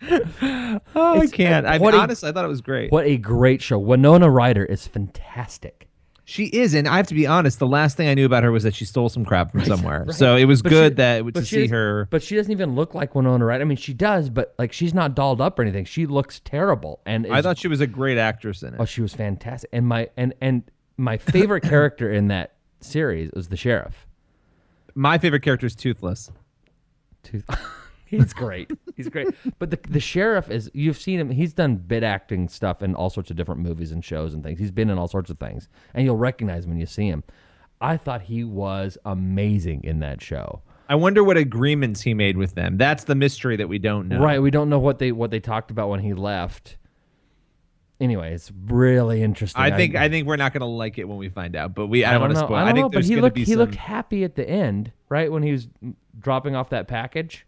[0.96, 1.66] Oh, I can't.
[1.66, 2.90] I mean, a- honestly, I thought it was great.
[2.92, 3.78] What a great show!
[3.78, 5.88] Winona Ryder is fantastic.
[6.26, 7.58] She is, and I have to be honest.
[7.58, 10.06] The last thing I knew about her was that she stole some crap from somewhere.
[10.10, 12.06] So it was But good she- that to see her.
[12.10, 13.62] But she doesn't even look like Winona Ryder.
[13.62, 15.84] I mean, she does, but like she's not dolled up or anything.
[15.84, 17.00] She looks terrible.
[17.04, 18.80] And I thought she was a great actress in it.
[18.80, 19.68] oh, she was fantastic.
[19.72, 20.62] And my and and
[20.96, 24.06] my favorite character in that series was the sheriff.
[24.94, 26.30] My favorite character is Toothless.
[27.22, 27.44] Tooth-
[28.18, 28.70] He's great.
[28.96, 29.28] He's great.
[29.58, 31.30] But the the sheriff is you've seen him.
[31.30, 34.58] He's done bit acting stuff in all sorts of different movies and shows and things.
[34.58, 37.24] He's been in all sorts of things, and you'll recognize him when you see him.
[37.80, 40.62] I thought he was amazing in that show.
[40.88, 42.76] I wonder what agreements he made with them.
[42.76, 44.20] That's the mystery that we don't know.
[44.20, 44.40] Right.
[44.40, 46.76] We don't know what they what they talked about when he left.
[48.00, 49.62] Anyway, it's really interesting.
[49.62, 52.04] I think I think we're not gonna like it when we find out, but we
[52.04, 52.46] I, I don't want to know.
[52.46, 52.56] spoil.
[52.56, 53.54] I I, don't know, think but he looked he some.
[53.56, 55.68] looked happy at the end, right when he was
[56.18, 57.46] dropping off that package.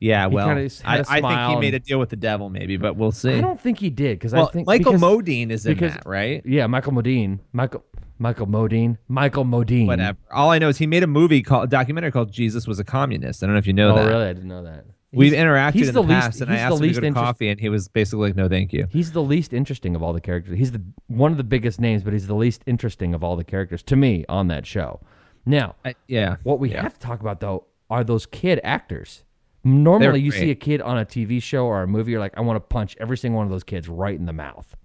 [0.00, 3.10] Yeah, well, I, I think he made a deal with the devil, maybe, but we'll
[3.10, 3.34] see.
[3.34, 5.94] I don't think he did because well, I think Michael because, Modine is in because-
[5.94, 6.40] that, right?
[6.46, 7.40] Yeah, Michael Modine.
[7.52, 7.82] Michael
[8.20, 8.96] Michael Modine.
[9.08, 9.86] Michael Modine.
[9.86, 10.18] Whatever.
[10.32, 12.84] All I know is he made a movie called a documentary called Jesus was a
[12.84, 13.42] communist.
[13.42, 14.08] I don't know if you know Oh, that.
[14.08, 14.24] really?
[14.26, 14.84] I didn't know that.
[15.10, 16.94] We've He's- interacted he's in the the, least- past, and I asked him to least
[16.96, 19.52] go to interest- coffee, and he was basically like, "No, thank you." He's the least
[19.52, 20.58] interesting of all the characters.
[20.58, 23.44] He's the one of the biggest names, but he's the least interesting of all the
[23.44, 25.00] characters to me on that show.
[25.46, 26.36] Now, I, yeah.
[26.42, 26.82] what we yeah.
[26.82, 29.24] have to talk about though are those kid actors.
[29.68, 32.40] Normally, you see a kid on a TV show or a movie, you're like, I
[32.40, 34.76] want to punch every single one of those kids right in the mouth.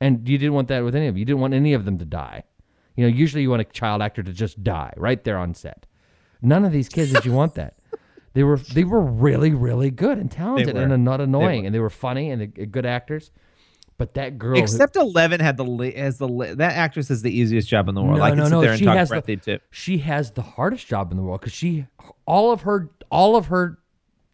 [0.00, 1.18] And you didn't want that with any of them.
[1.18, 2.44] You didn't want any of them to die.
[2.96, 5.86] You know, usually you want a child actor to just die right there on set.
[6.40, 7.74] None of these kids did you want that.
[8.34, 10.82] They were they were really really good and talented were.
[10.82, 11.66] and not annoying were.
[11.66, 13.32] and they were funny and they, good actors.
[13.96, 17.68] But that girl, who- Except Eleven had the has the that actress has the easiest
[17.68, 18.18] job in the world.
[18.18, 18.60] No, I can no, sit no.
[18.60, 19.58] there and she talk has breathy the, too.
[19.70, 21.86] She has the hardest job in the world because she,
[22.26, 23.78] all of her, all of her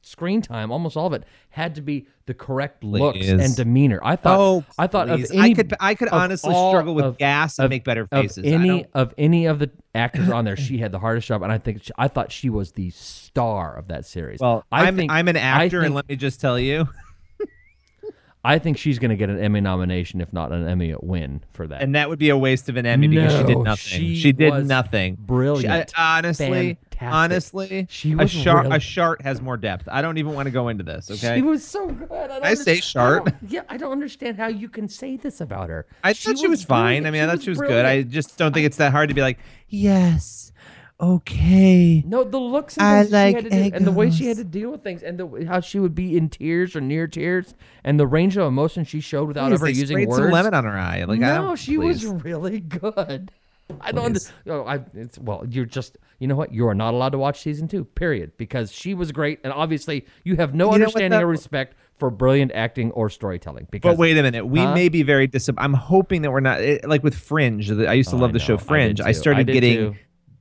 [0.04, 3.30] screen time, almost all of it, had to be the correct looks Please.
[3.30, 4.00] and demeanor.
[4.02, 4.38] I thought.
[4.38, 5.30] Oh, I thought please.
[5.30, 5.50] of any.
[5.52, 8.10] I could I could of honestly struggle with of- gas and of- make better of
[8.10, 8.44] faces.
[8.44, 11.50] I any of any of the actors on there, she had the hardest job, and
[11.52, 14.40] I think she, I thought she was the star of that series.
[14.40, 16.88] well, I I'm think I'm an actor, and let me just tell you,
[18.46, 21.66] I think she's going to get an Emmy nomination, if not an Emmy win for
[21.66, 21.80] that.
[21.80, 24.14] and that would be a waste of an Emmy because she did No, nothing.
[24.14, 25.16] she did was nothing.
[25.18, 25.88] brilliant.
[25.90, 27.54] She- I- honestly, Fantastic.
[27.54, 28.64] honestly, She a was shark.
[28.64, 29.88] really- A shark has more depth.
[29.90, 31.10] I don't even want to go into this.
[31.10, 31.36] Okay.
[31.36, 32.10] She was so good.
[32.10, 32.80] I, don't I say.
[32.96, 35.86] I yeah, I don't understand how you can say this about her.
[36.02, 37.06] I thought she was fine.
[37.06, 37.84] I mean, I thought she was good.
[37.84, 39.38] I just don't think it's that hard to be like,
[39.68, 40.52] yes,
[41.00, 42.02] okay.
[42.06, 44.70] no the looks and I like she do, and the way she had to deal
[44.70, 48.06] with things, and the, how she would be in tears or near tears, and the
[48.06, 50.22] range of emotion she showed without Please, ever using words.
[50.22, 51.04] some lemon on her eye.
[51.04, 52.04] Like, I no, she please.
[52.06, 53.30] was really good.
[53.80, 54.12] I don't.
[54.12, 54.32] Please.
[54.46, 54.80] Oh, I.
[54.94, 55.44] It's well.
[55.48, 55.96] You're just.
[56.20, 56.52] You know what?
[56.52, 57.84] You are not allowed to watch season two.
[57.84, 58.32] Period.
[58.36, 62.52] Because she was great, and obviously you have no You understanding or respect for brilliant
[62.52, 63.66] acting or storytelling.
[63.70, 64.46] Because But wait a minute.
[64.46, 64.74] We Huh?
[64.74, 65.64] may be very disappointed.
[65.64, 67.68] I'm hoping that we're not it, like with Fringe.
[67.68, 68.58] the- I used to Oh, love the show know.
[68.60, 69.00] I Fringe.
[69.00, 69.94] I, started I getting too.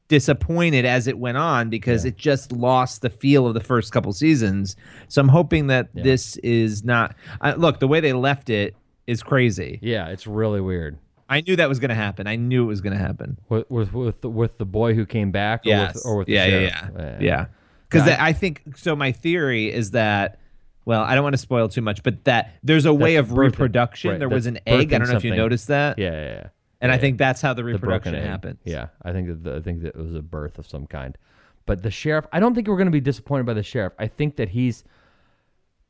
[0.10, 4.12] disappointed as it went on because it just lost the feel of the first couple
[4.14, 4.76] seasons.
[5.08, 6.04] So I'm hoping that Yeah.
[6.04, 7.16] this is not.
[7.41, 8.76] I, look, the way they left it
[9.08, 9.80] is crazy.
[9.82, 10.98] Yeah, it's really weird.
[11.30, 12.28] I knew that was going to happen.
[12.28, 13.38] I knew it was going to happen.
[13.50, 15.95] With with with the, with the boy who came back, or Yes.
[15.95, 17.45] with, or with the yeah, yeah, yeah, yeah.
[17.90, 18.95] Because Yeah, I- I think so.
[18.95, 20.40] My theory is that.
[20.86, 23.38] Well, I don't want to spoil too much, but that there's a way of birthing.
[23.38, 24.10] reproduction.
[24.12, 24.91] Right, There was an egg.
[24.94, 25.98] I don't know if you noticed that.
[25.98, 26.48] yeah, yeah, yeah.
[26.82, 28.24] And I Yeah, think that's how the the reproduction egg.
[28.26, 28.60] happens.
[28.66, 31.18] Yeah, I think that the, I think that it was a birth of some kind.
[31.66, 33.94] But the sheriff, I don't think we're going to be disappointed by the sheriff.
[33.98, 34.84] I think that he's,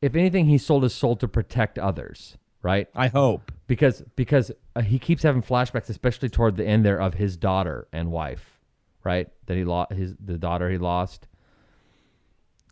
[0.02, 2.88] if anything, he sold his soul to protect others, right?
[2.94, 3.52] I hope.
[3.74, 7.88] Because because uh, he keeps having flashbacks, especially toward the end there of his daughter
[7.92, 8.60] and wife,
[9.04, 9.30] right?
[9.48, 11.28] That he lost his the daughter he lost.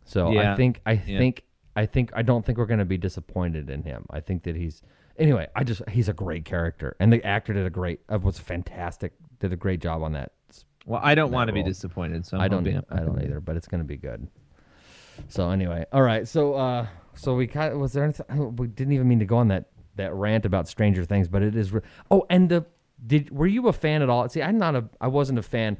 [0.04, 0.52] So Yeah.
[0.52, 1.18] I think I Yeah.
[1.18, 1.42] think
[1.74, 4.06] I think I don't think we're going to be disappointed in him.
[4.10, 4.80] I think that he's
[5.18, 5.48] anyway.
[5.56, 9.12] I just he's a great character, and the actor did a great uh, was fantastic.
[9.40, 10.30] Did a great job on that.
[10.86, 13.40] Well, I don't want to be disappointed, so I'm I don't hoping- I don't either,
[13.40, 14.28] but it's going to be good.
[15.28, 16.28] So anyway, all right.
[16.28, 19.24] So uh, so we kind of, was there anything oh, we didn't even mean to
[19.24, 19.66] go on that
[19.96, 21.72] that rant about Stranger Things, but it is.
[21.72, 22.64] Re- oh, and the
[23.06, 24.28] did were you a fan at all?
[24.28, 25.76] See, I'm not a I wasn't a fan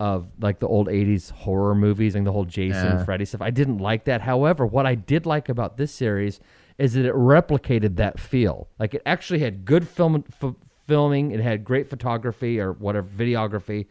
[0.00, 3.04] of like the old 80s horror movies and the whole Jason Yeah.
[3.04, 3.40] Freddy stuff.
[3.40, 4.20] I didn't like that.
[4.20, 6.40] However, what I did like about this series
[6.78, 8.68] is that it replicated that feel.
[8.78, 10.54] Like it actually had good film f-
[10.88, 13.86] filming, it had great photography or whatever videography,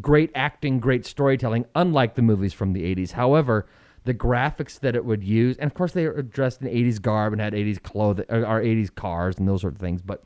[0.00, 3.10] great acting, great storytelling, unlike the movies from the 80s.
[3.12, 3.66] However,
[4.04, 7.32] the graphics that it would use, and of course they were dressed in 80s garb
[7.32, 10.24] and had 80s clothing or, or 80s cars and those sort of things, but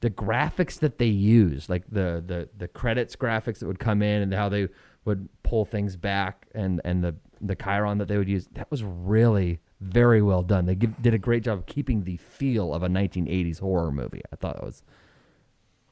[0.00, 4.22] the graphics that they use, like the the the credits graphics that would come in
[4.22, 4.68] and how they
[5.04, 8.82] would pull things back and and the the Chiron that they would use, that was
[8.82, 10.66] really very well done.
[10.66, 14.22] They give, did a great job of keeping the feel of a 1980s horror movie.
[14.32, 14.82] I thought that was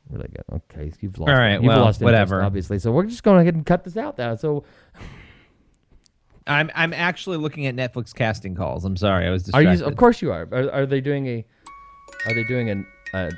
[0.08, 0.44] really good.
[0.52, 1.30] Okay, you've lost.
[1.30, 2.42] All right, well, interest, whatever.
[2.42, 4.34] Obviously, so we're just going ahead and cut this out now.
[4.34, 4.64] So,
[6.46, 8.84] I'm I'm actually looking at Netflix casting calls.
[8.84, 9.80] I'm sorry, I was are distracted.
[9.80, 9.86] you?
[9.86, 10.48] Of course you are.
[10.52, 11.44] Are, are they doing a?
[12.26, 13.30] Are they doing an, a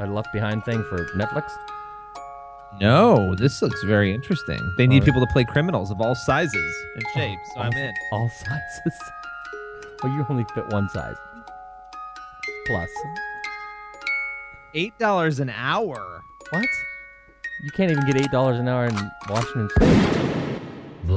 [0.00, 1.50] a Left Behind thing for Netflix?
[2.80, 4.58] No, this looks very interesting.
[4.76, 5.06] They need Alright.
[5.06, 7.92] people to play criminals of all sizes and shapes, so I'm in.
[8.12, 9.00] All sizes.
[10.02, 11.16] well, you only fit one size.
[12.66, 12.90] Plus.
[14.74, 16.22] Eight dollars an hour.
[16.50, 16.66] What?
[17.62, 20.60] You can't even get eight dollars an hour in Washington State.
[21.06, 21.14] The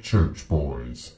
[0.00, 1.12] Church Boys.